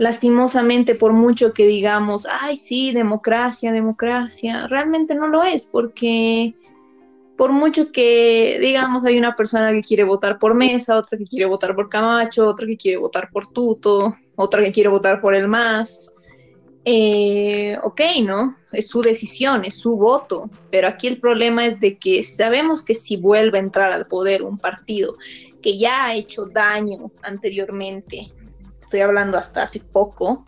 lastimosamente, 0.02 0.96
por 0.96 1.12
mucho 1.12 1.52
que 1.52 1.64
digamos, 1.64 2.26
ay, 2.28 2.56
sí, 2.56 2.90
democracia, 2.90 3.70
democracia, 3.70 4.66
realmente 4.66 5.14
no 5.14 5.28
lo 5.28 5.44
es, 5.44 5.66
porque 5.66 6.56
por 7.36 7.52
mucho 7.52 7.92
que 7.92 8.58
digamos, 8.60 9.04
hay 9.04 9.16
una 9.16 9.36
persona 9.36 9.70
que 9.70 9.80
quiere 9.80 10.02
votar 10.02 10.40
por 10.40 10.54
Mesa, 10.56 10.96
otra 10.96 11.16
que 11.16 11.24
quiere 11.24 11.46
votar 11.46 11.76
por 11.76 11.88
Camacho, 11.88 12.48
otra 12.48 12.66
que 12.66 12.76
quiere 12.76 12.96
votar 12.96 13.30
por 13.30 13.46
Tuto, 13.52 14.12
otra 14.34 14.60
que 14.64 14.72
quiere 14.72 14.88
votar 14.88 15.20
por 15.20 15.36
el 15.36 15.46
MAS. 15.46 16.12
Eh, 16.84 17.78
ok, 17.84 18.00
¿no? 18.24 18.56
Es 18.72 18.88
su 18.88 19.02
decisión, 19.02 19.64
es 19.64 19.76
su 19.76 19.96
voto, 19.96 20.50
pero 20.72 20.88
aquí 20.88 21.06
el 21.06 21.20
problema 21.20 21.64
es 21.64 21.78
de 21.78 21.96
que 21.96 22.24
sabemos 22.24 22.84
que 22.84 22.96
si 22.96 23.16
vuelve 23.16 23.58
a 23.58 23.62
entrar 23.62 23.92
al 23.92 24.08
poder 24.08 24.42
un 24.42 24.58
partido 24.58 25.16
que 25.62 25.78
ya 25.78 26.06
ha 26.06 26.14
hecho 26.16 26.46
daño 26.46 27.12
anteriormente 27.22 28.32
estoy 28.92 29.00
hablando 29.00 29.38
hasta 29.38 29.62
hace 29.62 29.80
poco, 29.80 30.44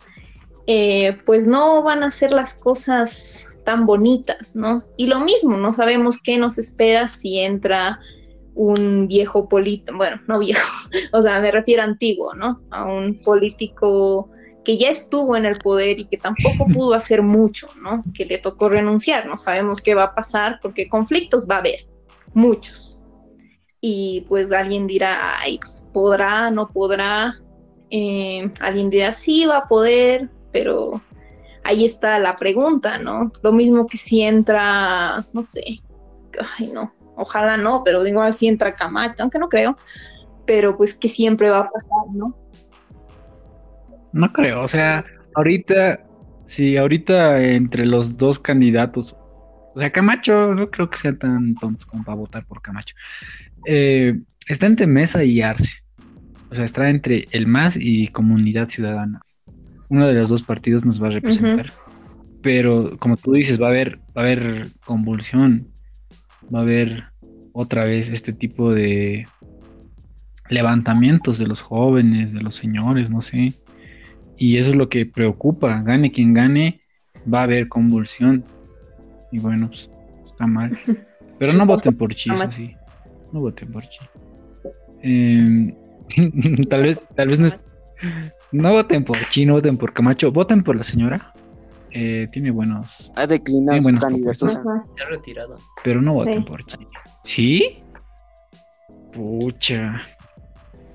eh, 0.66 1.16
pues 1.24 1.47
no 1.47 1.82
van 1.82 2.03
a 2.03 2.11
ser 2.11 2.30
las 2.30 2.53
cosas 2.53 3.49
tan 3.64 3.86
bonitas, 3.86 4.55
¿no? 4.55 4.84
Y 4.99 5.07
lo 5.07 5.20
mismo, 5.20 5.57
no 5.57 5.72
sabemos 5.72 6.20
qué 6.22 6.36
nos 6.36 6.59
espera 6.59 7.09
si 7.09 7.38
entra 7.38 7.99
un 8.55 9.09
viejo 9.09 9.49
político, 9.49 9.97
bueno, 9.97 10.20
no 10.28 10.40
viejo, 10.40 10.68
o 11.12 11.22
sea, 11.22 11.40
me 11.40 11.51
refiero 11.51 11.80
a 11.80 11.86
antiguo, 11.86 12.34
¿no? 12.34 12.61
A 12.70 12.84
un 12.84 13.22
político 13.22 14.28
que 14.62 14.76
ya 14.76 14.90
estuvo 14.90 15.36
en 15.36 15.47
el 15.47 15.57
poder 15.59 16.01
y 16.01 16.09
que 16.09 16.18
tampoco 16.18 16.66
pudo 16.72 16.92
hacer 16.92 17.22
mucho, 17.22 17.68
¿no? 17.80 18.05
Que 18.12 18.26
le 18.26 18.36
tocó 18.36 18.68
renunciar, 18.68 19.24
no 19.24 19.38
sabemos 19.38 19.80
qué 19.80 19.95
va 19.95 20.05
a 20.05 20.14
pasar 20.14 20.59
porque 20.61 20.90
conflictos 20.90 21.47
va 21.49 21.57
a 21.57 21.59
haber, 21.61 21.86
muchos. 22.34 22.99
Y 23.80 24.24
pues 24.28 24.53
alguien 24.53 24.86
dirá, 24.86 25.38
ay, 25.40 25.59
pues, 25.59 25.90
podrá, 25.92 26.51
no 26.51 26.68
podrá, 26.68 27.38
eh, 27.97 28.51
alguien 28.59 28.90
dirá, 28.90 29.12
sí, 29.12 29.47
va 29.47 29.59
a 29.59 29.66
poder, 29.66 30.28
pero 30.51 31.01
ahí 31.62 31.84
está 31.84 32.18
la 32.18 32.34
pregunta, 32.34 32.99
¿no? 32.99 33.30
Lo 33.40 33.53
mismo 33.53 33.86
que 33.86 33.99
si 33.99 34.22
entra, 34.22 35.24
no 35.32 35.45
sé, 35.45 35.62
ay, 36.59 36.72
no, 36.72 36.92
ojalá 37.14 37.57
no, 37.57 37.82
pero 37.84 38.05
igual 38.05 38.34
si 38.34 38.49
entra 38.49 38.74
Camacho, 38.74 39.22
aunque 39.22 39.38
no 39.38 39.49
creo, 39.49 39.78
pero 40.45 40.76
pues 40.76 40.95
que 40.95 41.09
siempre 41.09 41.51
va 41.51 41.61
a 41.61 41.70
pasar, 41.70 42.12
¿no? 42.12 42.36
No 44.12 44.32
creo, 44.32 44.62
o 44.62 44.68
sea, 44.68 45.05
ahorita, 45.36 46.05
sí, 46.47 46.76
ahorita 46.76 47.40
entre 47.45 47.86
los 47.86 48.16
dos 48.16 48.40
candidatos, 48.40 49.16
o 49.76 49.78
sea, 49.78 49.92
Camacho 49.92 50.53
no 50.53 50.68
creo 50.68 50.90
que 50.90 50.99
sea 50.99 51.16
tan 51.16 51.55
tonto 51.55 51.86
como 51.86 52.03
para 52.03 52.16
votar 52.16 52.45
por 52.45 52.61
Camacho. 52.61 52.97
Eh, 53.66 54.18
está 54.49 54.66
entre 54.66 54.88
Mesa 54.88 55.22
y 55.22 55.42
Arce. 55.42 55.84
O 56.55 56.57
sea, 56.57 56.66
está 56.66 56.88
entre 56.88 57.26
el 57.32 57.48
MAS 57.48 57.76
y 57.76 58.07
Comunidad 58.07 58.68
Ciudadana. 58.68 59.22
Uno 59.88 60.07
de 60.07 60.14
los 60.14 60.30
dos 60.30 60.44
partidos 60.44 60.84
nos 60.84 61.02
va 61.02 61.09
a 61.09 61.11
representar. 61.11 61.72
Pero 62.42 62.96
como 63.00 63.16
tú 63.16 63.32
dices, 63.32 63.61
va 63.61 63.66
a 63.66 63.70
haber, 63.70 63.98
va 64.16 64.22
a 64.22 64.24
haber 64.26 64.68
convulsión. 64.84 65.66
Va 66.55 66.61
a 66.61 66.62
haber 66.62 67.07
otra 67.52 67.84
vez 67.86 68.09
este 68.09 68.32
tipo 68.32 68.72
de 68.72 69.26
levantamientos 70.48 71.38
de 71.38 71.48
los 71.48 71.61
jóvenes, 71.61 72.32
de 72.32 72.40
los 72.40 72.55
señores, 72.55 73.11
no 73.11 73.20
sé. 73.20 73.52
Y 74.36 74.59
eso 74.59 74.70
es 74.70 74.76
lo 74.76 74.88
que 74.88 75.07
preocupa. 75.07 75.82
Gane 75.82 76.12
quien 76.12 76.34
gane, 76.34 76.82
va 77.26 77.40
a 77.40 77.44
haber 77.44 77.66
convulsión. 77.66 78.44
Y 79.32 79.40
bueno, 79.40 79.66
pues, 79.66 79.90
está 80.24 80.46
mal. 80.46 80.78
Pero 81.40 81.52
no 81.52 81.66
voten 81.66 81.96
por 81.96 82.14
Chi, 82.14 82.30
sí. 82.50 82.76
No 83.32 83.40
voten 83.40 83.72
por 83.72 83.82
Chi. 83.88 83.98
Eh, 85.02 85.74
tal 86.68 86.82
vez, 86.82 87.00
tal 87.14 87.28
vez 87.28 87.40
no 87.40 87.48
No 88.52 88.72
voten 88.72 89.05
por 89.05 89.18
Chino, 89.28 89.55
voten 89.55 89.76
por 89.76 89.92
Camacho, 89.92 90.32
voten 90.32 90.62
por 90.62 90.76
la 90.76 90.84
señora. 90.84 91.32
Eh, 91.90 92.28
tiene 92.32 92.50
buenos. 92.50 93.12
Ha 93.14 93.26
declinado 93.26 93.80
su 93.80 93.98
candidatura. 93.98 94.62
ha 94.64 95.09
retirado. 95.09 95.59
Pero 95.82 96.02
no 96.02 96.14
voten 96.14 96.44
por 96.44 96.64
Chino. 96.66 96.88
¿Sí? 97.22 97.82
Pucha. 99.12 100.00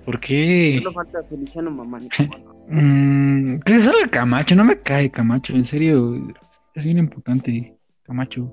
¿Por 0.05 0.19
qué? 0.19 0.79
Solo 0.81 0.93
falta 0.93 1.23
Feliciano 1.23 1.71
Mamá. 1.71 1.99
mm, 2.67 3.59
que 3.59 3.79
salga 3.79 4.07
Camacho, 4.07 4.55
no 4.55 4.65
me 4.65 4.79
cae 4.79 5.09
Camacho, 5.09 5.53
en 5.53 5.65
serio. 5.65 6.33
Es 6.73 6.83
bien 6.83 6.97
importante, 6.97 7.77
Camacho. 8.03 8.51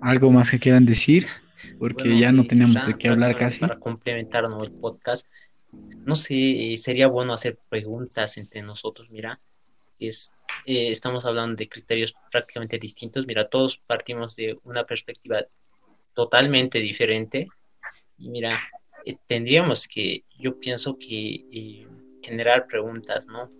¿Algo 0.00 0.30
más 0.30 0.50
que 0.50 0.58
quieran 0.58 0.86
decir? 0.86 1.26
Porque 1.78 2.18
ya 2.18 2.32
no 2.32 2.46
tenemos 2.46 2.86
de 2.86 2.96
qué 2.96 3.08
hablar 3.08 3.36
casi. 3.36 3.60
Para 3.60 3.78
complementar 3.78 4.44
el 4.44 4.72
podcast, 4.72 5.26
no 6.04 6.16
sé, 6.16 6.72
eh, 6.72 6.76
sería 6.76 7.06
bueno 7.06 7.32
hacer 7.32 7.58
preguntas 7.68 8.36
entre 8.38 8.62
nosotros, 8.62 9.10
mira. 9.10 9.40
Es, 9.98 10.32
eh, 10.64 10.90
estamos 10.90 11.26
hablando 11.26 11.56
de 11.56 11.68
criterios 11.68 12.14
prácticamente 12.30 12.78
distintos. 12.78 13.26
Mira, 13.26 13.48
todos 13.48 13.76
partimos 13.78 14.34
de 14.36 14.58
una 14.64 14.84
perspectiva 14.84 15.44
totalmente 16.14 16.80
diferente. 16.80 17.48
Y 18.16 18.30
mira, 18.30 18.58
eh, 19.04 19.16
tendríamos 19.26 19.86
que, 19.86 20.24
yo 20.38 20.58
pienso 20.58 20.98
que 20.98 21.86
generar 22.22 22.66
preguntas, 22.66 23.26
¿no? 23.26 23.50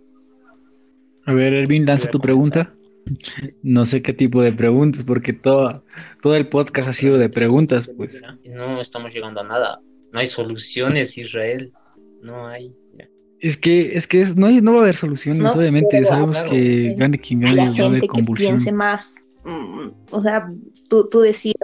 A 1.25 1.33
ver, 1.33 1.53
Ervin, 1.53 1.85
lanza 1.85 2.09
tu 2.09 2.19
pregunta. 2.19 2.73
No 3.63 3.85
sé 3.85 4.01
qué 4.01 4.13
tipo 4.13 4.41
de 4.41 4.51
preguntas, 4.51 5.03
porque 5.03 5.33
todo, 5.33 5.83
todo 6.21 6.35
el 6.35 6.47
podcast 6.47 6.89
ha 6.89 6.93
sido 6.93 7.17
de 7.17 7.29
preguntas, 7.29 7.89
pues. 7.97 8.21
No 8.45 8.79
estamos 8.79 9.13
llegando 9.13 9.41
a 9.41 9.43
nada. 9.43 9.81
No 10.11 10.19
hay 10.19 10.27
soluciones, 10.27 11.17
Israel. 11.17 11.69
No 12.21 12.47
hay. 12.47 12.73
Es 13.39 13.57
que, 13.57 13.97
es 13.97 14.05
que 14.05 14.23
no, 14.35 14.49
no 14.49 14.73
va 14.73 14.79
a 14.79 14.81
haber 14.83 14.95
soluciones, 14.95 15.55
obviamente. 15.55 16.05
Sabemos 16.05 16.39
que 16.41 16.93
gane 16.95 17.19
quien 17.19 17.41
gane, 17.41 17.55
la 17.55 17.71
gente 17.73 18.07
que 18.07 18.23
piense 18.33 18.71
más. 18.71 19.25
Mm, 19.43 19.89
o 20.11 20.21
sea, 20.21 20.47
tú, 20.89 21.09
tú 21.09 21.21
decías. 21.21 21.55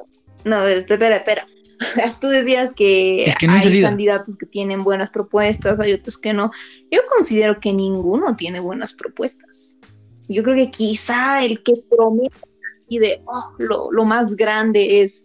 No, 0.44 0.66
espera, 0.66 1.18
espera. 1.18 1.46
Tú 2.22 2.28
decías 2.28 2.74
que, 2.74 3.32
hay 3.48 3.82
candidatos 3.82 4.38
que 4.38 4.46
tienen 4.46 4.84
buenas 4.84 5.12
propuestas, 5.12 5.80
hay 5.80 5.94
otros 5.94 6.18
que 6.18 6.34
no. 6.34 6.52
Yo 6.92 7.02
considero 7.08 7.60
que 7.60 7.74
ninguno 7.74 8.36
tiene 8.36 8.60
buenas 8.60 8.94
propuestas. 8.94 9.77
Yo 10.28 10.44
creo 10.44 10.56
que 10.56 10.72
quizá 10.72 11.44
el 11.44 11.64
que 11.64 11.74
promete 11.90 12.38
y 12.90 13.00
de 13.00 13.22
oh, 13.26 13.90
lo, 13.92 14.06
más 14.06 14.36
grande 14.36 15.02
es 15.02 15.24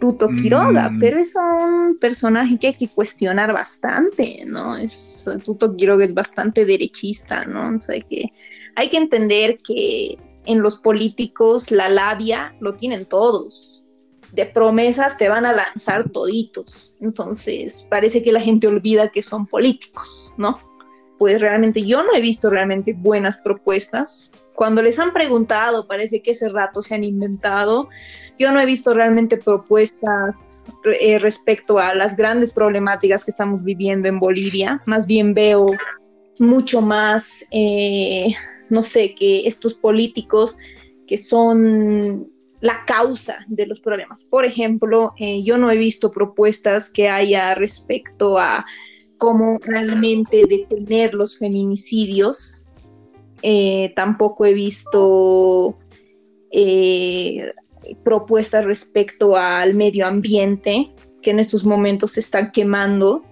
Tuto 0.00 0.28
Quiroga, 0.28 0.90
mm. 0.90 0.98
pero 0.98 1.18
es 1.18 1.34
un 1.36 1.98
personaje 1.98 2.58
que 2.58 2.68
hay 2.68 2.74
que 2.74 2.88
cuestionar 2.88 3.52
bastante, 3.52 4.44
¿no? 4.46 4.76
Es, 4.76 5.28
Tuto 5.44 5.76
Quiroga 5.76 6.04
es 6.04 6.14
bastante 6.14 6.64
derechista, 6.64 7.44
¿no? 7.44 7.76
O 7.76 7.80
sea, 7.80 8.00
que 8.00 8.26
hay 8.74 8.88
que 8.88 8.98
entender 8.98 9.58
que 9.58 10.18
en 10.44 10.62
los 10.62 10.76
políticos 10.76 11.70
la 11.70 11.88
labia 11.88 12.54
lo 12.60 12.74
tienen 12.74 13.04
todos 13.04 13.82
de 14.32 14.46
promesas 14.46 15.16
te 15.16 15.28
van 15.28 15.46
a 15.46 15.52
lanzar 15.52 16.10
toditos. 16.10 16.94
Entonces, 17.00 17.86
parece 17.88 18.22
que 18.22 18.32
la 18.32 18.40
gente 18.40 18.66
olvida 18.66 19.08
que 19.08 19.22
son 19.22 19.46
políticos, 19.46 20.32
¿no? 20.36 20.58
Pues 21.18 21.40
realmente 21.40 21.82
yo 21.82 22.02
no 22.02 22.14
he 22.14 22.20
visto 22.20 22.50
realmente 22.50 22.92
buenas 22.92 23.38
propuestas. 23.38 24.32
Cuando 24.54 24.82
les 24.82 24.98
han 24.98 25.12
preguntado, 25.12 25.86
parece 25.86 26.22
que 26.22 26.32
ese 26.32 26.48
rato 26.48 26.82
se 26.82 26.94
han 26.94 27.04
inventado. 27.04 27.88
Yo 28.38 28.52
no 28.52 28.60
he 28.60 28.66
visto 28.66 28.94
realmente 28.94 29.36
propuestas 29.36 30.36
eh, 31.00 31.18
respecto 31.18 31.78
a 31.78 31.94
las 31.94 32.16
grandes 32.16 32.52
problemáticas 32.52 33.24
que 33.24 33.30
estamos 33.30 33.62
viviendo 33.64 34.08
en 34.08 34.18
Bolivia. 34.18 34.82
Más 34.86 35.06
bien 35.06 35.34
veo 35.34 35.66
mucho 36.38 36.80
más, 36.80 37.44
eh, 37.50 38.34
no 38.68 38.82
sé, 38.82 39.14
que 39.14 39.46
estos 39.46 39.74
políticos 39.74 40.56
que 41.06 41.16
son 41.16 42.30
la 42.60 42.84
causa 42.84 43.44
de 43.48 43.66
los 43.66 43.80
problemas. 43.80 44.24
Por 44.24 44.44
ejemplo, 44.44 45.12
eh, 45.18 45.42
yo 45.42 45.58
no 45.58 45.70
he 45.70 45.76
visto 45.76 46.10
propuestas 46.10 46.90
que 46.90 47.08
haya 47.08 47.54
respecto 47.54 48.38
a 48.38 48.64
cómo 49.18 49.58
realmente 49.62 50.44
detener 50.48 51.14
los 51.14 51.38
feminicidios. 51.38 52.70
Eh, 53.42 53.92
tampoco 53.94 54.46
he 54.46 54.54
visto 54.54 55.78
eh, 56.50 57.52
propuestas 58.04 58.64
respecto 58.64 59.36
al 59.36 59.74
medio 59.74 60.06
ambiente, 60.06 60.92
que 61.22 61.30
en 61.30 61.40
estos 61.40 61.64
momentos 61.64 62.12
se 62.12 62.20
están 62.20 62.52
quemando. 62.52 63.22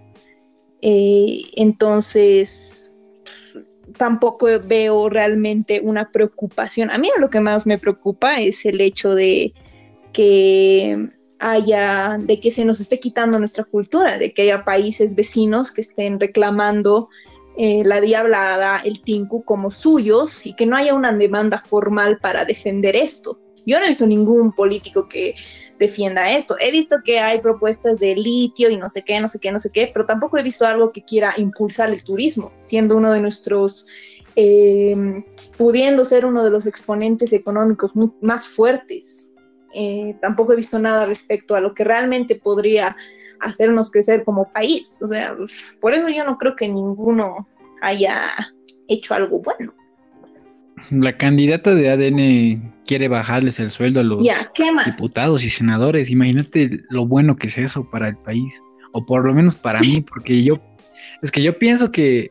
entonces, 0.81 2.95
tampoco 3.97 4.47
veo 4.65 5.09
realmente 5.09 5.81
una 5.83 6.11
preocupación. 6.11 6.91
A 6.91 6.99
mí 6.99 7.09
lo 7.19 7.31
que 7.31 7.41
más 7.41 7.67
me 7.67 7.79
preocupa 7.79 8.41
es 8.41 8.65
el 8.67 8.81
hecho 8.81 9.15
de 9.15 9.53
que 10.13 11.09
haya, 11.39 12.19
de 12.21 12.41
que 12.41 12.51
se 12.51 12.65
nos 12.65 12.81
esté 12.81 13.01
quitando 13.01 13.39
nuestra 13.39 13.65
cultura, 13.65 14.19
de 14.19 14.33
que 14.33 14.43
haya 14.43 14.65
países 14.65 15.15
vecinos 15.15 15.71
que 15.73 15.81
estén 15.81 16.21
reclamando 16.21 17.09
eh, 17.57 17.83
la 17.85 18.01
diablada, 18.01 18.79
el 18.79 19.03
tinku 19.03 19.45
como 19.45 19.71
suyos 19.71 20.45
y 20.45 20.55
que 20.55 20.67
no 20.67 20.77
haya 20.77 20.95
una 20.95 21.13
demanda 21.13 21.63
formal 21.65 22.19
para 22.19 22.45
defender 22.45 22.97
esto. 22.97 23.39
Yo 23.67 23.79
no 23.79 23.85
he 23.85 23.91
visto 23.91 24.07
ningún 24.07 24.53
político 24.53 25.09
que 25.09 25.35
defienda 25.79 26.31
esto. 26.31 26.57
He 26.61 26.71
visto 26.71 26.97
que 27.05 27.21
hay 27.21 27.41
propuestas 27.41 27.99
de 27.99 28.17
litio 28.17 28.71
y 28.71 28.77
no 28.77 28.89
sé 28.89 29.03
qué, 29.03 29.21
no 29.21 29.29
sé 29.29 29.39
qué, 29.39 29.53
no 29.53 29.59
sé 29.59 29.71
qué, 29.71 29.91
pero 29.93 30.07
tampoco 30.07 30.39
he 30.39 30.43
visto 30.43 30.67
algo 30.67 30.93
que 30.93 31.05
quiera 31.05 31.35
impulsar 31.37 31.91
el 31.91 32.03
turismo, 32.03 32.53
siendo 32.61 32.97
uno 32.97 33.13
de 33.13 33.21
nuestros, 33.21 33.87
eh, 34.37 34.97
pudiendo 35.57 36.05
ser 36.05 36.27
uno 36.27 36.45
de 36.45 36.51
los 36.51 36.67
exponentes 36.67 37.33
económicos 37.33 37.93
más 38.21 38.47
fuertes. 38.47 39.24
Eh, 39.75 40.17
tampoco 40.21 40.53
he 40.53 40.57
visto 40.57 40.79
nada 40.79 41.07
respecto 41.07 41.55
a 41.55 41.61
lo 41.61 41.75
que 41.75 41.85
realmente 41.85 42.37
podría 42.37 42.97
hacernos 43.41 43.91
crecer 43.91 44.25
como 44.25 44.51
país. 44.51 45.01
O 45.03 45.09
sea, 45.09 45.37
por 45.81 45.93
eso 45.93 46.09
yo 46.09 46.25
no 46.25 46.39
creo 46.39 46.57
que 46.57 46.69
ninguno 46.69 47.49
haya 47.81 48.31
hecho 48.89 49.15
algo 49.15 49.41
bueno 49.41 49.75
la 50.91 51.17
candidata 51.17 51.75
de 51.75 51.91
ADN 51.91 52.75
quiere 52.87 53.09
bajarles 53.09 53.61
el 53.61 53.71
sueldo 53.71 54.01
a 54.01 54.03
los 54.03 54.25
diputados 54.85 55.45
y 55.45 55.51
senadores. 55.51 56.11
Imagínate 56.11 56.83
lo 56.91 57.07
bueno 57.07 57.37
que 57.37 57.47
es 57.47 57.59
eso 57.59 57.89
para 57.91 58.09
el 58.09 58.17
país, 58.17 58.61
o 58.93 59.05
por 59.05 59.25
lo 59.25 59.35
menos 59.35 59.55
para 59.55 59.81
mí, 59.81 60.01
porque 60.09 60.43
yo, 60.43 60.61
es 61.23 61.31
que 61.31 61.43
yo 61.43 61.59
pienso 61.59 61.91
que, 61.91 62.31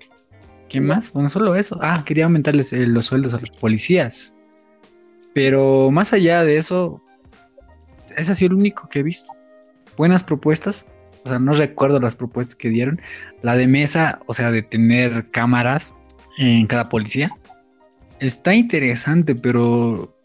¿qué 0.70 0.82
más? 0.82 1.12
Bueno, 1.14 1.30
solo 1.30 1.56
eso. 1.56 1.80
Ah, 1.82 2.04
quería 2.06 2.26
aumentarles 2.26 2.74
eh, 2.74 2.86
los 2.86 3.06
sueldos 3.06 3.34
a 3.34 3.40
los 3.40 3.50
policías. 3.52 4.34
Pero 5.34 5.90
más 5.90 6.14
allá 6.14 6.44
de 6.44 6.58
eso, 6.58 7.02
ese 8.18 8.32
ha 8.32 8.36
sido 8.36 8.52
el 8.52 8.60
único 8.60 8.90
que 8.90 9.00
he 9.00 9.04
visto. 9.04 9.32
Buenas 9.98 10.24
propuestas, 10.24 10.86
o 11.26 11.30
sea, 11.30 11.40
no 11.40 11.54
recuerdo 11.54 12.00
las 12.00 12.16
propuestas 12.16 12.56
que 12.56 12.70
dieron. 12.70 13.02
La 13.42 13.56
de 13.56 13.68
mesa, 13.68 14.20
o 14.26 14.34
sea, 14.34 14.52
de 14.52 14.64
tener 14.64 15.30
cámaras 15.32 15.94
en 16.38 16.66
cada 16.68 16.90
policía 16.90 17.32
está 18.20 18.56
interesante, 18.56 19.36
pero 19.36 20.16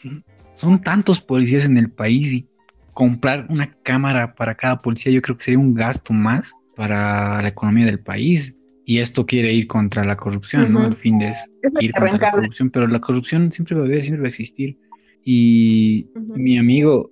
son 0.55 0.81
tantos 0.81 1.21
policías 1.21 1.65
en 1.65 1.77
el 1.77 1.91
país 1.91 2.33
y 2.33 2.47
comprar 2.95 3.47
una 3.49 3.73
cámara 3.83 4.35
para 4.35 4.55
cada 4.55 4.79
policía 4.79 5.13
yo 5.13 5.23
creo 5.23 5.37
que 5.37 5.45
sería 5.45 5.59
un 5.59 5.75
gasto 5.75 6.13
más 6.13 6.53
para 6.75 7.41
la 7.43 7.49
economía 7.49 7.87
del 7.87 8.01
país. 8.01 8.55
Y 8.85 9.01
esto 9.01 9.27
quiere 9.27 9.53
ir 9.53 9.67
contra 9.67 10.03
la 10.03 10.17
corrupción, 10.17 10.73
¿no? 10.73 10.87
El 10.87 10.97
fin 10.97 11.21
es 11.21 11.45
ir 11.79 11.93
contra 11.93 12.17
la 12.17 12.31
corrupción, 12.31 12.71
pero 12.71 12.87
la 12.87 13.01
corrupción 13.01 13.53
siempre 13.53 13.77
va 13.77 13.83
a 13.83 13.85
haber, 13.85 14.03
siempre 14.03 14.23
va 14.23 14.27
a 14.29 14.31
existir. 14.31 14.79
Y 15.25 16.07
mi 16.15 16.57
amigo, 16.57 17.11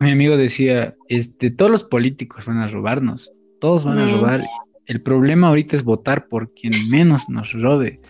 mi 0.00 0.12
amigo 0.12 0.36
decía, 0.36 0.96
este, 1.08 1.50
todos 1.50 1.70
los 1.70 1.84
políticos 1.84 2.46
van 2.46 2.58
a 2.58 2.68
robarnos, 2.68 3.32
todos 3.60 3.84
van 3.84 3.98
a 3.98 4.10
robar. 4.10 4.44
El 4.86 5.02
problema 5.02 5.48
ahorita 5.48 5.76
es 5.76 5.84
votar 5.84 6.28
por 6.28 6.52
quien 6.54 6.72
menos 6.90 7.28
nos 7.28 7.52
robe. 7.52 8.00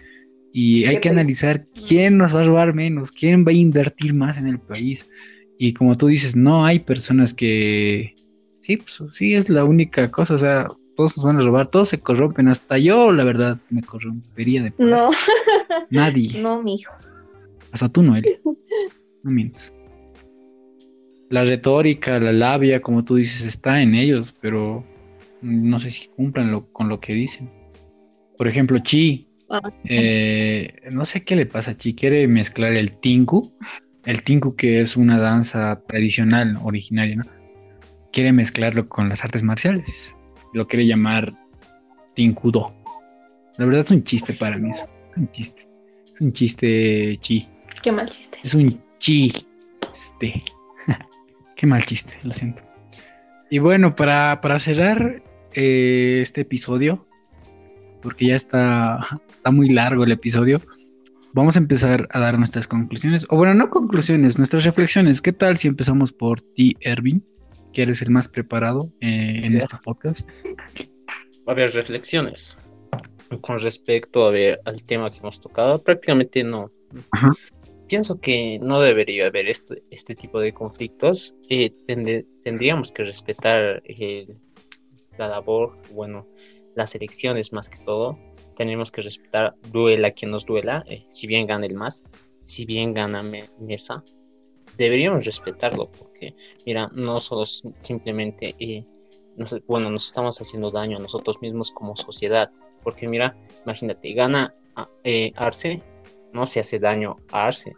Y 0.52 0.84
hay 0.84 1.00
que 1.00 1.08
analizar 1.08 1.66
quién 1.86 2.18
nos 2.18 2.34
va 2.34 2.40
a 2.40 2.44
robar 2.44 2.74
menos, 2.74 3.12
quién 3.12 3.44
va 3.44 3.50
a 3.50 3.54
invertir 3.54 4.14
más 4.14 4.38
en 4.38 4.46
el 4.46 4.58
país. 4.58 5.08
Y 5.58 5.72
como 5.72 5.96
tú 5.96 6.06
dices, 6.06 6.36
no 6.36 6.64
hay 6.64 6.78
personas 6.78 7.34
que... 7.34 8.14
Sí, 8.60 8.76
pues 8.76 9.02
sí, 9.12 9.34
es 9.34 9.48
la 9.48 9.64
única 9.64 10.10
cosa. 10.10 10.34
O 10.34 10.38
sea, 10.38 10.68
todos 10.96 11.16
nos 11.16 11.24
van 11.24 11.36
a 11.36 11.42
robar, 11.42 11.70
todos 11.70 11.88
se 11.88 12.00
corrompen. 12.00 12.48
Hasta 12.48 12.78
yo, 12.78 13.12
la 13.12 13.24
verdad, 13.24 13.58
me 13.70 13.82
corrompería 13.82 14.62
de... 14.62 14.72
No. 14.78 15.10
Nadie. 15.90 16.40
No, 16.40 16.62
mijo. 16.62 16.92
Hasta 17.72 17.88
tú, 17.88 18.02
Noel. 18.02 18.24
No 19.24 19.32
mientas. 19.32 19.72
La 21.30 21.44
retórica, 21.44 22.18
la 22.18 22.32
labia, 22.32 22.80
como 22.80 23.04
tú 23.04 23.16
dices, 23.16 23.42
está 23.42 23.82
en 23.82 23.94
ellos, 23.94 24.34
pero 24.40 24.84
no 25.42 25.78
sé 25.78 25.90
si 25.90 26.08
cumplan 26.08 26.50
lo, 26.50 26.72
con 26.72 26.88
lo 26.88 27.00
que 27.00 27.12
dicen. 27.12 27.50
Por 28.36 28.48
ejemplo, 28.48 28.78
Chi, 28.78 29.28
eh, 29.84 30.80
no 30.90 31.04
sé 31.04 31.24
qué 31.24 31.36
le 31.36 31.46
pasa, 31.46 31.76
Chi. 31.76 31.94
Quiere 31.94 32.26
mezclar 32.28 32.72
el 32.74 32.92
tinku, 32.92 33.52
el 34.04 34.22
tinku 34.22 34.54
que 34.56 34.80
es 34.80 34.96
una 34.96 35.18
danza 35.18 35.82
tradicional 35.86 36.58
originaria, 36.62 37.16
¿no? 37.16 37.24
Quiere 38.12 38.32
mezclarlo 38.32 38.88
con 38.88 39.08
las 39.08 39.24
artes 39.24 39.42
marciales. 39.42 40.16
Lo 40.54 40.66
quiere 40.66 40.86
llamar 40.86 41.34
tinkudo. 42.14 42.74
La 43.58 43.66
verdad 43.66 43.82
es 43.82 43.90
un 43.90 44.02
chiste 44.02 44.32
para 44.32 44.56
mí. 44.56 44.70
Es 44.70 44.86
un 45.16 45.30
chiste. 45.30 45.68
Es 46.14 46.20
un 46.20 46.32
chiste, 46.32 47.18
Chi. 47.20 47.46
Qué 47.82 47.92
mal 47.92 48.08
chiste. 48.08 48.38
Es 48.42 48.54
un 48.54 48.80
chiste. 48.98 50.42
Qué 51.58 51.66
mal 51.66 51.84
chiste, 51.84 52.18
lo 52.22 52.32
siento. 52.32 52.62
Y 53.50 53.58
bueno, 53.58 53.94
para, 53.94 54.40
para 54.40 54.58
cerrar 54.58 55.22
eh, 55.52 56.20
este 56.22 56.42
episodio, 56.42 57.06
porque 58.00 58.26
ya 58.26 58.36
está, 58.36 59.20
está 59.28 59.50
muy 59.50 59.68
largo 59.68 60.04
el 60.04 60.12
episodio, 60.12 60.62
vamos 61.32 61.56
a 61.56 61.58
empezar 61.58 62.08
a 62.12 62.20
dar 62.20 62.38
nuestras 62.38 62.68
conclusiones, 62.68 63.26
o 63.28 63.36
bueno, 63.36 63.54
no 63.54 63.70
conclusiones, 63.70 64.38
nuestras 64.38 64.64
reflexiones. 64.64 65.20
¿Qué 65.20 65.32
tal 65.32 65.56
si 65.56 65.66
empezamos 65.66 66.12
por 66.12 66.40
ti, 66.40 66.76
Ervin, 66.80 67.26
que 67.72 67.82
eres 67.82 68.02
el 68.02 68.10
más 68.10 68.28
preparado 68.28 68.92
eh, 69.00 69.40
en 69.42 69.56
este 69.56 69.76
podcast? 69.82 70.28
A 71.46 71.54
ver, 71.54 71.74
reflexiones. 71.74 72.56
Con 73.40 73.58
respecto 73.58 74.26
a 74.26 74.30
ver, 74.30 74.60
al 74.64 74.84
tema 74.84 75.10
que 75.10 75.18
hemos 75.18 75.40
tocado, 75.40 75.82
prácticamente 75.82 76.44
no. 76.44 76.70
Pienso 77.88 78.20
que 78.20 78.58
no 78.60 78.80
debería 78.80 79.26
haber 79.26 79.48
este, 79.48 79.82
este 79.90 80.14
tipo 80.14 80.40
de 80.40 80.52
conflictos. 80.52 81.34
Eh, 81.48 81.70
tendríamos 82.42 82.92
que 82.92 83.04
respetar 83.04 83.82
eh, 83.86 84.28
la 85.16 85.28
labor, 85.28 85.78
bueno, 85.92 86.26
las 86.74 86.94
elecciones 86.94 87.52
más 87.52 87.68
que 87.68 87.78
todo 87.84 88.18
tenemos 88.58 88.90
que 88.90 89.02
respetar, 89.02 89.54
duela 89.70 90.10
quien 90.10 90.32
nos 90.32 90.44
duela, 90.44 90.84
eh, 90.88 91.04
si 91.10 91.28
bien 91.28 91.46
gana 91.46 91.64
el 91.64 91.74
más, 91.74 92.04
si 92.40 92.66
bien 92.66 92.92
gana 92.92 93.22
Mesa, 93.60 94.02
deberíamos 94.76 95.24
respetarlo, 95.24 95.88
porque, 95.92 96.34
mira, 96.66 96.90
no 96.92 97.20
solo 97.20 97.46
simplemente, 97.46 98.56
eh, 98.58 98.84
bueno, 99.68 99.90
nos 99.90 100.06
estamos 100.06 100.40
haciendo 100.40 100.72
daño 100.72 100.96
a 100.96 101.00
nosotros 101.00 101.40
mismos 101.40 101.70
como 101.70 101.94
sociedad, 101.94 102.50
porque 102.82 103.06
mira, 103.06 103.36
imagínate, 103.64 104.12
gana 104.12 104.52
eh, 105.04 105.30
Arce, 105.36 105.80
no 106.32 106.46
se 106.46 106.60
hace 106.60 106.78
daño 106.78 107.16
a 107.30 107.46
Arce, 107.46 107.74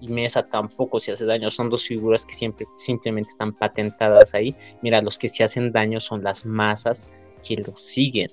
y 0.00 0.08
Mesa 0.08 0.46
tampoco 0.46 1.00
se 1.00 1.12
hace 1.12 1.24
daño, 1.24 1.50
son 1.50 1.70
dos 1.70 1.86
figuras 1.86 2.26
que 2.26 2.34
siempre 2.34 2.66
simplemente 2.78 3.30
están 3.30 3.54
patentadas 3.54 4.34
ahí. 4.34 4.54
Mira, 4.82 5.00
los 5.00 5.18
que 5.18 5.28
se 5.28 5.44
hacen 5.44 5.72
daño 5.72 6.00
son 6.00 6.22
las 6.22 6.44
masas 6.44 7.08
que 7.46 7.56
lo 7.56 7.74
siguen. 7.76 8.28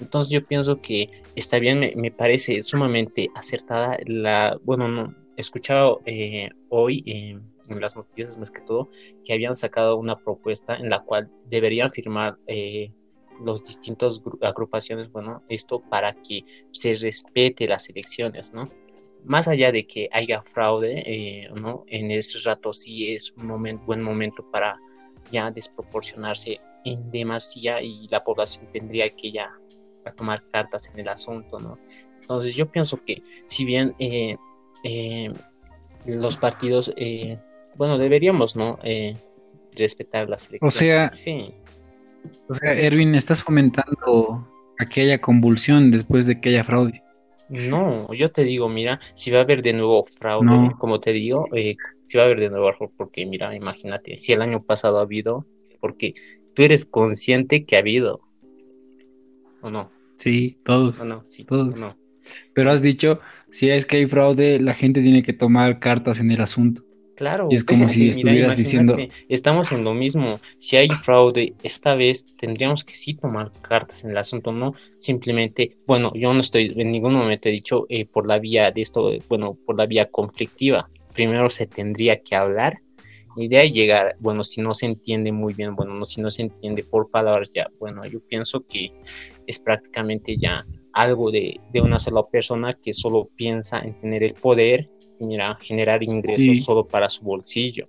Entonces 0.00 0.32
yo 0.32 0.44
pienso 0.44 0.80
que 0.80 1.10
está 1.34 1.58
bien, 1.58 1.92
me, 1.96 2.10
parece 2.10 2.62
sumamente 2.62 3.28
acertada 3.34 3.98
la, 4.04 4.58
bueno, 4.62 4.88
no, 4.88 5.14
he 5.36 5.40
escuchado 5.40 6.02
eh, 6.04 6.50
hoy 6.68 7.02
en 7.06 7.80
las 7.80 7.96
noticias 7.96 8.36
más 8.38 8.50
que 8.50 8.60
todo 8.60 8.90
que 9.24 9.32
habían 9.32 9.54
sacado 9.54 9.96
una 9.96 10.16
propuesta 10.16 10.76
en 10.76 10.90
la 10.90 11.00
cual 11.00 11.30
deberían 11.46 11.90
firmar 11.90 12.36
eh, 12.46 12.92
los 13.44 13.62
distintos 13.64 14.22
agrupaciones, 14.42 15.10
bueno, 15.10 15.42
esto 15.48 15.80
para 15.80 16.14
que 16.14 16.44
se 16.72 16.94
respete 16.94 17.66
las 17.66 17.88
elecciones, 17.88 18.52
¿no? 18.52 18.70
Más 19.24 19.48
allá 19.48 19.72
de 19.72 19.86
que 19.86 20.08
haya 20.12 20.42
fraude, 20.42 21.02
eh, 21.06 21.50
¿no? 21.54 21.84
En 21.88 22.10
ese 22.10 22.38
rato 22.44 22.72
sí 22.72 23.12
es 23.12 23.32
un 23.32 23.46
momento, 23.46 23.84
buen 23.84 24.02
momento 24.02 24.48
para 24.50 24.78
ya 25.30 25.50
desproporcionarse 25.50 26.60
en 26.84 27.10
demasía 27.10 27.82
y 27.82 28.06
la 28.08 28.22
población 28.22 28.68
tendría 28.72 29.08
que 29.10 29.32
ya 29.32 29.52
tomar 30.16 30.44
cartas 30.52 30.88
en 30.92 31.00
el 31.00 31.08
asunto, 31.08 31.58
¿no? 31.58 31.78
Entonces 32.20 32.54
yo 32.54 32.70
pienso 32.70 33.02
que 33.04 33.22
si 33.46 33.64
bien 33.64 33.94
eh, 33.98 34.36
eh, 34.82 35.32
los 36.04 36.36
partidos, 36.36 36.92
eh, 36.96 37.38
bueno, 37.76 37.98
deberíamos, 37.98 38.56
¿no? 38.56 38.78
respetar 39.72 40.28
las 40.28 40.48
elecciones. 40.48 40.74
O 40.74 40.78
sea, 40.78 41.14
sí. 41.14 41.54
O 42.48 42.54
sea, 42.54 42.72
Erwin, 42.72 43.14
estás 43.14 43.42
fomentando 43.42 44.48
a 44.78 44.86
que 44.86 45.02
haya 45.02 45.20
convulsión 45.20 45.90
después 45.90 46.26
de 46.26 46.40
que 46.40 46.50
haya 46.50 46.64
fraude. 46.64 47.02
No, 47.48 48.12
yo 48.12 48.32
te 48.32 48.42
digo, 48.42 48.68
mira, 48.68 48.98
si 49.14 49.30
va 49.30 49.38
a 49.38 49.42
haber 49.42 49.62
de 49.62 49.72
nuevo 49.72 50.04
fraude, 50.06 50.72
como 50.78 50.98
te 51.00 51.12
digo, 51.12 51.46
si 52.04 52.18
va 52.18 52.24
a 52.24 52.26
haber 52.26 52.40
de 52.40 52.50
nuevo 52.50 52.72
porque 52.96 53.24
mira, 53.24 53.54
imagínate, 53.54 54.18
si 54.18 54.32
el 54.32 54.42
año 54.42 54.64
pasado 54.64 54.98
ha 54.98 55.02
habido, 55.02 55.46
porque 55.80 56.14
tú 56.54 56.62
eres 56.62 56.84
consciente 56.84 57.64
que 57.64 57.76
ha 57.76 57.80
habido, 57.80 58.20
¿o 59.62 59.70
no? 59.70 59.92
Sí, 60.16 60.58
todos. 60.64 61.04
No, 61.04 61.24
sí, 61.24 61.44
todos. 61.44 61.78
No. 61.78 61.96
Pero 62.54 62.72
has 62.72 62.82
dicho, 62.82 63.20
si 63.50 63.70
es 63.70 63.86
que 63.86 63.98
hay 63.98 64.06
fraude, 64.06 64.58
la 64.58 64.74
gente 64.74 65.02
tiene 65.02 65.22
que 65.22 65.32
tomar 65.32 65.78
cartas 65.78 66.18
en 66.18 66.30
el 66.32 66.40
asunto. 66.40 66.82
Claro. 67.16 67.48
Y 67.50 67.56
es 67.56 67.64
como 67.64 67.88
si 67.88 68.10
estuvieras 68.10 68.56
diciendo. 68.56 68.96
Estamos 69.28 69.72
en 69.72 69.84
lo 69.84 69.94
mismo. 69.94 70.38
Si 70.58 70.76
hay 70.76 70.88
fraude, 70.88 71.54
esta 71.62 71.94
vez 71.94 72.26
tendríamos 72.36 72.84
que 72.84 72.94
sí 72.94 73.14
tomar 73.14 73.50
cartas 73.62 74.04
en 74.04 74.10
el 74.10 74.18
asunto, 74.18 74.52
no 74.52 74.74
simplemente. 74.98 75.78
Bueno, 75.86 76.12
yo 76.14 76.32
no 76.32 76.40
estoy 76.40 76.74
en 76.76 76.90
ningún 76.90 77.14
momento 77.14 77.48
he 77.48 77.52
dicho 77.52 77.86
eh, 77.88 78.04
por 78.04 78.26
la 78.26 78.38
vía 78.38 78.70
de 78.70 78.82
esto, 78.82 79.10
bueno, 79.28 79.56
por 79.66 79.76
la 79.76 79.86
vía 79.86 80.10
conflictiva. 80.10 80.88
Primero 81.14 81.48
se 81.48 81.66
tendría 81.66 82.20
que 82.20 82.36
hablar 82.36 82.80
y 83.36 83.48
de 83.48 83.58
ahí 83.58 83.70
llegar, 83.70 84.16
bueno, 84.18 84.42
si 84.42 84.62
no 84.62 84.72
se 84.72 84.86
entiende 84.86 85.30
muy 85.30 85.52
bien, 85.52 85.76
bueno, 85.76 85.94
no, 85.94 86.06
si 86.06 86.22
no 86.22 86.30
se 86.30 86.42
entiende 86.42 86.82
por 86.82 87.10
palabras, 87.10 87.50
ya, 87.54 87.68
bueno, 87.78 88.04
yo 88.06 88.20
pienso 88.20 88.64
que 88.66 88.90
es 89.46 89.60
prácticamente 89.60 90.36
ya 90.38 90.66
algo 90.92 91.30
de, 91.30 91.60
una 91.74 91.98
sola 91.98 92.22
persona 92.26 92.72
que 92.72 92.94
solo 92.94 93.28
piensa 93.36 93.80
en 93.80 93.94
tener 94.00 94.22
el 94.22 94.32
poder 94.32 94.88
mira, 95.20 95.56
generar 95.60 96.02
ingresos 96.02 96.64
solo 96.64 96.84
para 96.84 97.10
su 97.10 97.24
bolsillo. 97.24 97.88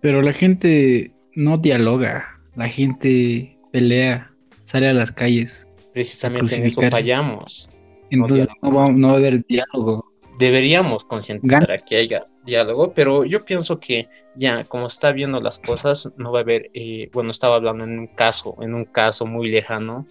Pero 0.00 0.22
la 0.22 0.32
gente 0.32 1.12
no 1.34 1.58
dialoga, 1.58 2.40
la 2.54 2.68
gente 2.68 3.58
pelea, 3.72 4.30
sale 4.64 4.88
a 4.88 4.94
las 4.94 5.12
calles. 5.12 5.66
Precisamente 5.92 6.56
en 6.56 6.66
eso 6.66 6.80
fallamos. 6.90 7.68
Entonces 8.10 8.48
no, 8.62 8.72
va, 8.72 8.90
no 8.90 9.08
va 9.08 9.14
a 9.14 9.16
haber 9.16 9.44
diálogo. 9.46 10.04
Deberíamos 10.38 11.04
concientizar 11.04 11.70
a 11.70 11.78
que 11.78 11.96
haya 11.96 12.26
diálogo, 12.44 12.92
pero 12.94 13.24
yo 13.24 13.44
pienso 13.44 13.80
que 13.80 14.08
ya, 14.36 14.64
como 14.64 14.86
está 14.86 15.12
viendo 15.12 15.40
las 15.40 15.58
cosas, 15.58 16.10
no 16.16 16.30
va 16.30 16.40
a 16.40 16.42
haber, 16.42 16.70
eh, 16.74 17.10
bueno, 17.12 17.32
estaba 17.32 17.56
hablando 17.56 17.84
en 17.84 17.98
un 17.98 18.06
caso, 18.06 18.56
en 18.60 18.74
un 18.74 18.84
caso 18.84 19.26
muy 19.26 19.50
lejano, 19.50 20.06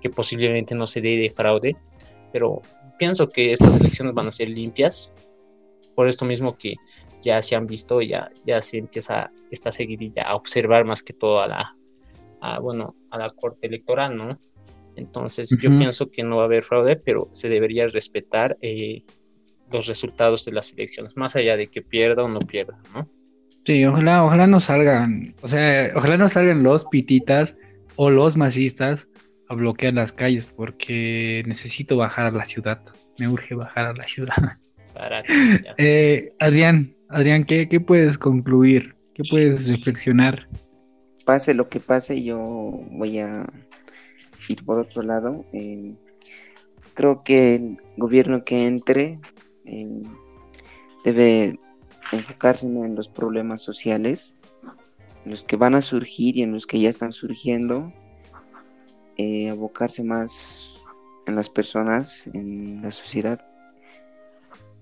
que 0.00 0.10
posiblemente 0.10 0.74
no 0.74 0.86
se 0.86 1.00
dé 1.00 1.16
de 1.16 1.30
fraude, 1.30 1.74
pero 2.32 2.60
pienso 2.98 3.28
que 3.28 3.54
estas 3.54 3.80
elecciones 3.80 4.14
van 4.14 4.28
a 4.28 4.30
ser 4.30 4.50
limpias, 4.50 5.12
por 5.96 6.06
esto 6.06 6.24
mismo 6.24 6.56
que 6.56 6.76
ya 7.18 7.42
se 7.42 7.56
han 7.56 7.66
visto, 7.66 8.00
ya, 8.02 8.30
ya 8.44 8.60
se 8.60 8.78
empieza 8.78 9.30
esta 9.50 9.72
seguidilla 9.72 10.22
a 10.22 10.36
observar 10.36 10.84
más 10.84 11.02
que 11.02 11.14
todo 11.14 11.40
a 11.40 11.48
la, 11.48 11.76
bueno, 12.60 12.94
a 13.10 13.18
la 13.18 13.30
corte 13.30 13.66
electoral, 13.66 14.16
¿no? 14.16 14.38
Entonces 14.94 15.50
yo 15.60 15.70
pienso 15.70 16.10
que 16.10 16.22
no 16.22 16.36
va 16.36 16.42
a 16.42 16.46
haber 16.46 16.62
fraude, 16.62 16.96
pero 16.96 17.28
se 17.30 17.48
debería 17.48 17.86
respetar 17.88 18.56
eh, 18.62 19.02
los 19.70 19.86
resultados 19.86 20.44
de 20.44 20.52
las 20.52 20.72
elecciones, 20.72 21.16
más 21.16 21.36
allá 21.36 21.56
de 21.56 21.66
que 21.66 21.82
pierda 21.82 22.22
o 22.22 22.28
no 22.28 22.38
pierda, 22.38 22.78
¿no? 22.94 23.08
Sí, 23.64 23.84
ojalá, 23.84 24.24
ojalá 24.24 24.46
no 24.46 24.60
salgan, 24.60 25.34
o 25.42 25.48
sea, 25.48 25.90
ojalá 25.96 26.16
no 26.16 26.28
salgan 26.28 26.62
los 26.62 26.84
pititas 26.84 27.56
o 27.96 28.10
los 28.10 28.36
masistas 28.36 29.08
a 29.48 29.54
bloquear 29.54 29.94
las 29.94 30.12
calles 30.12 30.46
porque 30.46 31.42
necesito 31.46 31.96
bajar 31.96 32.26
a 32.26 32.30
la 32.30 32.46
ciudad, 32.46 32.80
me 33.18 33.28
urge 33.28 33.54
bajar 33.54 33.86
a 33.86 33.92
la 33.92 34.04
ciudad. 34.04 34.36
eh, 35.78 36.32
Adrián, 36.38 36.94
Adrián, 37.08 37.44
¿qué, 37.44 37.68
¿qué, 37.68 37.80
puedes 37.80 38.18
concluir? 38.18 38.96
¿Qué 39.14 39.22
puedes 39.28 39.68
reflexionar? 39.68 40.48
Pase 41.24 41.54
lo 41.54 41.68
que 41.68 41.80
pase, 41.80 42.22
yo 42.22 42.38
voy 42.90 43.18
a 43.18 43.46
ir 44.48 44.64
por 44.64 44.78
otro 44.78 45.02
lado. 45.02 45.44
Eh, 45.52 45.94
creo 46.94 47.22
que 47.24 47.56
el 47.56 47.78
gobierno 47.96 48.44
que 48.44 48.66
entre 48.66 49.18
debe 51.04 51.58
enfocarse 52.12 52.66
en 52.66 52.94
los 52.94 53.08
problemas 53.08 53.62
sociales, 53.62 54.34
en 55.24 55.32
los 55.32 55.44
que 55.44 55.56
van 55.56 55.74
a 55.74 55.82
surgir 55.82 56.36
y 56.36 56.42
en 56.42 56.52
los 56.52 56.66
que 56.66 56.80
ya 56.80 56.88
están 56.88 57.12
surgiendo, 57.12 57.92
eh, 59.16 59.48
abocarse 59.48 60.04
más 60.04 60.76
en 61.26 61.34
las 61.34 61.50
personas, 61.50 62.28
en 62.32 62.82
la 62.82 62.92
sociedad 62.92 63.40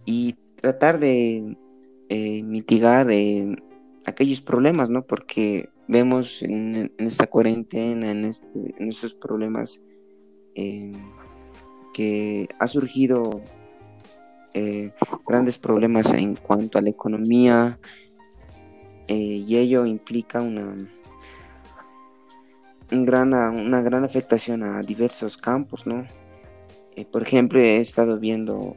y 0.04 0.34
tratar 0.60 0.98
de 0.98 1.56
eh, 2.08 2.42
mitigar 2.42 3.10
eh, 3.10 3.56
aquellos 4.04 4.40
problemas, 4.40 4.90
¿no? 4.90 5.02
Porque 5.02 5.68
vemos 5.88 6.42
en, 6.42 6.92
esta 6.98 7.26
cuarentena, 7.26 8.10
en, 8.10 8.24
este, 8.26 8.74
estos 8.78 9.14
problemas, 9.14 9.80
que 11.92 12.48
ha 12.60 12.66
surgido 12.68 13.42
eh, 14.52 14.92
grandes 15.26 15.58
problemas 15.58 16.12
en 16.12 16.36
cuanto 16.36 16.78
a 16.78 16.82
la 16.82 16.90
economía 16.90 17.80
y 19.08 19.56
ello 19.56 19.84
implica 19.84 20.40
una, 20.40 20.76
gran, 22.88 23.34
una 23.34 23.82
gran 23.82 24.04
afectación 24.04 24.62
a 24.62 24.80
diversos 24.82 25.36
campos, 25.36 25.86
¿no? 25.86 26.06
Por 27.10 27.24
ejemplo, 27.24 27.58
he 27.58 27.80
estado 27.80 28.20
viendo 28.20 28.76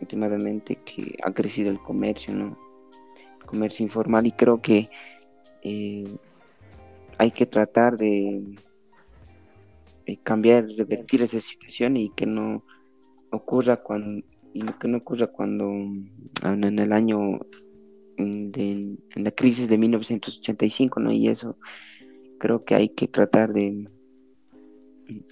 últimamente 0.00 0.76
que 0.84 1.16
ha 1.22 1.32
crecido 1.32 1.70
el 1.70 1.78
comercio, 1.78 2.34
¿no? 2.34 2.58
El 3.40 3.46
comercio 3.46 3.84
informal 3.84 4.26
y 4.26 4.32
creo 4.32 4.60
que 4.60 4.88
hay 7.18 7.30
que 7.30 7.46
tratar 7.46 7.96
de 7.96 8.42
cambiar, 10.22 10.66
revertir 10.76 11.22
esa 11.22 11.40
situación 11.40 11.96
y 11.96 12.10
que 12.10 12.26
no 12.26 12.64
ocurra 13.30 13.82
cuando 13.82 14.24
y 14.52 14.64
que 14.80 14.88
no 14.88 14.98
ocurra 14.98 15.26
cuando 15.26 15.66
en 15.68 16.78
el 16.78 16.92
año 16.92 17.40
de 18.16 18.96
en 19.14 19.24
la 19.24 19.30
crisis 19.30 19.68
de 19.68 19.76
1985, 19.76 21.00
¿no? 21.00 21.12
Y 21.12 21.28
eso 21.28 21.58
creo 22.38 22.64
que 22.64 22.74
hay 22.74 22.88
que 22.88 23.08
tratar 23.08 23.52
de 23.52 23.88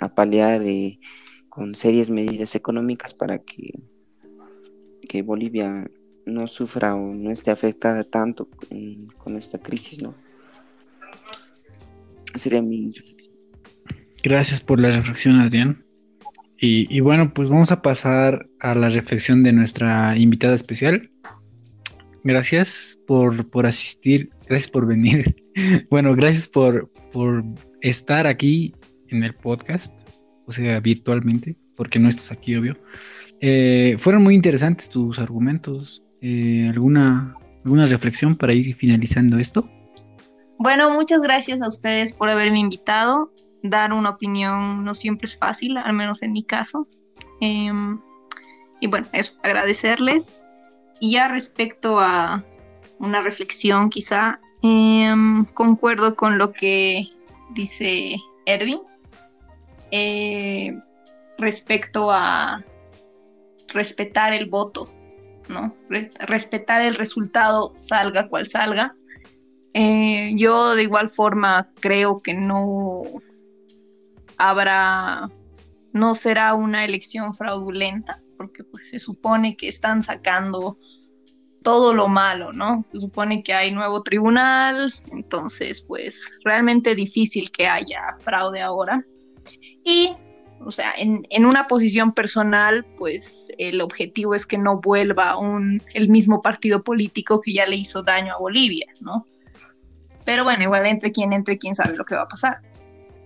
apalear 0.01 0.61
de, 0.61 0.99
con 1.49 1.75
serias 1.75 2.11
medidas 2.11 2.55
económicas 2.55 3.15
para 3.15 3.39
que 3.39 3.73
que 5.05 5.23
Bolivia 5.23 5.89
no 6.27 6.47
sufra 6.47 6.95
o 6.95 7.15
no 7.15 7.31
esté 7.31 7.51
afectada 7.51 8.05
tanto 8.05 8.49
con 9.19 9.37
esta 9.37 9.59
crisis, 9.59 10.03
¿no? 10.03 10.15
Sería 12.35 12.63
mi 12.63 12.91
Gracias 14.23 14.61
por 14.61 14.81
la 14.81 14.91
reflexión, 14.91 15.39
Adrián. 15.41 15.85
Y, 16.67 17.01
bueno, 17.01 17.35
pues 17.35 17.51
vamos 17.51 17.71
a 17.73 17.83
pasar 17.83 18.49
a 18.59 18.75
la 18.75 18.89
reflexión 18.89 19.43
de 19.43 19.53
nuestra 19.53 20.17
invitada 20.17 20.55
especial. 20.55 21.11
Gracias 22.23 22.99
por, 23.07 23.51
por 23.51 23.67
asistir, 23.67 24.31
gracias 24.49 24.71
por 24.71 24.87
venir. 24.87 25.45
bueno, 25.91 26.15
gracias 26.15 26.49
por, 26.49 26.91
por 27.13 27.45
estar 27.83 28.27
aquí 28.27 28.75
en 29.09 29.25
el 29.25 29.35
podcast, 29.35 29.93
o 30.47 30.53
sea, 30.53 30.81
virtualmente, 30.81 31.55
porque 31.77 31.99
no 31.99 32.09
estás 32.09 32.33
aquí, 32.33 32.57
obvio. 32.57 32.79
Eh, 33.47 33.99
fueron 33.99 34.23
muy 34.23 34.35
interesantes 34.35 34.89
tus 34.89 35.19
argumentos. 35.19 36.03
Eh, 36.23 36.71
¿alguna, 36.73 37.37
¿Alguna 37.63 37.85
reflexión 37.85 38.35
para 38.35 38.55
ir 38.55 38.75
finalizando 38.75 39.39
esto? 39.39 39.69
Bueno, 40.59 40.91
muchas 40.95 41.21
gracias 41.21 41.61
a 41.61 41.69
ustedes 41.69 42.15
por 42.15 42.31
haberme 42.31 42.61
invitado 42.61 43.31
dar 43.63 43.93
una 43.93 44.11
opinión 44.11 44.83
no 44.83 44.95
siempre 44.95 45.27
es 45.27 45.37
fácil, 45.37 45.77
al 45.77 45.93
menos 45.93 46.23
en 46.23 46.33
mi 46.33 46.43
caso. 46.43 46.89
Em, 47.43 48.01
y 48.81 48.87
bueno, 48.87 49.07
eso, 49.13 49.35
agradecerles. 49.43 50.43
Y 50.99 51.13
ya 51.13 51.29
respecto 51.29 52.01
a 52.01 52.43
una 52.99 53.21
reflexión 53.21 53.91
quizá, 53.91 54.41
em, 54.63 55.45
concuerdo 55.53 56.17
con 56.17 56.39
lo 56.39 56.53
que 56.53 57.09
dice 57.55 58.17
Erwin 58.47 58.81
eh, 59.91 60.81
respecto 61.37 62.11
a 62.11 62.65
respetar 63.75 64.33
el 64.33 64.47
voto, 64.47 64.91
¿no? 65.49 65.75
Respetar 65.89 66.81
el 66.83 66.95
resultado, 66.95 67.73
salga 67.75 68.29
cual 68.29 68.47
salga. 68.47 68.97
Eh, 69.75 70.33
yo 70.37 70.75
de 70.75 70.85
igual 70.85 71.11
forma 71.11 71.69
creo 71.81 72.23
que 72.23 72.33
no, 72.33 73.03
habrá, 74.39 75.29
no 75.93 76.15
será 76.15 76.55
una 76.55 76.85
elección 76.85 77.35
fraudulenta, 77.35 78.21
porque 78.37 78.65
pues 78.65 78.89
se 78.91 78.99
supone 78.99 79.57
que 79.57 79.69
están 79.69 80.03
sacando 80.03 80.79
todo 81.63 81.95
lo 81.95 82.09
malo, 82.09 82.53
¿no? 82.53 82.85
Se 82.93 83.01
supone 83.01 83.43
que 83.43 83.55
hay 83.55 83.73
nuevo 83.73 84.03
tribunal, 84.03 84.93
entonces 85.11 85.83
pues 85.83 86.23
realmente 86.45 86.95
difícil 86.95 87.51
que 87.51 87.67
haya 87.67 88.03
fraude 88.21 88.61
ahora. 88.61 89.05
Y, 89.83 90.13
o 90.61 90.71
sea, 90.71 90.95
en, 90.97 91.27
en 91.31 91.45
una 91.45 91.67
posición 91.67 92.13
personal, 92.13 92.85
pues 92.97 93.53
el 93.59 93.81
objetivo 93.81 94.35
es 94.35 94.47
que 94.47 94.59
no 94.59 94.81
vuelva 94.81 95.37
un, 95.37 95.83
el 95.93 96.09
mismo 96.09 96.41
partido 96.43 96.83
político 96.83 97.41
que 97.41 97.53
ya 97.53 97.67
le 97.67 97.77
hizo 97.77 98.03
daño 98.03 98.35
a 98.35 98.39
Bolivia, 98.39 98.87
¿no? 99.01 99.27
Pero 100.25 100.45
bueno, 100.45 100.63
igual 100.63 100.87
entre 100.87 101.13
quien 101.13 101.33
entre, 101.33 101.59
quién 101.59 101.75
sabe 101.75 101.97
lo 101.97 102.05
que 102.05 102.15
va 102.15 102.23
a 102.23 102.29
pasar. 102.29 102.61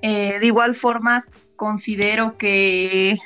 Eh, 0.02 0.38
de 0.38 0.46
igual 0.46 0.74
forma, 0.74 1.24
considero 1.56 2.36
que 2.36 3.16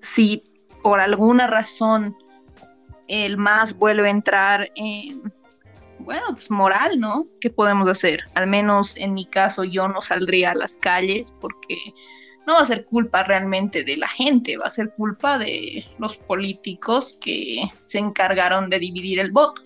si 0.00 0.42
por 0.82 1.00
alguna 1.00 1.46
razón 1.46 2.16
el 3.08 3.36
MAS 3.36 3.76
vuelve 3.76 4.08
a 4.08 4.10
entrar 4.10 4.70
en, 4.74 5.22
bueno, 5.98 6.26
pues 6.32 6.50
moral, 6.50 6.98
¿no? 6.98 7.26
¿Qué 7.40 7.50
podemos 7.50 7.88
hacer? 7.88 8.24
Al 8.34 8.46
menos 8.46 8.96
en 8.96 9.14
mi 9.14 9.26
caso 9.26 9.64
yo 9.64 9.88
no 9.88 10.00
saldría 10.02 10.52
a 10.52 10.54
las 10.54 10.76
calles 10.76 11.34
porque 11.40 11.76
no 12.46 12.54
va 12.54 12.60
a 12.60 12.66
ser 12.66 12.84
culpa 12.84 13.22
realmente 13.22 13.84
de 13.84 13.96
la 13.96 14.08
gente, 14.08 14.56
va 14.56 14.66
a 14.66 14.70
ser 14.70 14.92
culpa 14.94 15.38
de 15.38 15.84
los 15.98 16.16
políticos 16.16 17.18
que 17.20 17.62
se 17.80 17.98
encargaron 17.98 18.68
de 18.70 18.78
dividir 18.78 19.18
el 19.18 19.32
voto. 19.32 19.62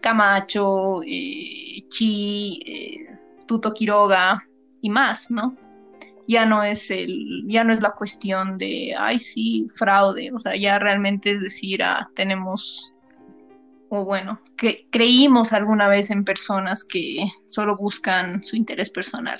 Camacho, 0.00 1.02
eh, 1.02 1.82
Chi, 1.88 2.60
eh, 2.66 3.14
Tuto 3.46 3.72
Quiroga 3.72 4.42
y 4.82 4.90
más, 4.90 5.30
¿no? 5.30 5.56
ya 6.26 6.46
no 6.46 6.62
es 6.62 6.90
el, 6.90 7.44
ya 7.46 7.64
no 7.64 7.72
es 7.72 7.80
la 7.80 7.92
cuestión 7.92 8.56
de, 8.58 8.94
ay, 8.98 9.18
sí, 9.18 9.66
fraude, 9.74 10.32
o 10.32 10.38
sea, 10.38 10.56
ya 10.56 10.78
realmente 10.78 11.32
es 11.32 11.40
decir, 11.40 11.82
ah, 11.82 12.08
tenemos, 12.14 12.92
o 13.90 14.04
bueno, 14.04 14.40
que 14.56 14.86
creímos 14.90 15.52
alguna 15.52 15.88
vez 15.88 16.10
en 16.10 16.24
personas 16.24 16.84
que 16.84 17.26
solo 17.46 17.76
buscan 17.76 18.42
su 18.42 18.56
interés 18.56 18.90
personal. 18.90 19.38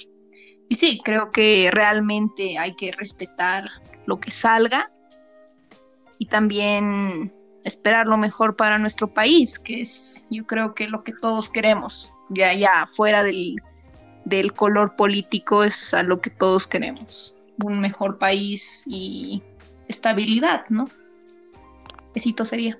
Y 0.69 0.75
sí, 0.77 1.01
creo 1.05 1.31
que 1.31 1.71
realmente 1.73 2.59
hay 2.59 2.75
que 2.75 2.93
respetar 2.93 3.69
lo 4.07 4.19
que 4.21 4.31
salga 4.31 4.91
y 6.19 6.27
también 6.27 7.33
esperar 7.65 8.07
lo 8.07 8.17
mejor 8.17 8.57
para 8.57 8.79
nuestro 8.79 9.13
país, 9.13 9.59
que 9.59 9.81
es 9.81 10.27
yo 10.31 10.47
creo 10.47 10.75
que 10.75 10.89
lo 10.89 11.03
que 11.03 11.13
todos 11.13 11.49
queremos, 11.49 12.13
ya 12.31 12.53
ya 12.53 12.87
fuera 12.87 13.23
del 13.23 13.61
del 14.25 14.53
color 14.55 14.97
político 14.97 15.65
es 15.65 15.93
a 15.93 16.03
lo 16.03 16.21
que 16.21 16.31
todos 16.31 16.67
queremos, 16.67 17.35
un 17.63 17.81
mejor 17.81 18.19
país 18.19 18.85
y 18.87 19.43
estabilidad, 19.89 20.65
¿no? 20.71 20.89
Esito 22.15 22.45
sería. 22.45 22.79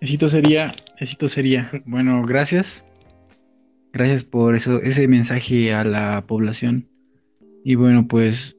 Esito 0.00 0.28
sería, 0.28 0.72
esito 0.98 1.28
sería. 1.28 1.70
Bueno, 1.84 2.22
gracias. 2.24 2.84
Gracias 3.94 4.24
por 4.24 4.56
eso, 4.56 4.82
ese 4.82 5.06
mensaje 5.06 5.72
a 5.72 5.84
la 5.84 6.26
población. 6.26 6.88
Y 7.64 7.76
bueno, 7.76 8.08
pues 8.08 8.56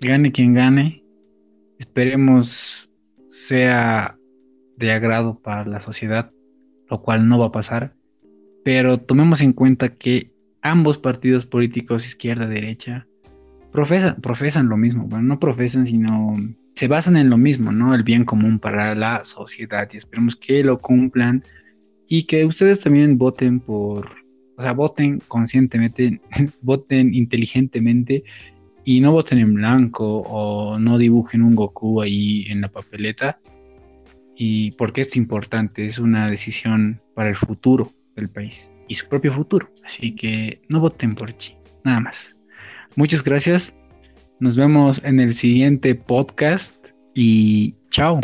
gane 0.00 0.32
quien 0.32 0.54
gane. 0.54 1.04
Esperemos 1.78 2.90
sea 3.28 4.18
de 4.76 4.90
agrado 4.90 5.38
para 5.38 5.64
la 5.66 5.80
sociedad, 5.80 6.32
lo 6.90 7.00
cual 7.00 7.28
no 7.28 7.38
va 7.38 7.46
a 7.46 7.52
pasar. 7.52 7.94
Pero 8.64 8.98
tomemos 8.98 9.40
en 9.40 9.52
cuenta 9.52 9.88
que 9.88 10.32
ambos 10.62 10.98
partidos 10.98 11.46
políticos, 11.46 12.04
izquierda, 12.04 12.48
derecha, 12.48 13.06
profesan, 13.70 14.16
profesan 14.20 14.68
lo 14.68 14.76
mismo. 14.76 15.04
Bueno, 15.04 15.26
no 15.26 15.38
profesan, 15.38 15.86
sino 15.86 16.34
se 16.74 16.88
basan 16.88 17.16
en 17.16 17.30
lo 17.30 17.38
mismo, 17.38 17.70
¿no? 17.70 17.94
El 17.94 18.02
bien 18.02 18.24
común 18.24 18.58
para 18.58 18.96
la 18.96 19.22
sociedad 19.22 19.88
y 19.92 19.98
esperemos 19.98 20.34
que 20.34 20.64
lo 20.64 20.80
cumplan 20.80 21.44
y 22.08 22.24
que 22.24 22.44
ustedes 22.44 22.80
también 22.80 23.16
voten 23.16 23.60
por, 23.60 24.25
o 24.56 24.62
sea, 24.62 24.72
voten 24.72 25.22
conscientemente, 25.28 26.20
voten 26.62 27.14
inteligentemente 27.14 28.24
y 28.84 29.00
no 29.00 29.12
voten 29.12 29.38
en 29.38 29.54
blanco 29.54 30.18
o 30.18 30.78
no 30.78 30.96
dibujen 30.98 31.42
un 31.42 31.54
Goku 31.54 32.00
ahí 32.00 32.46
en 32.48 32.60
la 32.60 32.68
papeleta. 32.68 33.38
Y 34.38 34.72
porque 34.72 35.02
es 35.02 35.16
importante, 35.16 35.86
es 35.86 35.98
una 35.98 36.26
decisión 36.26 37.00
para 37.14 37.30
el 37.30 37.36
futuro 37.36 37.90
del 38.14 38.28
país 38.28 38.70
y 38.86 38.94
su 38.94 39.08
propio 39.08 39.32
futuro. 39.32 39.68
Así 39.84 40.14
que 40.14 40.60
no 40.68 40.80
voten 40.80 41.14
por 41.14 41.36
Chi, 41.36 41.54
nada 41.84 42.00
más. 42.00 42.36
Muchas 42.96 43.24
gracias. 43.24 43.74
Nos 44.38 44.56
vemos 44.56 45.02
en 45.04 45.20
el 45.20 45.34
siguiente 45.34 45.94
podcast 45.94 46.74
y 47.14 47.74
chao. 47.90 48.20